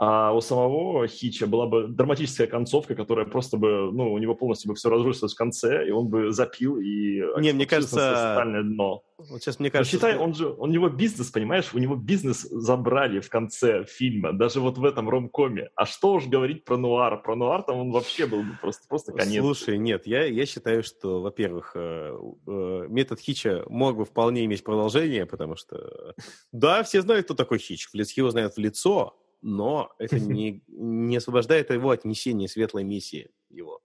А 0.00 0.32
у 0.32 0.40
самого 0.40 1.08
Хича 1.08 1.48
была 1.48 1.66
бы 1.66 1.88
драматическая 1.88 2.46
концовка, 2.46 2.94
которая 2.94 3.26
просто 3.26 3.56
бы, 3.56 3.90
ну, 3.90 4.12
у 4.12 4.18
него 4.18 4.36
полностью 4.36 4.68
бы 4.68 4.76
все 4.76 4.90
разрушилось 4.90 5.34
в 5.34 5.36
конце, 5.36 5.88
и 5.88 5.90
он 5.90 6.06
бы 6.06 6.30
запил 6.30 6.78
и... 6.78 7.20
Не, 7.40 7.52
мне 7.52 7.66
кажется... 7.66 7.96
Социальное 7.96 8.62
дно. 8.62 9.02
Вот 9.18 9.42
сейчас 9.42 9.58
мне 9.58 9.72
кажется... 9.72 9.96
Но 9.96 10.00
считай, 10.00 10.16
он 10.16 10.34
же, 10.34 10.50
у 10.50 10.66
него 10.66 10.88
бизнес, 10.88 11.30
понимаешь, 11.30 11.74
у 11.74 11.78
него 11.78 11.96
бизнес 11.96 12.42
забрали 12.42 13.18
в 13.18 13.28
конце 13.28 13.84
фильма, 13.86 14.32
даже 14.32 14.60
вот 14.60 14.78
в 14.78 14.84
этом 14.84 15.08
ромкоме. 15.08 15.70
А 15.74 15.84
что 15.84 16.12
уж 16.12 16.26
говорить 16.26 16.64
про 16.64 16.76
нуар? 16.76 17.20
Про 17.20 17.34
нуар 17.34 17.64
там 17.64 17.78
он 17.78 17.90
вообще 17.90 18.26
был 18.26 18.42
бы 18.42 18.56
просто, 18.60 18.86
просто 18.88 19.12
конец. 19.12 19.42
Слушай, 19.42 19.78
нет, 19.78 20.06
я, 20.06 20.24
я 20.26 20.46
считаю, 20.46 20.84
что, 20.84 21.20
во-первых, 21.20 21.72
э, 21.74 22.16
э, 22.46 22.86
метод 22.88 23.18
Хича 23.18 23.64
мог 23.68 23.96
бы 23.96 24.04
вполне 24.04 24.44
иметь 24.44 24.62
продолжение, 24.62 25.26
потому 25.26 25.56
что, 25.56 26.14
да, 26.52 26.84
все 26.84 27.02
знают, 27.02 27.24
кто 27.24 27.34
такой 27.34 27.58
Хич. 27.58 27.88
Его 27.92 28.30
знают 28.30 28.54
в 28.54 28.58
лицо, 28.58 29.16
но 29.42 29.92
это 29.98 30.18
не, 30.18 30.62
не 30.68 31.16
освобождает 31.16 31.70
его 31.70 31.90
от 31.90 32.04
несения 32.04 32.48
светлой 32.48 32.84
миссии 32.84 33.30
его. 33.50 33.80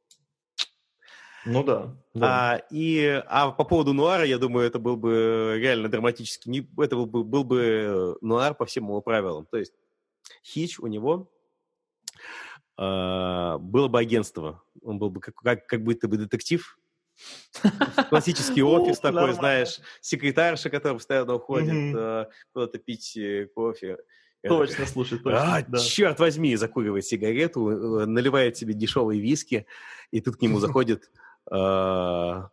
Ну 1.45 1.63
да. 1.63 1.95
да. 2.13 2.53
А, 2.53 2.61
и, 2.71 3.21
а 3.27 3.51
по 3.51 3.65
поводу 3.65 3.93
нуара, 3.93 4.23
я 4.23 4.37
думаю, 4.37 4.65
это 4.65 4.79
был 4.79 4.95
бы 4.95 5.57
реально 5.59 5.89
драматически, 5.89 6.49
не, 6.49 6.67
это 6.77 6.95
был 6.95 7.05
бы, 7.05 7.23
был 7.23 7.43
бы 7.43 8.17
нуар 8.21 8.55
по 8.55 8.65
всем 8.65 8.85
его 8.85 9.01
правилам. 9.01 9.45
То 9.45 9.57
есть 9.57 9.73
Хич 10.45 10.79
у 10.79 10.87
него 10.87 11.29
э, 12.77 13.57
было 13.59 13.87
бы 13.89 13.99
агентство, 13.99 14.63
он 14.81 14.99
был 14.99 15.09
бы 15.09 15.19
как, 15.19 15.35
как, 15.35 15.67
как 15.67 15.83
будто 15.83 16.07
бы 16.07 16.17
детектив, 16.17 16.77
классический 18.09 18.63
офис 18.63 18.99
такой, 18.99 19.33
знаешь, 19.33 19.79
секретарша, 20.01 20.69
которая 20.69 20.97
постоянно 20.97 21.35
уходит 21.35 21.95
э, 21.95 22.25
куда-то 22.53 22.79
пить 22.79 23.17
э, 23.17 23.47
кофе. 23.53 23.97
Точно, 24.47 24.85
слушай, 24.85 25.19
точно. 25.19 25.57
А, 25.57 25.63
да. 25.65 25.79
черт 25.79 26.19
возьми, 26.19 26.55
закуривает 26.55 27.05
сигарету, 27.05 27.69
э, 27.69 28.05
наливает 28.05 28.57
себе 28.57 28.73
дешевые 28.73 29.21
виски, 29.21 29.65
и 30.11 30.21
тут 30.21 30.35
к 30.37 30.41
нему 30.41 30.59
заходит 30.59 31.09
а, 31.49 32.49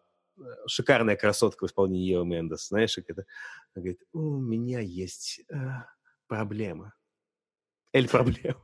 шикарная 0.67 1.17
красотка 1.17 1.67
в 1.67 1.69
исполнении 1.69 2.11
Евы 2.11 2.27
Мендес, 2.27 2.69
знаешь, 2.69 2.95
как 2.95 3.11
это? 3.11 3.25
Она 3.75 3.83
говорит, 3.83 4.01
у 4.13 4.39
меня 4.39 4.81
есть 4.81 5.41
э, 5.51 5.57
проблема. 6.29 6.95
Эль 7.93 8.09
проблема. 8.09 8.61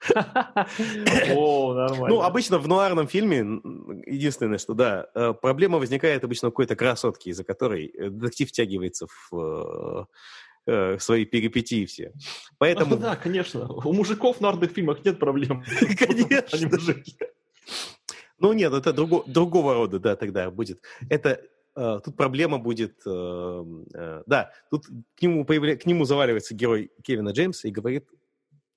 О, 1.34 1.74
нормально. 1.74 2.08
Ну, 2.08 2.22
обычно 2.22 2.58
в 2.58 2.66
нуарном 2.66 3.06
фильме 3.06 3.38
единственное, 4.06 4.58
что 4.58 4.74
да, 4.74 5.08
э, 5.14 5.34
проблема 5.34 5.78
возникает 5.78 6.24
обычно 6.24 6.48
у 6.48 6.50
какой-то 6.52 6.74
красотки, 6.76 7.28
из-за 7.28 7.44
которой 7.44 7.92
детектив 7.98 8.48
втягивается 8.48 9.06
в 9.30 10.06
э, 10.70 10.98
свои 10.98 11.24
перипетии 11.24 11.84
все. 11.86 12.12
Поэтому... 12.58 12.96
да, 12.96 13.16
конечно. 13.16 13.68
У 13.68 13.92
мужиков 13.92 14.38
в 14.38 14.40
нардных 14.40 14.70
фильмах 14.72 15.04
нет 15.04 15.18
проблем. 15.18 15.64
Конечно. 15.98 16.94
Ну 18.38 18.52
нет, 18.54 18.72
это 18.72 18.92
друго, 18.92 19.22
другого 19.26 19.74
рода, 19.74 19.98
да, 19.98 20.16
тогда 20.16 20.50
будет. 20.50 20.80
Это 21.10 21.42
э, 21.76 22.00
тут 22.02 22.16
проблема 22.16 22.58
будет, 22.58 23.02
э, 23.06 23.64
э, 23.94 24.22
да, 24.26 24.50
тут 24.70 24.86
к 24.86 25.22
нему, 25.22 25.44
появля... 25.44 25.76
к 25.76 25.84
нему 25.84 26.04
заваливается 26.04 26.54
герой 26.54 26.90
Кевина 27.02 27.30
Джеймса 27.30 27.68
и 27.68 27.70
говорит, 27.70 28.08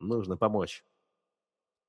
нужно 0.02 0.36
помочь. 0.36 0.84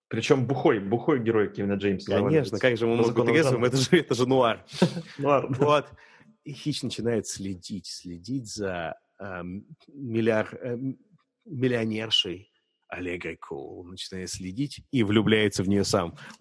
Причем 0.09 0.47
бухой, 0.47 0.79
бухой 0.79 1.19
герой 1.19 1.53
Кевина 1.53 1.75
Джеймса. 1.75 2.21
Конечно, 2.21 2.59
как 2.59 2.77
же 2.77 2.87
может 2.87 3.15
быть 3.15 3.25
трезвым, 3.25 3.65
это 3.65 3.77
же, 3.77 3.89
это 3.91 4.15
же 4.15 4.27
нуар. 4.29 4.65
нуар 5.19 5.47
Вот. 5.49 5.87
И 6.45 6.53
Хич 6.53 6.83
начинает 6.83 7.27
следить, 7.27 7.87
следить 7.87 8.47
за 8.47 8.97
миллиар, 9.89 10.49
э, 10.61 10.77
миллионершей 11.45 12.51
Олегой 12.89 13.37
Коул. 13.37 13.85
Начинает 13.85 14.31
следить 14.31 14.81
и 14.91 15.03
влюбляется 15.03 15.63
в 15.63 15.69
нее 15.69 15.85
сам. 15.85 16.17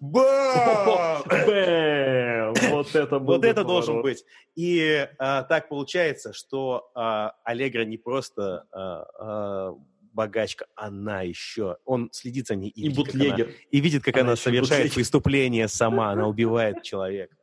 Вот 2.70 2.94
это 2.94 3.18
Вот 3.18 3.44
это 3.44 3.64
должен 3.64 4.02
быть. 4.02 4.24
И 4.54 5.08
а, 5.18 5.42
так 5.42 5.68
получается, 5.68 6.32
что 6.32 6.90
а, 6.94 7.34
Аллегра 7.44 7.84
не 7.84 7.96
просто 7.96 8.66
а, 8.72 9.74
богачка, 10.12 10.66
она 10.76 11.22
еще... 11.22 11.76
Он 11.84 12.08
следит 12.12 12.46
за 12.46 12.56
ней 12.56 12.70
и, 12.70 12.82
и 12.82 12.88
видит, 12.88 12.96
бутлегер. 12.96 13.46
Как 13.46 13.46
она, 13.46 13.56
и 13.70 13.80
видит, 13.80 14.04
как 14.04 14.16
она, 14.16 14.26
она 14.28 14.36
совершает 14.36 14.82
бутлегер. 14.82 14.94
преступление 14.94 15.68
сама. 15.68 16.10
Она 16.10 16.28
убивает 16.34 16.82
человека. 16.82 17.36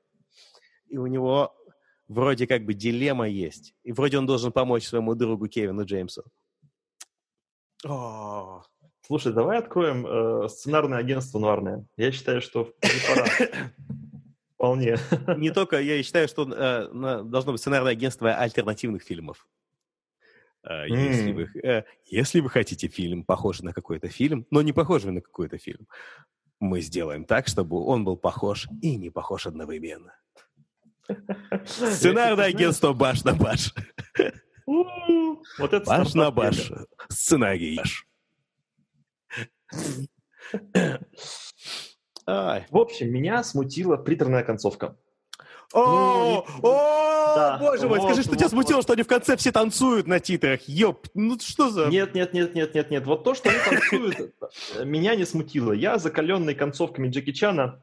И 0.88 0.98
у 0.98 1.08
него 1.08 1.54
вроде 2.12 2.46
как 2.46 2.66
бы 2.66 2.74
дилемма 2.74 3.28
есть. 3.28 3.74
И 3.84 3.92
вроде 3.92 4.18
он 4.18 4.26
должен 4.26 4.52
помочь 4.52 4.86
своему 4.86 5.16
другу 5.16 5.48
Кевину 5.48 5.86
Джеймсу. 5.86 6.24
О. 7.86 8.64
Слушай, 9.06 9.34
давай 9.34 9.58
откроем 9.58 10.06
э, 10.06 10.50
сценарное 10.50 11.00
агентство 11.00 11.40
нуарное. 11.40 11.86
Я 11.98 12.12
считаю, 12.12 12.42
что 12.42 12.74
пора. 13.08 13.26
Вполне. 14.56 14.98
Не 15.38 15.52
только, 15.52 15.82
я 15.82 16.04
считаю, 16.04 16.28
что 16.28 16.44
э, 16.44 17.24
должно 17.24 17.54
быть 17.54 17.62
сценарное 17.62 17.94
агентство 17.94 18.36
альтернативных 18.36 19.02
фильмов. 19.02 19.48
Э, 20.64 20.88
если, 20.88 21.32
вы, 21.32 21.50
э, 21.64 21.84
если 22.06 22.42
вы 22.42 22.50
хотите 22.50 22.88
фильм, 22.88 23.24
похожий 23.24 23.66
на 23.66 23.74
какой-то 23.74 24.08
фильм, 24.10 24.46
но 24.52 24.62
не 24.62 24.74
похожий 24.74 25.12
на 25.12 25.22
какой-то 25.22 25.58
фильм, 25.58 25.88
мы 26.60 26.82
сделаем 26.82 27.26
так, 27.26 27.48
чтобы 27.48 27.84
он 27.84 28.04
был 28.04 28.18
похож 28.18 28.68
и 28.82 28.96
не 28.98 29.10
похож 29.10 29.48
одновременно. 29.48 30.14
Сценарное 31.66 32.46
агентство 32.46 32.94
баш 32.94 33.24
на 33.24 33.34
баш. 33.34 33.74
Вот 34.66 35.74
это 35.74 35.86
баш 35.86 36.14
на 36.14 36.32
баш. 36.32 36.72
Сценарий 37.10 37.78
баш. 37.78 38.08
В 42.26 42.78
общем, 42.78 43.12
меня 43.12 43.44
смутила 43.44 43.98
приторная 43.98 44.44
концовка. 44.44 44.96
О, 45.74 46.46
ну, 46.62 46.70
о, 46.70 47.58
боже 47.60 47.88
мой, 47.88 48.02
скажи, 48.02 48.24
что 48.24 48.36
тебя 48.36 48.50
смутило, 48.50 48.82
что 48.82 48.94
они 48.94 49.04
в 49.04 49.08
конце 49.08 49.38
все 49.38 49.52
танцуют 49.52 50.06
на 50.06 50.20
титрах. 50.20 50.62
Ёп, 50.68 51.08
ну 51.14 51.40
что 51.40 51.70
за... 51.70 51.88
Нет, 51.88 52.14
нет, 52.14 52.34
нет, 52.34 52.54
нет, 52.56 52.76
нет, 52.76 52.92
нет. 52.92 53.06
Вот 53.06 53.24
то, 53.24 53.34
что 53.34 53.50
они 53.50 53.60
танцуют, 53.60 54.34
меня 54.84 55.16
не 55.16 55.26
смутило. 55.26 55.72
Я 55.72 55.98
закаленный 55.98 56.56
концовками 56.56 57.08
Джеки 57.08 57.32
Чана. 57.32 57.80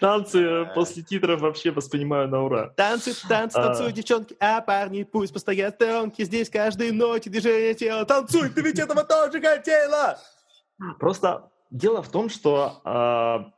Танцы 0.00 0.68
после 0.74 1.02
титров 1.02 1.40
вообще 1.40 1.70
воспринимаю 1.70 2.28
на 2.28 2.42
ура. 2.42 2.72
Танцы, 2.76 3.14
танцы, 3.28 3.56
а. 3.56 3.66
танцуют 3.66 3.94
девчонки, 3.94 4.36
а 4.40 4.60
парни 4.60 5.04
пусть 5.04 5.32
постоят 5.32 5.74
сторонки. 5.76 6.24
Здесь 6.24 6.50
каждой 6.50 6.90
ноте 6.90 7.30
движение 7.30 7.74
тела. 7.74 8.04
Танцуй, 8.04 8.48
ты 8.48 8.62
ведь 8.62 8.78
этого 8.78 9.04
тоже 9.04 9.40
хотела! 9.40 10.18
Просто 10.98 11.50
дело 11.70 12.02
в 12.02 12.08
том, 12.08 12.28
что 12.28 12.80
а, 12.84 13.52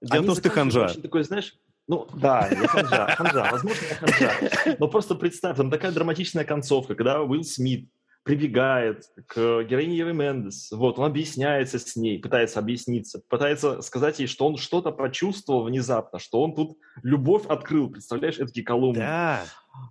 Дело 0.00 0.22
в 0.22 0.26
том, 0.26 0.34
что 0.34 0.42
ты 0.42 0.50
ханжа. 0.50 0.88
Такой, 1.00 1.24
знаешь, 1.24 1.54
Ну, 1.86 2.06
да, 2.14 2.48
я 2.50 2.68
ханжа, 2.68 3.06
ханжа, 3.16 3.48
возможно, 3.50 3.84
я 3.88 3.94
ханжа. 3.94 4.76
Но 4.78 4.88
просто 4.88 5.14
представь, 5.14 5.56
там 5.56 5.70
такая 5.70 5.90
драматичная 5.92 6.44
концовка, 6.44 6.94
когда 6.94 7.22
Уилл 7.22 7.44
Смит 7.44 7.88
прибегает 8.28 9.04
к 9.26 9.62
героине 9.62 9.96
Евы 9.96 10.12
Мендес, 10.12 10.70
вот, 10.70 10.98
он 10.98 11.06
объясняется 11.06 11.78
с 11.78 11.96
ней, 11.96 12.18
пытается 12.18 12.58
объясниться, 12.58 13.22
пытается 13.26 13.80
сказать 13.80 14.18
ей, 14.18 14.26
что 14.26 14.46
он 14.46 14.58
что-то 14.58 14.90
почувствовал 14.90 15.64
внезапно, 15.64 16.18
что 16.18 16.42
он 16.42 16.54
тут 16.54 16.76
любовь 17.02 17.46
открыл, 17.46 17.88
представляешь, 17.88 18.38
это 18.38 18.62
Колумб. 18.62 18.98
Да. 18.98 19.44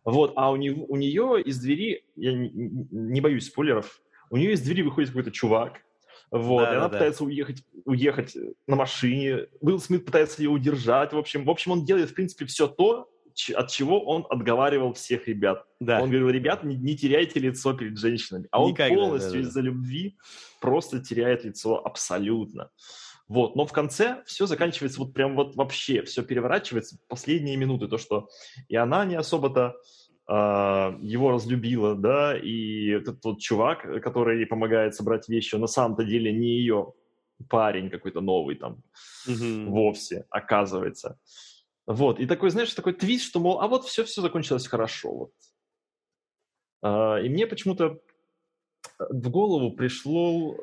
Вот, 0.05 0.33
а 0.35 0.51
у, 0.51 0.55
него, 0.55 0.85
у 0.87 0.97
нее 0.97 1.41
из 1.41 1.59
двери, 1.59 2.05
я 2.15 2.33
не, 2.33 2.51
не 2.51 3.21
боюсь 3.21 3.47
спойлеров, 3.47 3.99
у 4.29 4.37
нее 4.37 4.51
из 4.51 4.61
двери 4.61 4.83
выходит 4.83 5.09
какой-то 5.09 5.31
чувак, 5.31 5.81
вот, 6.31 6.63
да, 6.63 6.73
и 6.73 6.75
она 6.75 6.87
да, 6.87 6.89
пытается 6.89 7.23
уехать, 7.23 7.63
уехать 7.85 8.35
на 8.67 8.75
машине. 8.75 9.47
Уилл 9.61 9.79
Смит 9.79 10.05
пытается 10.05 10.41
ее 10.41 10.49
удержать. 10.49 11.13
В 11.13 11.17
общем, 11.17 11.45
в 11.45 11.49
общем, 11.49 11.71
он 11.71 11.85
делает, 11.85 12.09
в 12.09 12.13
принципе, 12.13 12.45
все 12.45 12.67
то, 12.67 13.09
от 13.55 13.69
чего 13.69 14.03
он 14.03 14.25
отговаривал 14.29 14.93
всех 14.93 15.27
ребят. 15.27 15.65
Да. 15.79 16.01
Он 16.01 16.09
говорил, 16.09 16.29
ребят, 16.29 16.63
не, 16.63 16.75
не 16.75 16.97
теряйте 16.97 17.39
лицо 17.39 17.73
перед 17.73 17.97
женщинами. 17.97 18.47
А 18.51 18.63
Никогда, 18.63 18.95
он 18.95 19.09
полностью 19.09 19.33
да, 19.33 19.39
да. 19.39 19.47
из-за 19.47 19.61
любви 19.61 20.17
просто 20.59 20.99
теряет 20.99 21.45
лицо 21.45 21.85
абсолютно. 21.85 22.71
Вот, 23.27 23.55
но 23.55 23.65
в 23.65 23.73
конце 23.73 24.23
все 24.25 24.45
заканчивается 24.45 24.99
вот 24.99 25.13
прям 25.13 25.35
вот 25.35 25.55
вообще, 25.55 26.01
все 26.03 26.23
переворачивается 26.23 26.97
последние 27.07 27.57
минуты, 27.57 27.87
то, 27.87 27.97
что 27.97 28.29
и 28.69 28.75
она 28.75 29.03
не 29.03 29.15
особо-то 29.15 29.75
э, 29.75 30.06
его 30.29 31.31
разлюбила, 31.31 31.95
да, 31.95 32.37
и 32.37 32.87
этот 32.89 33.23
вот 33.23 33.39
чувак, 33.39 33.83
который 34.03 34.39
ей 34.39 34.45
помогает 34.45 34.93
собрать 34.93 35.29
вещи, 35.29 35.55
на 35.55 35.67
самом-то 35.67 36.03
деле 36.03 36.33
не 36.33 36.57
ее 36.57 36.93
парень 37.49 37.89
какой-то 37.89 38.19
новый 38.19 38.55
там 38.55 38.83
mm-hmm. 39.27 39.67
вовсе, 39.67 40.25
оказывается. 40.29 41.17
Вот, 41.85 42.19
и 42.19 42.25
такой, 42.25 42.49
знаешь, 42.49 42.73
такой 42.73 42.93
твист, 42.93 43.25
что, 43.25 43.39
мол, 43.39 43.61
а 43.61 43.67
вот 43.67 43.85
все-все 43.85 44.21
закончилось 44.21 44.67
хорошо. 44.67 45.11
Вот. 45.11 45.31
А, 46.81 47.17
и 47.17 47.29
мне 47.29 47.47
почему-то 47.47 48.01
в 48.99 49.29
голову 49.29 49.71
пришло, 49.71 50.57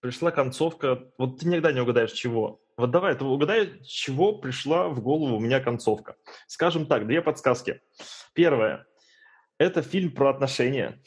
пришла 0.00 0.30
концовка, 0.30 1.10
вот 1.18 1.40
ты 1.40 1.48
никогда 1.48 1.72
не 1.72 1.80
угадаешь 1.80 2.12
чего. 2.12 2.60
Вот 2.78 2.92
давай, 2.92 3.16
ты 3.16 3.24
угадай, 3.24 3.82
чего 3.82 4.38
пришла 4.38 4.88
в 4.88 5.02
голову 5.02 5.36
у 5.36 5.40
меня 5.40 5.58
концовка. 5.58 6.14
Скажем 6.46 6.86
так, 6.86 7.08
две 7.08 7.20
подсказки. 7.20 7.82
Первое. 8.34 8.86
Это 9.58 9.82
фильм 9.82 10.12
про 10.12 10.30
отношения. 10.30 11.02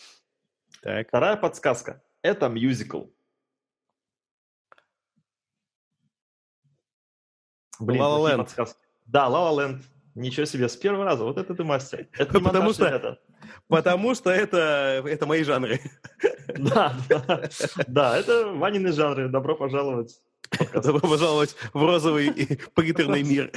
Так. 0.82 1.08
Вторая 1.08 1.38
подсказка. 1.38 2.04
Это 2.22 2.50
мюзикл. 2.50 3.06
Блин, 7.80 8.02
La 8.02 8.18
La 8.18 8.38
Land. 8.38 8.76
Да, 9.06 9.30
La 9.30 9.42
La 9.42 9.56
Land. 9.56 9.84
Ничего 10.14 10.46
себе, 10.46 10.68
с 10.68 10.76
первого 10.76 11.06
раза. 11.06 11.24
Вот 11.24 11.38
это 11.38 11.56
ты 11.56 11.64
мастер. 11.64 12.10
Это 12.18 12.38
не 12.38 12.44
потому 12.44 12.74
что, 12.74 12.86
это. 12.86 13.18
Потому 13.70 14.14
что 14.14 14.30
это, 14.30 15.02
это 15.06 15.26
мои 15.26 15.44
жанры. 15.44 15.80
Да, 16.54 16.94
да, 17.08 17.50
да, 17.88 18.18
это 18.18 18.48
Ванины 18.48 18.92
жанры. 18.92 19.30
Добро 19.30 19.56
пожаловать. 19.56 20.22
Добро 20.74 21.00
пожаловать 21.00 21.56
в 21.74 21.84
розовый 21.84 22.28
и 22.28 22.58
приторный 22.76 23.24
мир, 23.24 23.52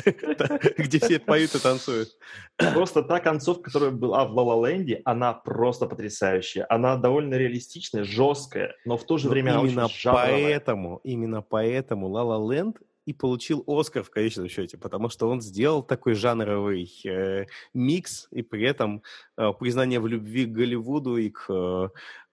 где 0.79 1.01
все 1.01 1.19
поют 1.19 1.55
и 1.55 1.59
танцуют. 1.59 2.11
Просто 2.57 3.03
та 3.03 3.21
концовка, 3.21 3.65
которая 3.65 3.91
была 3.91 4.25
в 4.25 4.37
Ла 4.37 4.69
Ленде, 4.69 5.03
она 5.05 5.33
просто 5.33 5.87
потрясающая. 5.87 6.67
Она 6.69 6.97
довольно 6.97 7.35
реалистичная, 7.35 8.05
жесткая, 8.05 8.77
но 8.85 8.97
в 8.97 9.05
то 9.05 9.19
же 9.19 9.29
время 9.29 9.55
именно 9.61 9.89
поэтому, 10.05 11.01
именно 11.03 11.43
поэтому 11.43 12.09
La 12.09 12.23
Land 12.25 12.77
и 13.07 13.13
получил 13.13 13.65
Оскар 13.67 14.03
в 14.03 14.11
конечном 14.11 14.49
счете, 14.49 14.79
потому 14.79 15.09
что 15.09 15.29
он 15.29 15.43
сделал 15.43 15.83
такой 15.83 16.15
жанровый 16.15 16.91
э, 17.05 17.47
микс 17.75 18.29
и 18.31 18.43
при 18.43 18.65
этом 18.65 19.03
э, 19.37 19.53
признание 19.59 20.01
в 20.01 20.07
любви 20.07 20.47
к 20.47 20.53
Голливуду 20.53 21.17
и 21.17 21.29
к 21.29 21.47
э, 21.51 21.89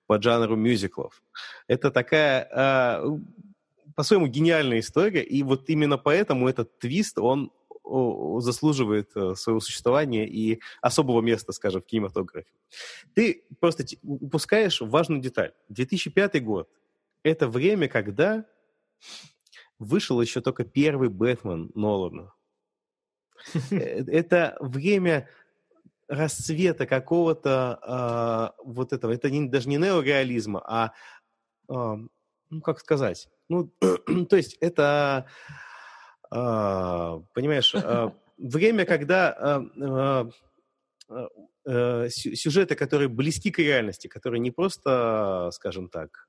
поджанру 0.07 0.55
мюзиклов. 0.55 1.21
Это 1.67 1.91
такая 1.91 2.47
э, 2.49 3.17
по-своему 4.01 4.25
гениальная 4.25 4.79
история, 4.79 5.21
и 5.21 5.43
вот 5.43 5.69
именно 5.69 5.95
поэтому 5.95 6.47
этот 6.47 6.79
твист, 6.79 7.19
он 7.19 7.51
заслуживает 8.39 9.11
э, 9.15 9.35
своего 9.35 9.59
существования 9.59 10.27
и 10.27 10.59
особого 10.81 11.21
места, 11.21 11.51
скажем, 11.51 11.83
в 11.83 11.85
кинематографе. 11.85 12.49
Ты 13.13 13.43
просто 13.59 13.85
упускаешь 14.01 14.81
важную 14.81 15.21
деталь. 15.21 15.53
2005 15.69 16.43
год— 16.43 16.67
это 17.23 17.47
время, 17.47 17.87
когда 17.87 18.45
вышел 19.77 20.19
еще 20.19 20.41
только 20.41 20.63
первый 20.63 21.09
Бэтмен 21.09 21.69
Нолана. 21.75 22.33
Э, 23.69 23.75
это 23.77 24.57
время 24.61 25.29
расцвета 26.07 26.87
какого-то 26.87 28.51
э, 28.57 28.63
вот 28.65 28.93
этого, 28.93 29.11
это 29.11 29.29
даже 29.29 29.69
не 29.69 29.77
неореализма, 29.77 30.59
а, 30.65 30.93
ну, 32.51 32.61
как 32.61 32.79
сказать, 32.79 33.29
ну, 33.49 33.71
то 34.29 34.35
есть 34.35 34.57
это, 34.61 35.25
э, 36.31 37.21
понимаешь, 37.33 37.73
э, 37.73 38.11
время, 38.37 38.85
когда 38.85 39.65
э, 39.79 40.29
э, 41.65 42.09
сюжеты, 42.09 42.75
которые 42.75 43.07
близки 43.07 43.51
к 43.51 43.59
реальности, 43.59 44.07
которые 44.07 44.39
не 44.41 44.51
просто, 44.51 45.49
скажем 45.53 45.89
так, 45.89 46.27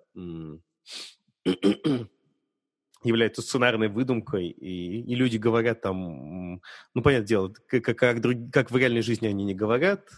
является 3.05 3.43
сценарной 3.43 3.89
выдумкой, 3.89 4.49
и, 4.49 5.01
и 5.03 5.15
люди 5.15 5.37
говорят 5.37 5.81
там, 5.81 6.61
ну, 6.95 7.03
понятное 7.03 7.27
дело, 7.27 7.53
как, 7.67 7.85
как, 7.85 7.99
как, 7.99 8.23
как 8.53 8.71
в 8.71 8.77
реальной 8.77 9.03
жизни 9.03 9.27
они 9.27 9.45
не 9.45 9.55
говорят, 9.55 10.09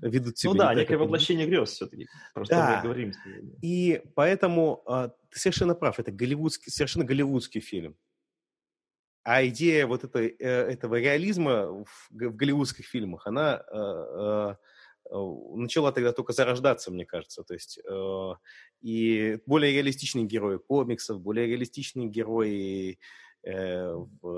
ведут 0.00 0.38
себя... 0.38 0.52
Ну 0.52 0.58
да, 0.58 0.74
некое 0.74 0.96
воплощение 0.98 1.46
грез 1.46 1.70
все-таки, 1.70 2.08
просто 2.34 2.54
да. 2.54 2.76
мы 2.76 2.82
говорим. 2.82 3.12
И 3.62 4.02
поэтому 4.14 4.82
а, 4.86 5.08
ты 5.30 5.38
совершенно 5.38 5.74
прав, 5.74 5.98
это 5.98 6.10
голливудский, 6.10 6.70
совершенно 6.70 7.04
голливудский 7.04 7.60
фильм. 7.60 7.96
А 9.24 9.46
идея 9.46 9.86
вот 9.86 10.02
этой, 10.02 10.34
э, 10.38 10.48
этого 10.48 10.98
реализма 10.98 11.66
в, 11.66 11.86
в 12.10 12.34
голливудских 12.34 12.86
фильмах, 12.86 13.28
она 13.28 13.62
э, 13.72 13.74
Э, 13.74 14.54
начала 15.10 15.92
тогда 15.92 16.12
только 16.12 16.32
зарождаться, 16.32 16.90
мне 16.90 17.04
кажется. 17.04 17.42
То 17.42 17.54
есть 17.54 17.78
э, 17.78 18.32
и 18.80 19.38
более 19.46 19.72
реалистичные 19.72 20.24
герои 20.24 20.58
комиксов, 20.58 21.20
более 21.20 21.46
реалистичные 21.46 22.08
герои, 22.08 22.98
э, 23.44 23.94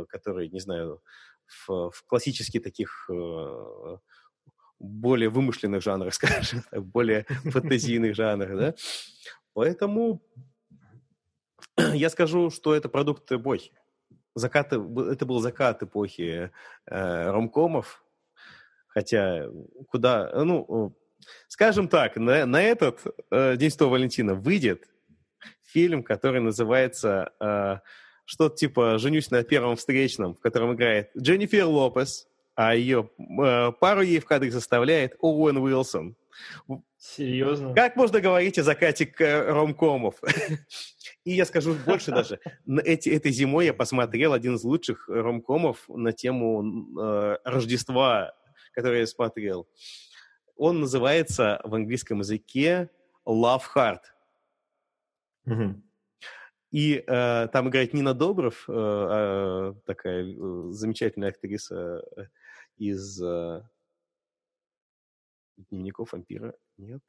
которые, 0.08 0.48
не 0.48 0.60
знаю, 0.60 1.02
в, 1.46 1.90
в 1.90 2.04
классических 2.06 2.62
таких 2.62 3.08
э, 3.10 3.96
более 4.78 5.28
вымышленных 5.28 5.82
жанрах, 5.82 6.14
скажем 6.14 6.62
так, 6.70 6.84
более 6.84 7.24
фантазийных 7.44 8.14
жанрах, 8.14 8.58
да. 8.58 8.74
Поэтому 9.52 10.22
я 11.94 12.10
скажу, 12.10 12.50
что 12.50 12.74
это 12.74 12.88
продукт 12.88 13.30
эпохи. 13.30 13.72
Закаты, 14.34 14.76
это 14.76 15.26
был 15.26 15.38
закат 15.40 15.82
эпохи 15.82 16.50
э, 16.86 17.30
ромкомов, 17.30 18.03
Хотя 18.94 19.48
куда, 19.90 20.30
ну, 20.44 20.96
скажем 21.48 21.88
так, 21.88 22.16
на, 22.16 22.46
на 22.46 22.62
этот 22.62 23.00
э, 23.30 23.56
День 23.56 23.70
Святого 23.70 23.94
Валентина 23.94 24.34
выйдет 24.36 24.84
фильм, 25.64 26.04
который 26.04 26.40
называется 26.40 27.32
э, 27.40 27.78
что-то 28.24 28.56
типа 28.56 28.98
«Женюсь 28.98 29.32
на 29.32 29.42
первом 29.42 29.74
встречном», 29.74 30.36
в 30.36 30.40
котором 30.40 30.74
играет 30.74 31.10
Дженнифер 31.18 31.66
Лопес, 31.66 32.28
а 32.54 32.76
ее 32.76 33.10
э, 33.18 33.72
пару 33.80 34.02
ей 34.02 34.20
в 34.20 34.26
кадре 34.26 34.52
составляет 34.52 35.16
Оуэн 35.18 35.56
Уилсон. 35.56 36.14
Серьезно? 36.96 37.74
Как 37.74 37.96
можно 37.96 38.20
говорить 38.20 38.58
о 38.58 38.62
закате 38.62 39.12
э, 39.18 39.50
ромкомов? 39.50 40.14
И 41.24 41.32
я 41.32 41.44
скажу 41.46 41.74
больше 41.84 42.12
даже. 42.12 42.38
Эти, 42.84 43.08
этой 43.08 43.32
зимой 43.32 43.66
я 43.66 43.74
посмотрел 43.74 44.32
один 44.32 44.54
из 44.54 44.62
лучших 44.62 45.08
ромкомов 45.08 45.78
на 45.88 46.12
тему 46.12 47.00
э, 47.00 47.38
Рождества 47.44 48.34
который 48.74 49.00
я 49.00 49.06
смотрел, 49.06 49.68
он 50.56 50.80
называется 50.80 51.60
в 51.64 51.74
английском 51.74 52.20
языке 52.20 52.90
Love 53.26 53.62
Heart. 53.74 54.00
Mm-hmm. 55.46 55.80
И 56.70 57.04
э, 57.06 57.48
там 57.52 57.68
играет 57.68 57.94
Нина 57.94 58.14
Добров, 58.14 58.64
э, 58.68 58.72
э, 58.72 59.74
такая 59.86 60.24
э, 60.24 60.70
замечательная 60.70 61.28
актриса 61.28 62.02
э, 62.16 62.22
из 62.78 63.22
э, 63.22 63.62
дневников 65.56 66.12
вампира. 66.12 66.54
Нет? 66.76 67.02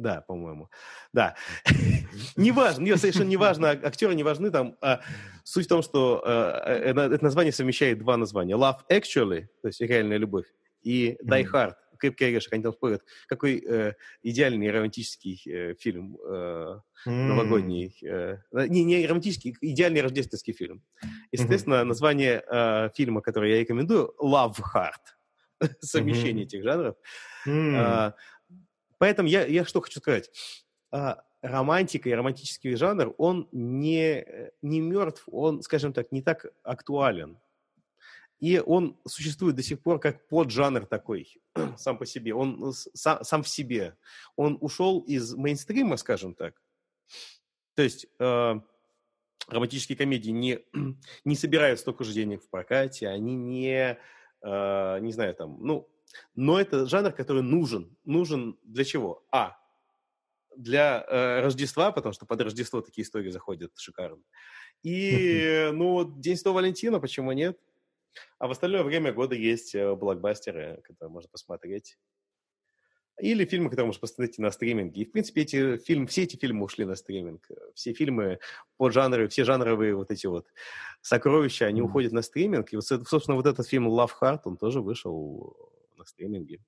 Да, 0.00 0.22
по-моему. 0.22 0.70
Да. 1.12 1.36
неважно, 2.36 2.82
нет, 2.84 2.98
совершенно 2.98 3.28
неважно, 3.28 3.70
актеры 3.70 4.14
не 4.14 4.22
важны 4.22 4.50
там. 4.50 4.76
А 4.80 5.00
суть 5.44 5.66
в 5.66 5.68
том, 5.68 5.82
что 5.82 6.22
э, 6.24 6.90
э 6.90 6.90
это 6.90 7.22
название 7.22 7.52
совмещает 7.52 7.98
два 7.98 8.16
названия. 8.16 8.56
Love 8.56 8.78
Actually, 8.90 9.46
то 9.60 9.68
есть 9.68 9.80
реальная 9.82 10.16
любовь, 10.16 10.46
и 10.82 11.18
Die 11.22 11.46
Hard, 11.52 11.74
«Крепкий 11.98 12.24
орешек», 12.24 12.54
они 12.54 12.62
там 12.62 12.72
спорят, 12.72 13.04
какой 13.28 13.58
э, 13.58 13.92
идеальный 14.22 14.70
романтический 14.70 15.42
э, 15.46 15.74
фильм 15.74 16.16
э, 16.16 16.80
новогодний. 17.04 17.94
Э, 18.02 18.38
не, 18.52 18.84
не 18.84 19.06
романтический, 19.06 19.54
идеальный 19.60 20.00
рождественский 20.00 20.54
фильм. 20.54 20.82
Естественно, 21.30 21.84
название 21.84 22.42
э, 22.50 22.88
фильма, 22.96 23.20
который 23.20 23.50
я 23.52 23.60
рекомендую, 23.60 24.14
«Love 24.18 24.56
Heart». 24.74 25.60
Совмещение 25.80 26.44
этих 26.44 26.62
жанров. 26.62 26.96
А, 27.46 28.14
поэтому 29.00 29.28
я, 29.28 29.46
я 29.46 29.64
что 29.64 29.80
хочу 29.80 29.98
сказать. 29.98 30.30
А, 30.92 31.24
романтика 31.40 32.08
и 32.08 32.12
романтический 32.12 32.76
жанр, 32.76 33.14
он 33.16 33.48
не, 33.50 34.52
не 34.62 34.80
мертв, 34.80 35.24
он, 35.26 35.62
скажем 35.62 35.92
так, 35.92 36.12
не 36.12 36.22
так 36.22 36.46
актуален. 36.62 37.38
И 38.38 38.58
он 38.58 38.98
существует 39.06 39.56
до 39.56 39.62
сих 39.62 39.82
пор 39.82 40.00
как 40.00 40.28
поджанр 40.28 40.86
такой, 40.86 41.40
сам 41.76 41.98
по 41.98 42.06
себе. 42.06 42.34
Он 42.34 42.72
сам, 42.72 43.24
сам 43.24 43.42
в 43.42 43.48
себе. 43.48 43.96
Он 44.36 44.58
ушел 44.60 45.00
из 45.00 45.34
мейнстрима, 45.34 45.96
скажем 45.96 46.34
так. 46.34 46.60
То 47.74 47.82
есть 47.82 48.06
э, 48.18 48.60
романтические 49.48 49.96
комедии 49.96 50.30
не, 50.30 50.60
не 51.24 51.36
собирают 51.36 51.80
столько 51.80 52.04
же 52.04 52.12
денег 52.12 52.42
в 52.42 52.50
прокате, 52.50 53.08
они 53.08 53.34
не, 53.34 53.98
э, 54.42 54.98
не 55.00 55.12
знаю, 55.12 55.34
там, 55.34 55.58
ну, 55.60 55.88
но 56.34 56.60
это 56.60 56.86
жанр, 56.86 57.12
который 57.12 57.42
нужен. 57.42 57.96
Нужен 58.04 58.58
для 58.62 58.84
чего? 58.84 59.24
А, 59.30 59.56
для 60.56 61.04
э, 61.08 61.40
Рождества, 61.40 61.92
потому 61.92 62.12
что 62.12 62.26
под 62.26 62.40
Рождество 62.40 62.80
такие 62.80 63.04
истории 63.04 63.30
заходят 63.30 63.72
шикарно. 63.76 64.22
И, 64.82 65.70
ну, 65.72 66.04
День 66.20 66.36
Святого 66.36 66.56
Валентина, 66.56 67.00
почему 67.00 67.32
нет? 67.32 67.58
А 68.38 68.48
в 68.48 68.50
остальное 68.50 68.82
время 68.82 69.12
года 69.12 69.34
есть 69.34 69.74
э, 69.74 69.94
блокбастеры, 69.94 70.80
которые 70.82 71.12
можно 71.12 71.28
посмотреть. 71.30 71.98
Или 73.20 73.44
фильмы, 73.44 73.68
которые 73.68 73.86
можно 73.86 74.00
посмотреть 74.00 74.38
на 74.38 74.50
стриминге. 74.50 75.02
И, 75.02 75.04
в 75.04 75.12
принципе, 75.12 75.42
эти 75.42 75.76
фильмы, 75.76 76.06
все 76.06 76.22
эти 76.22 76.36
фильмы 76.36 76.64
ушли 76.64 76.86
на 76.86 76.94
стриминг. 76.94 77.46
Все 77.74 77.92
фильмы 77.92 78.38
по 78.78 78.90
жанру, 78.90 79.28
все 79.28 79.44
жанровые 79.44 79.94
вот 79.94 80.10
эти 80.10 80.26
вот 80.26 80.46
сокровища, 81.02 81.66
они 81.66 81.82
mm. 81.82 81.84
уходят 81.84 82.12
на 82.12 82.22
стриминг. 82.22 82.72
И, 82.72 82.76
вот, 82.76 82.86
собственно, 82.86 83.36
вот 83.36 83.46
этот 83.46 83.68
фильм 83.68 83.88
«Love 83.88 84.12
Heart», 84.20 84.40
он 84.44 84.56
тоже 84.56 84.80
вышел 84.80 85.70
на 86.00 86.06
стриминге. 86.06 86.58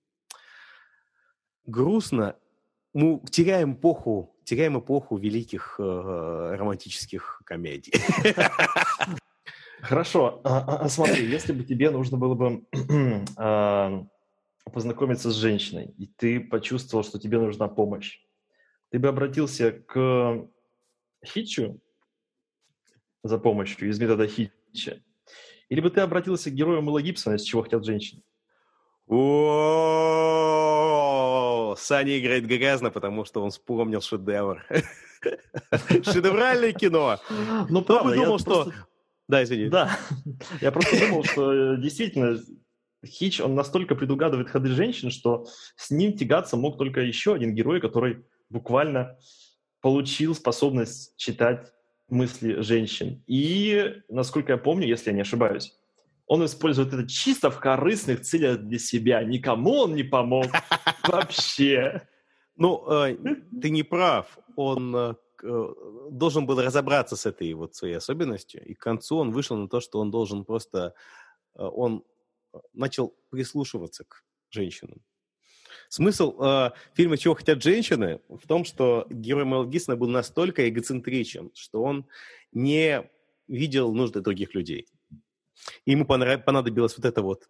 Грустно. 1.65 2.37
Мы 2.93 3.21
теряем 3.31 3.73
эпоху, 3.75 4.37
теряем 4.45 4.79
эпоху 4.79 5.17
великих 5.17 5.77
э, 5.79 5.83
романтических 5.83 7.43
комедий. 7.45 7.93
Хорошо. 9.81 10.41
А, 10.45 10.59
а, 10.59 10.77
а, 10.85 10.89
смотри, 10.89 11.27
если 11.27 11.53
бы 11.53 11.65
тебе 11.65 11.91
нужно 11.91 12.19
было 12.19 12.35
бы 12.35 12.65
познакомиться 14.73 15.31
с 15.31 15.35
женщиной, 15.35 15.95
и 15.99 16.07
ты 16.07 16.39
почувствовал, 16.41 17.03
что 17.03 17.19
тебе 17.19 17.39
нужна 17.39 17.67
помощь, 17.67 18.21
ты 18.91 18.99
бы 18.99 19.09
обратился 19.09 19.73
к 19.73 20.47
Хитчу 21.25 21.81
за 23.25 23.39
помощью 23.39 23.89
из 23.89 23.99
метода 23.99 24.29
Хитча, 24.29 25.03
или 25.69 25.81
бы 25.81 25.91
ты 25.91 26.01
обратился 26.03 26.51
к 26.51 26.55
герою 26.55 26.83
Мэла 26.83 27.01
Гибсона, 27.01 27.37
из 27.37 27.43
чего 27.43 27.63
хотят 27.63 27.85
женщины? 27.85 28.23
О, 29.15 30.15
Саня 31.77 32.19
играет 32.19 32.47
грязно, 32.47 32.91
потому 32.91 33.27
что 33.27 33.43
он 33.43 33.51
вспомнил 33.51 34.01
шедевр. 34.01 34.65
Шедевральное 36.03 36.73
кино. 36.73 37.19
Ну, 37.69 37.83
правда, 37.83 38.15
думал, 38.15 38.39
что 38.39 38.73
да, 39.29 39.45
извини. 39.45 39.69
Да, 39.69 39.97
я 40.61 40.73
просто 40.73 40.99
думал, 40.99 41.23
что 41.25 41.77
действительно 41.77 42.39
Хич, 43.05 43.41
он 43.41 43.55
настолько 43.55 43.95
предугадывает 43.95 44.49
ходы 44.49 44.71
женщин, 44.71 45.11
что 45.11 45.47
с 45.77 45.91
ним 45.91 46.17
тягаться 46.17 46.57
мог 46.57 46.79
только 46.79 47.01
еще 47.01 47.35
один 47.35 47.55
герой, 47.55 47.81
который 47.81 48.25
буквально 48.49 49.19
получил 49.81 50.35
способность 50.35 51.17
читать 51.17 51.73
мысли 52.09 52.63
женщин. 52.63 53.23
И, 53.27 54.03
насколько 54.09 54.53
я 54.53 54.59
помню, 54.59 54.87
если 54.87 55.11
я 55.11 55.17
не 55.17 55.23
ошибаюсь, 55.23 55.75
он 56.33 56.45
использует 56.45 56.93
это 56.93 57.09
чисто 57.09 57.51
в 57.51 57.61
корыстных 57.61 58.23
целях 58.23 58.59
для 58.61 58.79
себя. 58.79 59.23
Никому 59.23 59.81
он 59.81 59.95
не 59.95 60.03
помог 60.03 60.47
вообще. 61.07 62.07
Ну, 62.57 62.85
э, 62.91 63.17
ты 63.61 63.71
не 63.71 63.83
прав. 63.83 64.39
Он 64.57 64.95
э, 64.95 65.15
Э, 65.43 65.75
должен 66.11 66.47
был 66.47 66.61
разобраться 66.61 67.17
с 67.17 67.27
этой 67.27 67.53
вот 67.55 67.75
своей 67.75 67.95
особенностью, 67.95 68.65
и 68.65 68.75
к 68.75 68.79
концу 68.79 69.17
он 69.17 69.33
вышел 69.33 69.57
на 69.57 69.69
то, 69.69 69.81
что 69.81 69.99
он 69.99 70.11
должен 70.11 70.45
просто, 70.45 70.95
он 71.55 72.05
начал 72.73 73.15
прислушиваться 73.31 74.05
к 74.05 74.25
женщинам. 74.51 75.03
Смысл 75.89 76.41
э, 76.41 76.71
фильма 76.95 77.17
«Чего 77.17 77.35
хотят 77.35 77.63
женщины» 77.63 78.21
в 78.29 78.47
том, 78.47 78.65
что 78.65 79.07
герой 79.11 79.45
Мэл 79.45 79.67
Гибсона 79.67 79.97
был 79.97 80.09
настолько 80.09 80.69
эгоцентричен, 80.69 81.51
что 81.55 81.83
он 81.83 82.07
не 82.53 83.11
видел 83.49 83.93
нужды 83.93 84.21
других 84.21 84.55
людей. 84.55 84.87
И 85.85 85.93
ему 85.93 86.05
понадобилось 86.05 86.97
вот 86.97 87.05
это 87.05 87.23
вот 87.23 87.49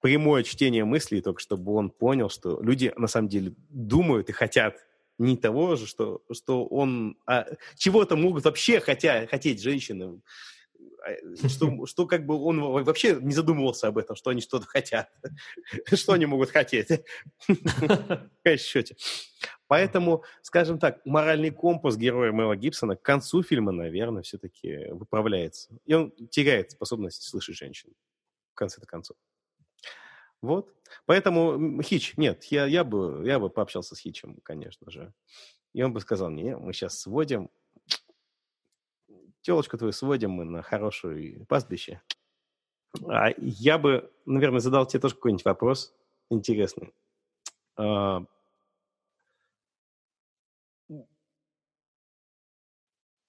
прямое 0.00 0.42
чтение 0.42 0.84
мыслей, 0.84 1.22
только 1.22 1.40
чтобы 1.40 1.74
он 1.74 1.90
понял, 1.90 2.28
что 2.28 2.60
люди 2.60 2.92
на 2.96 3.06
самом 3.06 3.28
деле 3.28 3.54
думают 3.70 4.28
и 4.28 4.32
хотят 4.32 4.84
не 5.18 5.36
того 5.36 5.76
же, 5.76 5.86
что, 5.86 6.22
что 6.32 6.66
он... 6.66 7.16
А, 7.26 7.46
чего-то 7.76 8.16
могут 8.16 8.44
вообще 8.44 8.80
хотя, 8.80 9.26
хотеть 9.26 9.62
женщины. 9.62 10.20
А, 11.04 11.48
что, 11.48 11.86
что 11.86 12.06
как 12.06 12.26
бы 12.26 12.36
он 12.36 12.60
вообще 12.84 13.16
не 13.20 13.32
задумывался 13.32 13.88
об 13.88 13.98
этом, 13.98 14.16
что 14.16 14.30
они 14.30 14.40
что-то 14.40 14.66
хотят. 14.66 15.10
Что 15.92 16.12
они 16.12 16.26
могут 16.26 16.50
хотеть. 16.50 16.88
В 17.48 18.56
счете. 18.56 18.96
Поэтому, 19.66 20.22
скажем 20.42 20.78
так, 20.78 21.04
моральный 21.04 21.50
компас 21.50 21.96
героя 21.96 22.32
Мэла 22.32 22.56
Гибсона 22.56 22.96
к 22.96 23.02
концу 23.02 23.42
фильма, 23.42 23.72
наверное, 23.72 24.22
все-таки 24.22 24.88
выправляется. 24.90 25.76
И 25.86 25.94
он 25.94 26.12
теряет 26.30 26.72
способность 26.72 27.22
слышать 27.22 27.56
женщин. 27.56 27.90
В 28.52 28.54
конце-то 28.54 28.86
концов. 28.86 29.16
Вот. 30.42 30.74
Поэтому 31.06 31.82
Хич, 31.82 32.16
нет, 32.16 32.44
я, 32.44 32.66
я, 32.66 32.84
бы, 32.84 33.22
я 33.24 33.38
бы 33.38 33.48
пообщался 33.48 33.94
с 33.94 33.98
Хичем, 33.98 34.36
конечно 34.42 34.90
же. 34.90 35.12
И 35.72 35.82
он 35.82 35.92
бы 35.92 36.00
сказал, 36.00 36.30
не, 36.30 36.56
мы 36.56 36.72
сейчас 36.72 37.00
сводим, 37.00 37.50
телочку 39.42 39.76
твою 39.76 39.92
сводим 39.92 40.30
мы 40.30 40.44
на 40.44 40.62
хорошее 40.62 41.44
пастбище. 41.46 42.00
А 43.08 43.30
я 43.38 43.78
бы, 43.78 44.10
наверное, 44.26 44.60
задал 44.60 44.86
тебе 44.86 45.00
тоже 45.00 45.14
какой-нибудь 45.14 45.44
вопрос 45.44 45.94
интересный. 46.30 46.92
А, 47.76 48.24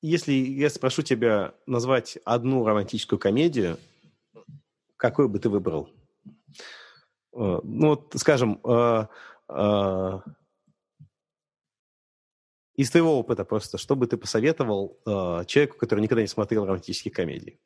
если 0.01 0.33
я 0.33 0.69
спрошу 0.69 1.01
тебя 1.01 1.53
назвать 1.65 2.17
одну 2.25 2.65
романтическую 2.65 3.19
комедию, 3.19 3.77
какую 4.97 5.29
бы 5.29 5.39
ты 5.39 5.49
выбрал? 5.49 5.89
Э, 7.33 7.59
ну, 7.63 7.89
вот, 7.89 8.13
скажем, 8.17 8.59
э, 8.63 9.07
э, 9.49 10.19
из 12.75 12.89
твоего 12.89 13.17
опыта 13.19 13.45
просто, 13.45 13.77
что 13.77 13.95
бы 13.95 14.07
ты 14.07 14.17
посоветовал 14.17 14.99
человеку, 15.05 15.77
который 15.77 16.01
никогда 16.01 16.21
не 16.21 16.27
смотрел 16.27 16.65
романтические 16.65 17.11
комедии? 17.11 17.59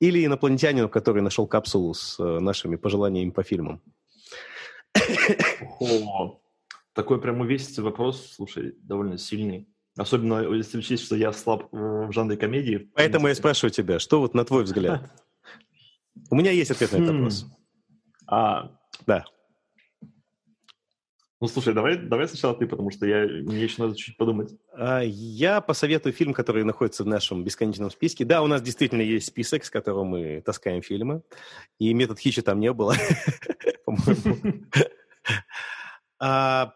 Или 0.00 0.24
инопланетянину, 0.24 0.88
который 0.88 1.22
нашел 1.22 1.46
капсулу 1.46 1.94
с 1.94 2.18
нашими 2.18 2.76
пожеланиями 2.76 3.30
по 3.30 3.42
фильмам? 3.42 3.82
О, 5.80 6.40
такой 6.92 7.20
прям 7.20 7.40
увесистый 7.40 7.84
вопрос, 7.84 8.32
слушай, 8.34 8.74
довольно 8.82 9.18
сильный. 9.18 9.68
Особенно 9.96 10.42
если 10.52 10.78
учесть, 10.78 11.04
что 11.04 11.16
я 11.16 11.32
слаб 11.32 11.68
в 11.72 12.12
жанре 12.12 12.36
комедии. 12.36 12.90
Поэтому 12.94 13.28
я 13.28 13.34
спрашиваю 13.34 13.70
тебя, 13.70 13.98
что 13.98 14.20
вот 14.20 14.34
на 14.34 14.44
твой 14.44 14.64
взгляд? 14.64 15.10
У 16.30 16.34
меня 16.34 16.50
есть 16.50 16.70
ответ 16.70 16.92
на 16.92 16.96
этот 16.96 17.10
хм. 17.10 17.14
вопрос. 17.14 17.46
А, 18.26 18.76
да. 19.06 19.24
Ну, 21.38 21.48
слушай, 21.48 21.74
давай, 21.74 21.98
давай 21.98 22.26
сначала 22.28 22.54
ты, 22.54 22.66
потому 22.66 22.90
что 22.90 23.04
я, 23.06 23.26
мне 23.26 23.64
еще 23.64 23.82
надо 23.82 23.94
чуть 23.94 24.16
подумать. 24.16 24.54
А, 24.72 25.02
я 25.04 25.60
посоветую 25.60 26.14
фильм, 26.14 26.32
который 26.32 26.64
находится 26.64 27.04
в 27.04 27.06
нашем 27.06 27.44
бесконечном 27.44 27.90
списке. 27.90 28.24
Да, 28.24 28.42
у 28.42 28.46
нас 28.46 28.62
действительно 28.62 29.02
есть 29.02 29.26
список, 29.26 29.64
с 29.64 29.70
которым 29.70 30.06
мы 30.06 30.40
таскаем 30.40 30.80
фильмы. 30.80 31.22
И 31.78 31.92
метод 31.92 32.18
Хича 32.18 32.40
там 32.40 32.58
не 32.58 32.72
было, 32.72 32.94
по-моему. 33.84 34.64
А, 36.18 36.72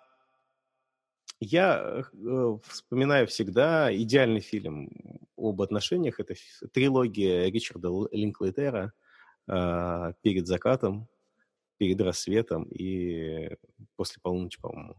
я 1.41 2.05
э, 2.13 2.59
вспоминаю 2.67 3.27
всегда 3.29 3.97
идеальный 3.97 4.41
фильм 4.41 4.91
об 5.39 5.63
отношениях. 5.63 6.21
Это 6.21 6.35
трилогия 6.71 7.47
Ричарда 7.51 7.89
Линклейтера 8.13 8.93
«Перед 9.47 10.47
закатом» 10.47 11.09
перед 11.81 11.99
рассветом 12.03 12.65
и 12.65 13.57
после 13.97 14.21
полуночи, 14.21 14.61
по-моему. 14.61 14.97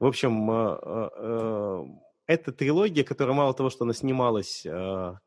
В 0.00 0.06
общем, 0.06 0.50
э, 0.50 0.78
э, 0.82 1.10
э, 1.14 1.84
это 2.26 2.52
трилогия, 2.52 3.04
которая 3.04 3.36
мало 3.36 3.54
того, 3.54 3.70
что 3.70 3.84
она 3.84 3.94
снималась 3.94 4.64
в 4.64 5.20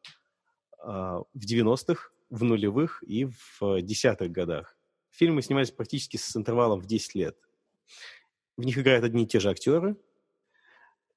90-х, 1.34 2.12
в 2.30 2.44
нулевых 2.44 3.02
и 3.08 3.26
в 3.26 3.82
десятых 3.82 4.34
годах. 4.34 4.78
Фильмы 5.12 5.42
снимались 5.44 5.72
практически 5.72 6.18
с 6.18 6.36
интервалом 6.36 6.82
в 6.82 6.88
10 6.88 7.16
лет. 7.16 7.38
В 8.58 8.66
них 8.66 8.78
играют 8.78 9.06
одни 9.06 9.24
и 9.24 9.28
те 9.28 9.40
же 9.40 9.50
актеры. 9.50 9.96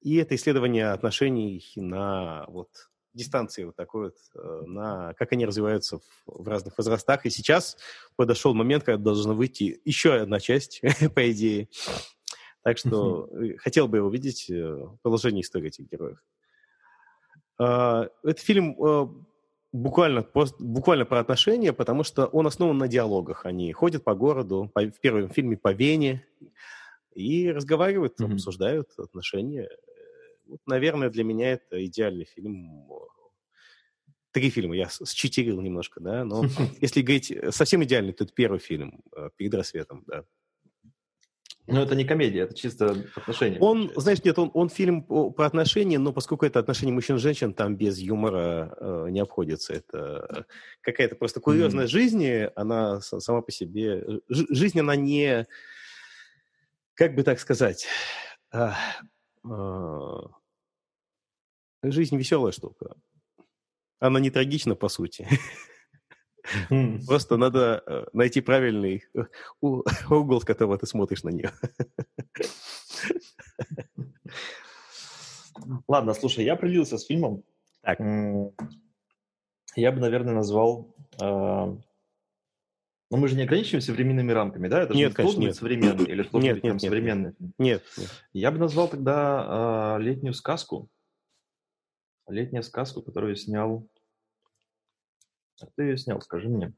И 0.02 0.14
это 0.16 0.36
исследование 0.36 0.92
отношений 0.92 1.72
на 1.74 2.44
вот 2.46 2.90
дистанции 3.16 3.64
вот 3.64 3.76
такой 3.76 4.04
вот, 4.04 4.16
э, 4.34 4.62
на 4.66 5.14
как 5.14 5.32
они 5.32 5.46
развиваются 5.46 5.98
в, 5.98 6.02
в 6.26 6.48
разных 6.48 6.76
возрастах. 6.78 7.26
И 7.26 7.30
сейчас 7.30 7.76
подошел 8.16 8.54
момент, 8.54 8.84
когда 8.84 9.02
должна 9.02 9.34
выйти 9.34 9.80
еще 9.84 10.14
одна 10.14 10.38
часть, 10.38 10.80
по 11.14 11.30
идее. 11.30 11.68
Так 12.62 12.78
что 12.78 13.28
uh-huh. 13.32 13.56
хотел 13.58 13.88
бы 13.88 14.00
увидеть 14.02 14.50
э, 14.50 14.86
продолжение 15.02 15.42
истории 15.42 15.68
этих 15.68 15.88
героев. 15.90 16.18
А, 17.58 18.08
этот 18.22 18.40
фильм 18.40 18.76
буквально, 19.72 20.22
просто, 20.22 20.62
буквально 20.62 21.04
про 21.04 21.20
отношения, 21.20 21.72
потому 21.72 22.04
что 22.04 22.26
он 22.26 22.46
основан 22.46 22.78
на 22.78 22.88
диалогах. 22.88 23.46
Они 23.46 23.72
ходят 23.72 24.04
по 24.04 24.14
городу, 24.14 24.70
по, 24.74 24.82
в 24.82 25.00
первом 25.00 25.30
фильме 25.30 25.56
по 25.56 25.72
Вене, 25.72 26.24
и 27.14 27.50
разговаривают, 27.50 28.20
mm-hmm. 28.20 28.34
обсуждают 28.34 28.90
отношения. 28.98 29.68
Вот, 30.46 30.60
наверное, 30.66 31.10
для 31.10 31.24
меня 31.24 31.52
это 31.52 31.84
идеальный 31.84 32.24
фильм. 32.24 32.88
Три 34.32 34.50
фильма, 34.50 34.76
я 34.76 34.88
считерил 34.88 35.60
немножко, 35.60 36.00
да, 36.00 36.24
но 36.24 36.44
если 36.80 37.02
говорить 37.02 37.32
совсем 37.50 37.82
идеальный, 37.84 38.12
то 38.12 38.24
это 38.24 38.32
первый 38.34 38.58
фильм 38.58 39.00
э, 39.16 39.30
«Перед 39.36 39.54
рассветом», 39.54 40.04
да. 40.06 40.24
Ну, 41.68 41.82
это 41.82 41.96
не 41.96 42.04
комедия, 42.04 42.42
это 42.42 42.54
чисто 42.54 42.96
отношения. 43.16 43.58
Он, 43.58 43.90
знаешь, 43.96 44.22
нет, 44.22 44.38
он, 44.38 44.52
он 44.54 44.68
фильм 44.68 45.02
про 45.02 45.46
отношения, 45.46 45.98
но 45.98 46.12
поскольку 46.12 46.46
это 46.46 46.60
отношения 46.60 46.92
мужчин 46.92 47.16
и 47.16 47.18
женщин, 47.18 47.54
там 47.54 47.76
без 47.76 47.98
юмора 47.98 48.76
э, 48.78 49.06
не 49.10 49.18
обходится. 49.18 49.72
Это 49.72 50.46
какая-то 50.80 51.16
просто 51.16 51.40
курьезная 51.40 51.86
mm-hmm. 51.86 51.88
жизнь, 51.88 52.26
она 52.54 53.00
сама 53.00 53.42
по 53.42 53.50
себе... 53.50 54.20
Ж, 54.28 54.46
жизнь, 54.50 54.78
она 54.78 54.94
не... 54.94 55.46
Как 56.94 57.16
бы 57.16 57.24
так 57.24 57.40
сказать... 57.40 57.88
Э, 59.50 60.20
жизнь 61.82 62.16
веселая 62.16 62.52
штука. 62.52 62.96
Она 63.98 64.20
не 64.20 64.30
трагична, 64.30 64.74
по 64.74 64.88
сути. 64.88 65.28
Просто 67.06 67.36
надо 67.36 67.82
э, 67.86 68.06
найти 68.12 68.40
правильный 68.40 69.04
э, 69.14 69.24
угол, 69.60 70.40
с 70.40 70.44
которого 70.44 70.78
ты 70.78 70.86
смотришь 70.86 71.24
на 71.24 71.30
нее. 71.30 71.52
Ладно, 75.88 76.14
слушай, 76.14 76.44
я 76.44 76.52
определился 76.54 76.98
с 76.98 77.06
фильмом. 77.06 77.42
Так. 77.82 77.98
Я 79.76 79.92
бы, 79.92 80.00
наверное, 80.00 80.34
назвал... 80.34 80.94
Э, 81.20 81.76
но 83.10 83.16
мы 83.16 83.28
же 83.28 83.36
не 83.36 83.42
ограничиваемся 83.42 83.92
временными 83.92 84.32
рамками, 84.32 84.68
да? 84.68 84.82
Это 84.82 84.94
нет, 84.94 85.10
же 85.10 85.16
конечно, 85.16 85.40
нет. 85.40 85.54
современный 85.54 86.04
или 86.04 86.22
нет, 86.32 86.62
нет, 86.62 86.64
нет, 86.64 86.80
современный. 86.80 87.34
Нет, 87.58 87.84
нет. 87.96 88.10
Я 88.32 88.50
бы 88.50 88.58
назвал 88.58 88.88
тогда 88.88 89.96
летнюю 90.00 90.34
сказку. 90.34 90.88
Летнюю 92.28 92.62
сказку, 92.62 93.02
которую 93.02 93.36
снял 93.36 93.88
ты 95.76 95.84
ее 95.84 95.98
снял, 95.98 96.20
скажи 96.20 96.48
мне. 96.48 96.72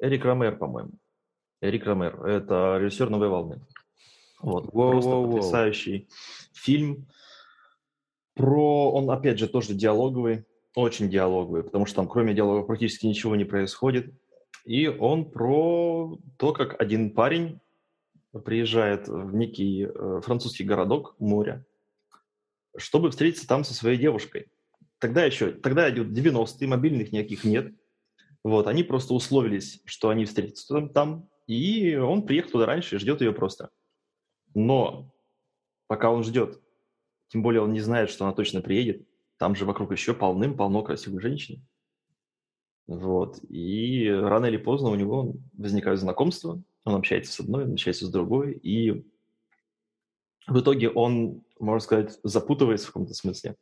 Эрик 0.00 0.24
Ромер, 0.24 0.56
по-моему. 0.56 0.92
Эрик 1.60 1.86
Ромер. 1.86 2.24
Это 2.26 2.78
режиссер 2.80 3.10
«Новой 3.10 3.28
волны». 3.28 3.60
Вот. 4.40 4.72
Воу, 4.72 4.92
Просто 4.92 5.10
воу, 5.10 5.26
потрясающий 5.26 5.98
воу. 5.98 6.08
фильм. 6.54 7.06
Про... 8.34 8.92
Он, 8.92 9.10
опять 9.10 9.38
же, 9.38 9.48
тоже 9.48 9.74
диалоговый. 9.74 10.44
Очень 10.74 11.10
диалоговый, 11.10 11.64
потому 11.64 11.84
что 11.84 11.96
там 11.96 12.08
кроме 12.08 12.32
диалога 12.32 12.64
практически 12.64 13.04
ничего 13.04 13.34
не 13.34 13.44
происходит. 13.44 14.14
И 14.64 14.88
он 14.88 15.30
про 15.30 16.18
то, 16.38 16.52
как 16.52 16.80
один 16.80 17.10
парень 17.10 17.60
приезжает 18.44 19.08
в 19.08 19.34
некий 19.34 19.86
э, 19.86 20.20
французский 20.22 20.64
городок, 20.64 21.16
море, 21.18 21.64
чтобы 22.76 23.10
встретиться 23.10 23.48
там 23.48 23.64
со 23.64 23.74
своей 23.74 23.98
девушкой. 23.98 24.46
Тогда 24.98 25.24
еще, 25.24 25.52
тогда 25.52 25.90
идет 25.90 26.08
90-е, 26.08 26.68
мобильных 26.68 27.10
никаких 27.12 27.44
нет. 27.44 27.74
Вот, 28.44 28.66
они 28.66 28.84
просто 28.84 29.14
условились, 29.14 29.82
что 29.84 30.10
они 30.10 30.24
встретятся 30.24 30.88
там, 30.88 31.28
и 31.46 31.96
он 31.96 32.24
приехал 32.24 32.52
туда 32.52 32.66
раньше 32.66 32.96
и 32.96 32.98
ждет 32.98 33.20
ее 33.20 33.32
просто. 33.32 33.70
Но 34.54 35.12
пока 35.88 36.10
он 36.10 36.22
ждет, 36.22 36.60
тем 37.28 37.42
более 37.42 37.62
он 37.62 37.72
не 37.72 37.80
знает, 37.80 38.10
что 38.10 38.24
она 38.24 38.34
точно 38.34 38.60
приедет, 38.60 39.06
там 39.36 39.54
же 39.54 39.64
вокруг 39.64 39.90
еще 39.92 40.14
полным-полно 40.14 40.82
красивых 40.82 41.20
женщин. 41.20 41.66
Вот. 42.90 43.38
И 43.48 44.10
рано 44.10 44.46
или 44.46 44.56
поздно 44.56 44.90
у 44.90 44.96
него 44.96 45.36
возникают 45.52 46.00
знакомства, 46.00 46.60
он 46.84 46.94
общается 46.96 47.32
с 47.32 47.38
одной, 47.38 47.64
он 47.64 47.74
общается 47.74 48.04
с 48.04 48.10
другой, 48.10 48.54
и 48.54 49.06
в 50.48 50.58
итоге 50.58 50.90
он, 50.90 51.44
можно 51.60 51.80
сказать, 51.80 52.18
запутывается 52.24 52.88
в 52.88 52.90
каком-то 52.90 53.14
смысле. 53.14 53.54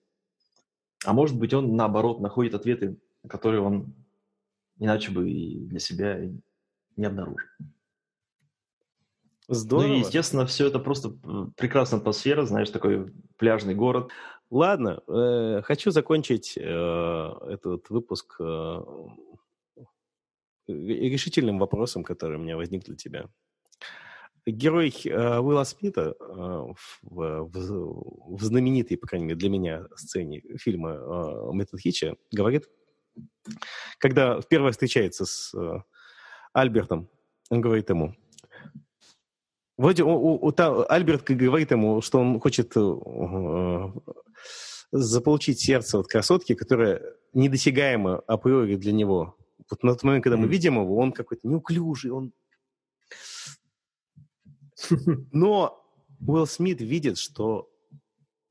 А 1.05 1.13
может 1.13 1.39
быть, 1.39 1.53
он, 1.53 1.77
наоборот, 1.77 2.21
находит 2.21 2.55
ответы, 2.55 2.97
которые 3.29 3.61
он 3.61 3.95
Иначе 4.79 5.11
бы 5.11 5.29
и 5.29 5.59
для 5.67 5.81
себя 5.81 6.21
не 6.97 7.05
обнаружил. 7.05 7.49
Здорово. 9.49 9.89
Ну 9.89 9.95
и, 9.95 9.99
естественно, 9.99 10.47
все 10.47 10.67
это 10.67 10.79
просто 10.79 11.11
прекрасная 11.57 12.01
атмосфера, 12.01 12.45
знаешь, 12.45 12.71
такой 12.71 13.13
пляжный 13.39 13.75
город. 13.75 14.11
Ладно, 14.51 15.03
э, 15.07 15.63
хочу 15.63 15.91
закончить 15.91 16.57
э, 16.57 16.61
этот 16.63 17.91
выпуск 17.91 18.37
э, 18.41 18.81
решительным 20.67 21.59
вопросом, 21.59 22.03
который 22.03 22.39
у 22.39 22.41
меня 22.41 22.57
возник 22.57 22.85
для 22.85 22.97
тебя. 22.97 23.29
Герой 24.47 24.95
э, 25.05 25.39
Уилла 25.39 25.65
Смита 25.65 26.15
э, 26.19 26.25
в, 26.25 27.01
в, 27.03 28.37
в 28.37 28.43
знаменитой, 28.43 28.97
по 28.97 29.07
крайней 29.07 29.27
мере, 29.27 29.39
для 29.39 29.51
меня 29.51 29.87
сцене 29.97 30.43
фильма 30.57 30.93
э, 30.93 31.51
«Метод 31.53 31.81
Хитча» 31.81 32.17
говорит, 32.33 32.71
когда 33.99 34.41
впервые 34.41 34.73
встречается 34.73 35.27
с 35.27 35.55
э, 35.55 35.83
Альбертом, 36.55 37.11
он 37.51 37.61
говорит 37.61 37.91
ему, 37.91 38.15
вроде 39.79 40.03
у, 40.03 40.11
у, 40.11 40.47
у, 40.47 40.53
та, 40.53 40.85
Альберт 40.85 41.25
говорит 41.25 41.71
ему, 41.71 42.03
что 42.03 42.19
он 42.21 42.39
хочет 42.41 42.77
э, 42.77 42.81
э, 42.81 43.93
заполучить 44.93 45.61
сердце 45.61 45.99
от 45.99 46.09
красотки, 46.09 46.55
которая 46.55 47.01
недосягаема 47.33 48.19
априори 48.27 48.77
для 48.77 48.93
него. 48.93 49.37
Вот 49.71 49.83
на 49.83 49.93
тот 49.93 50.03
момент, 50.03 50.25
когда 50.25 50.37
мы 50.37 50.49
видим 50.49 50.75
его, 50.75 50.97
он 50.99 51.13
какой-то 51.13 51.49
неуклюжий, 51.49 52.11
он... 52.11 52.33
Но 55.33 55.83
Уилл 56.21 56.47
Смит 56.47 56.81
видит, 56.81 57.19
что 57.19 57.71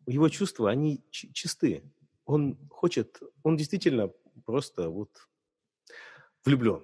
его 0.05 0.29
чувства, 0.29 0.69
они 0.69 1.03
чисты. 1.11 1.83
Он 2.25 2.57
хочет, 2.69 3.21
он 3.43 3.57
действительно 3.57 4.11
просто 4.45 4.89
вот 4.89 5.09
влюблен. 6.45 6.83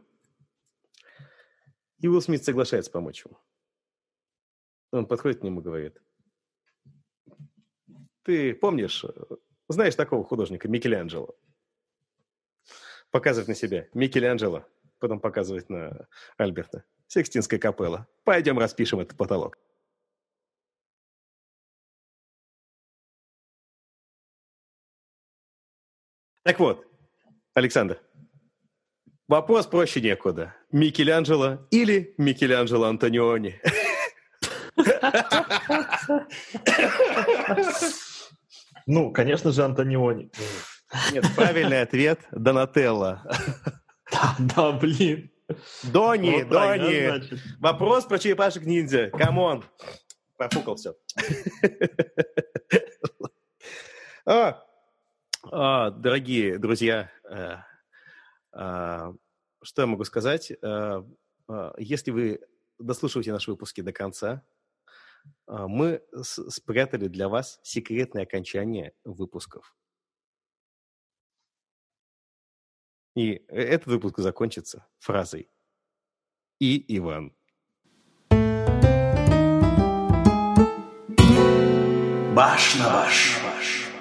И 2.00 2.08
Уилл 2.08 2.22
Смит 2.22 2.44
соглашается 2.44 2.92
помочь 2.92 3.24
ему. 3.26 3.38
Он 4.94 5.08
подходит 5.08 5.40
к 5.40 5.44
нему 5.44 5.60
и 5.60 5.64
говорит, 5.64 6.00
ты 8.22 8.54
помнишь, 8.54 9.04
знаешь 9.68 9.96
такого 9.96 10.24
художника 10.24 10.68
Микеланджело? 10.68 11.36
Показывает 13.10 13.48
на 13.48 13.56
себя 13.56 13.88
Микеланджело, 13.96 14.66
потом 15.00 15.20
показывает 15.20 15.68
на 15.70 16.08
Альберта. 16.38 16.84
Секстинская 17.08 17.60
капелла. 17.60 18.08
Пойдем 18.24 18.60
распишем 18.60 19.00
этот 19.00 19.18
потолок. 19.18 19.58
Так 26.44 26.60
вот, 26.60 26.86
Александр, 27.56 28.00
вопрос 29.28 29.66
проще 29.66 30.02
некуда. 30.02 30.56
Микеланджело 30.72 31.68
или 31.72 32.14
Микеланджело 32.20 32.86
Антониони? 32.86 33.60
Ну, 38.86 39.12
конечно 39.12 39.52
же, 39.52 39.64
Антониони. 39.64 40.30
Нет, 41.12 41.26
правильный 41.36 41.82
ответ– 41.82 42.20
Донателло. 42.32 43.24
Да, 44.12 44.36
да, 44.56 44.72
блин. 44.74 45.32
Дони, 45.84 46.44
вот 46.44 46.50
Дони. 46.50 47.08
Да, 47.08 47.38
Вопрос 47.60 48.06
про 48.06 48.20
черепашек 48.20 48.64
ниндзя. 48.64 49.10
Come 49.10 49.41
on. 49.41 49.64
Профукал 50.38 50.76
все. 50.76 50.96
А, 54.26 54.64
а, 55.52 55.90
дорогие 55.92 56.58
друзья, 56.58 57.12
э, 57.30 57.58
а, 58.54 59.14
что 59.62 59.82
я 59.82 59.86
могу 59.86 60.06
сказать? 60.06 60.50
Э, 60.50 61.04
а, 61.50 61.74
если 61.78 62.12
вы 62.12 62.40
дослушиваете 62.80 63.34
наши 63.34 63.52
выпуски 63.52 63.82
до 63.82 63.92
конца, 63.92 64.42
а, 65.46 65.68
мы 65.68 66.02
спрятали 66.22 67.08
для 67.08 67.30
вас 67.30 67.60
секретное 67.64 68.24
окончание 68.24 68.94
выпусков. 69.04 69.76
И 73.16 73.34
э, 73.34 73.62
этот 73.62 73.88
выпуск 73.88 74.20
закончится 74.20 74.88
фразой 75.00 75.50
«И 76.60 76.98
Иван». 76.98 77.36
Баш 82.36 82.76
на 82.80 82.90
баш. 82.90 83.40
баш, 83.44 83.44
баш. 83.44 83.93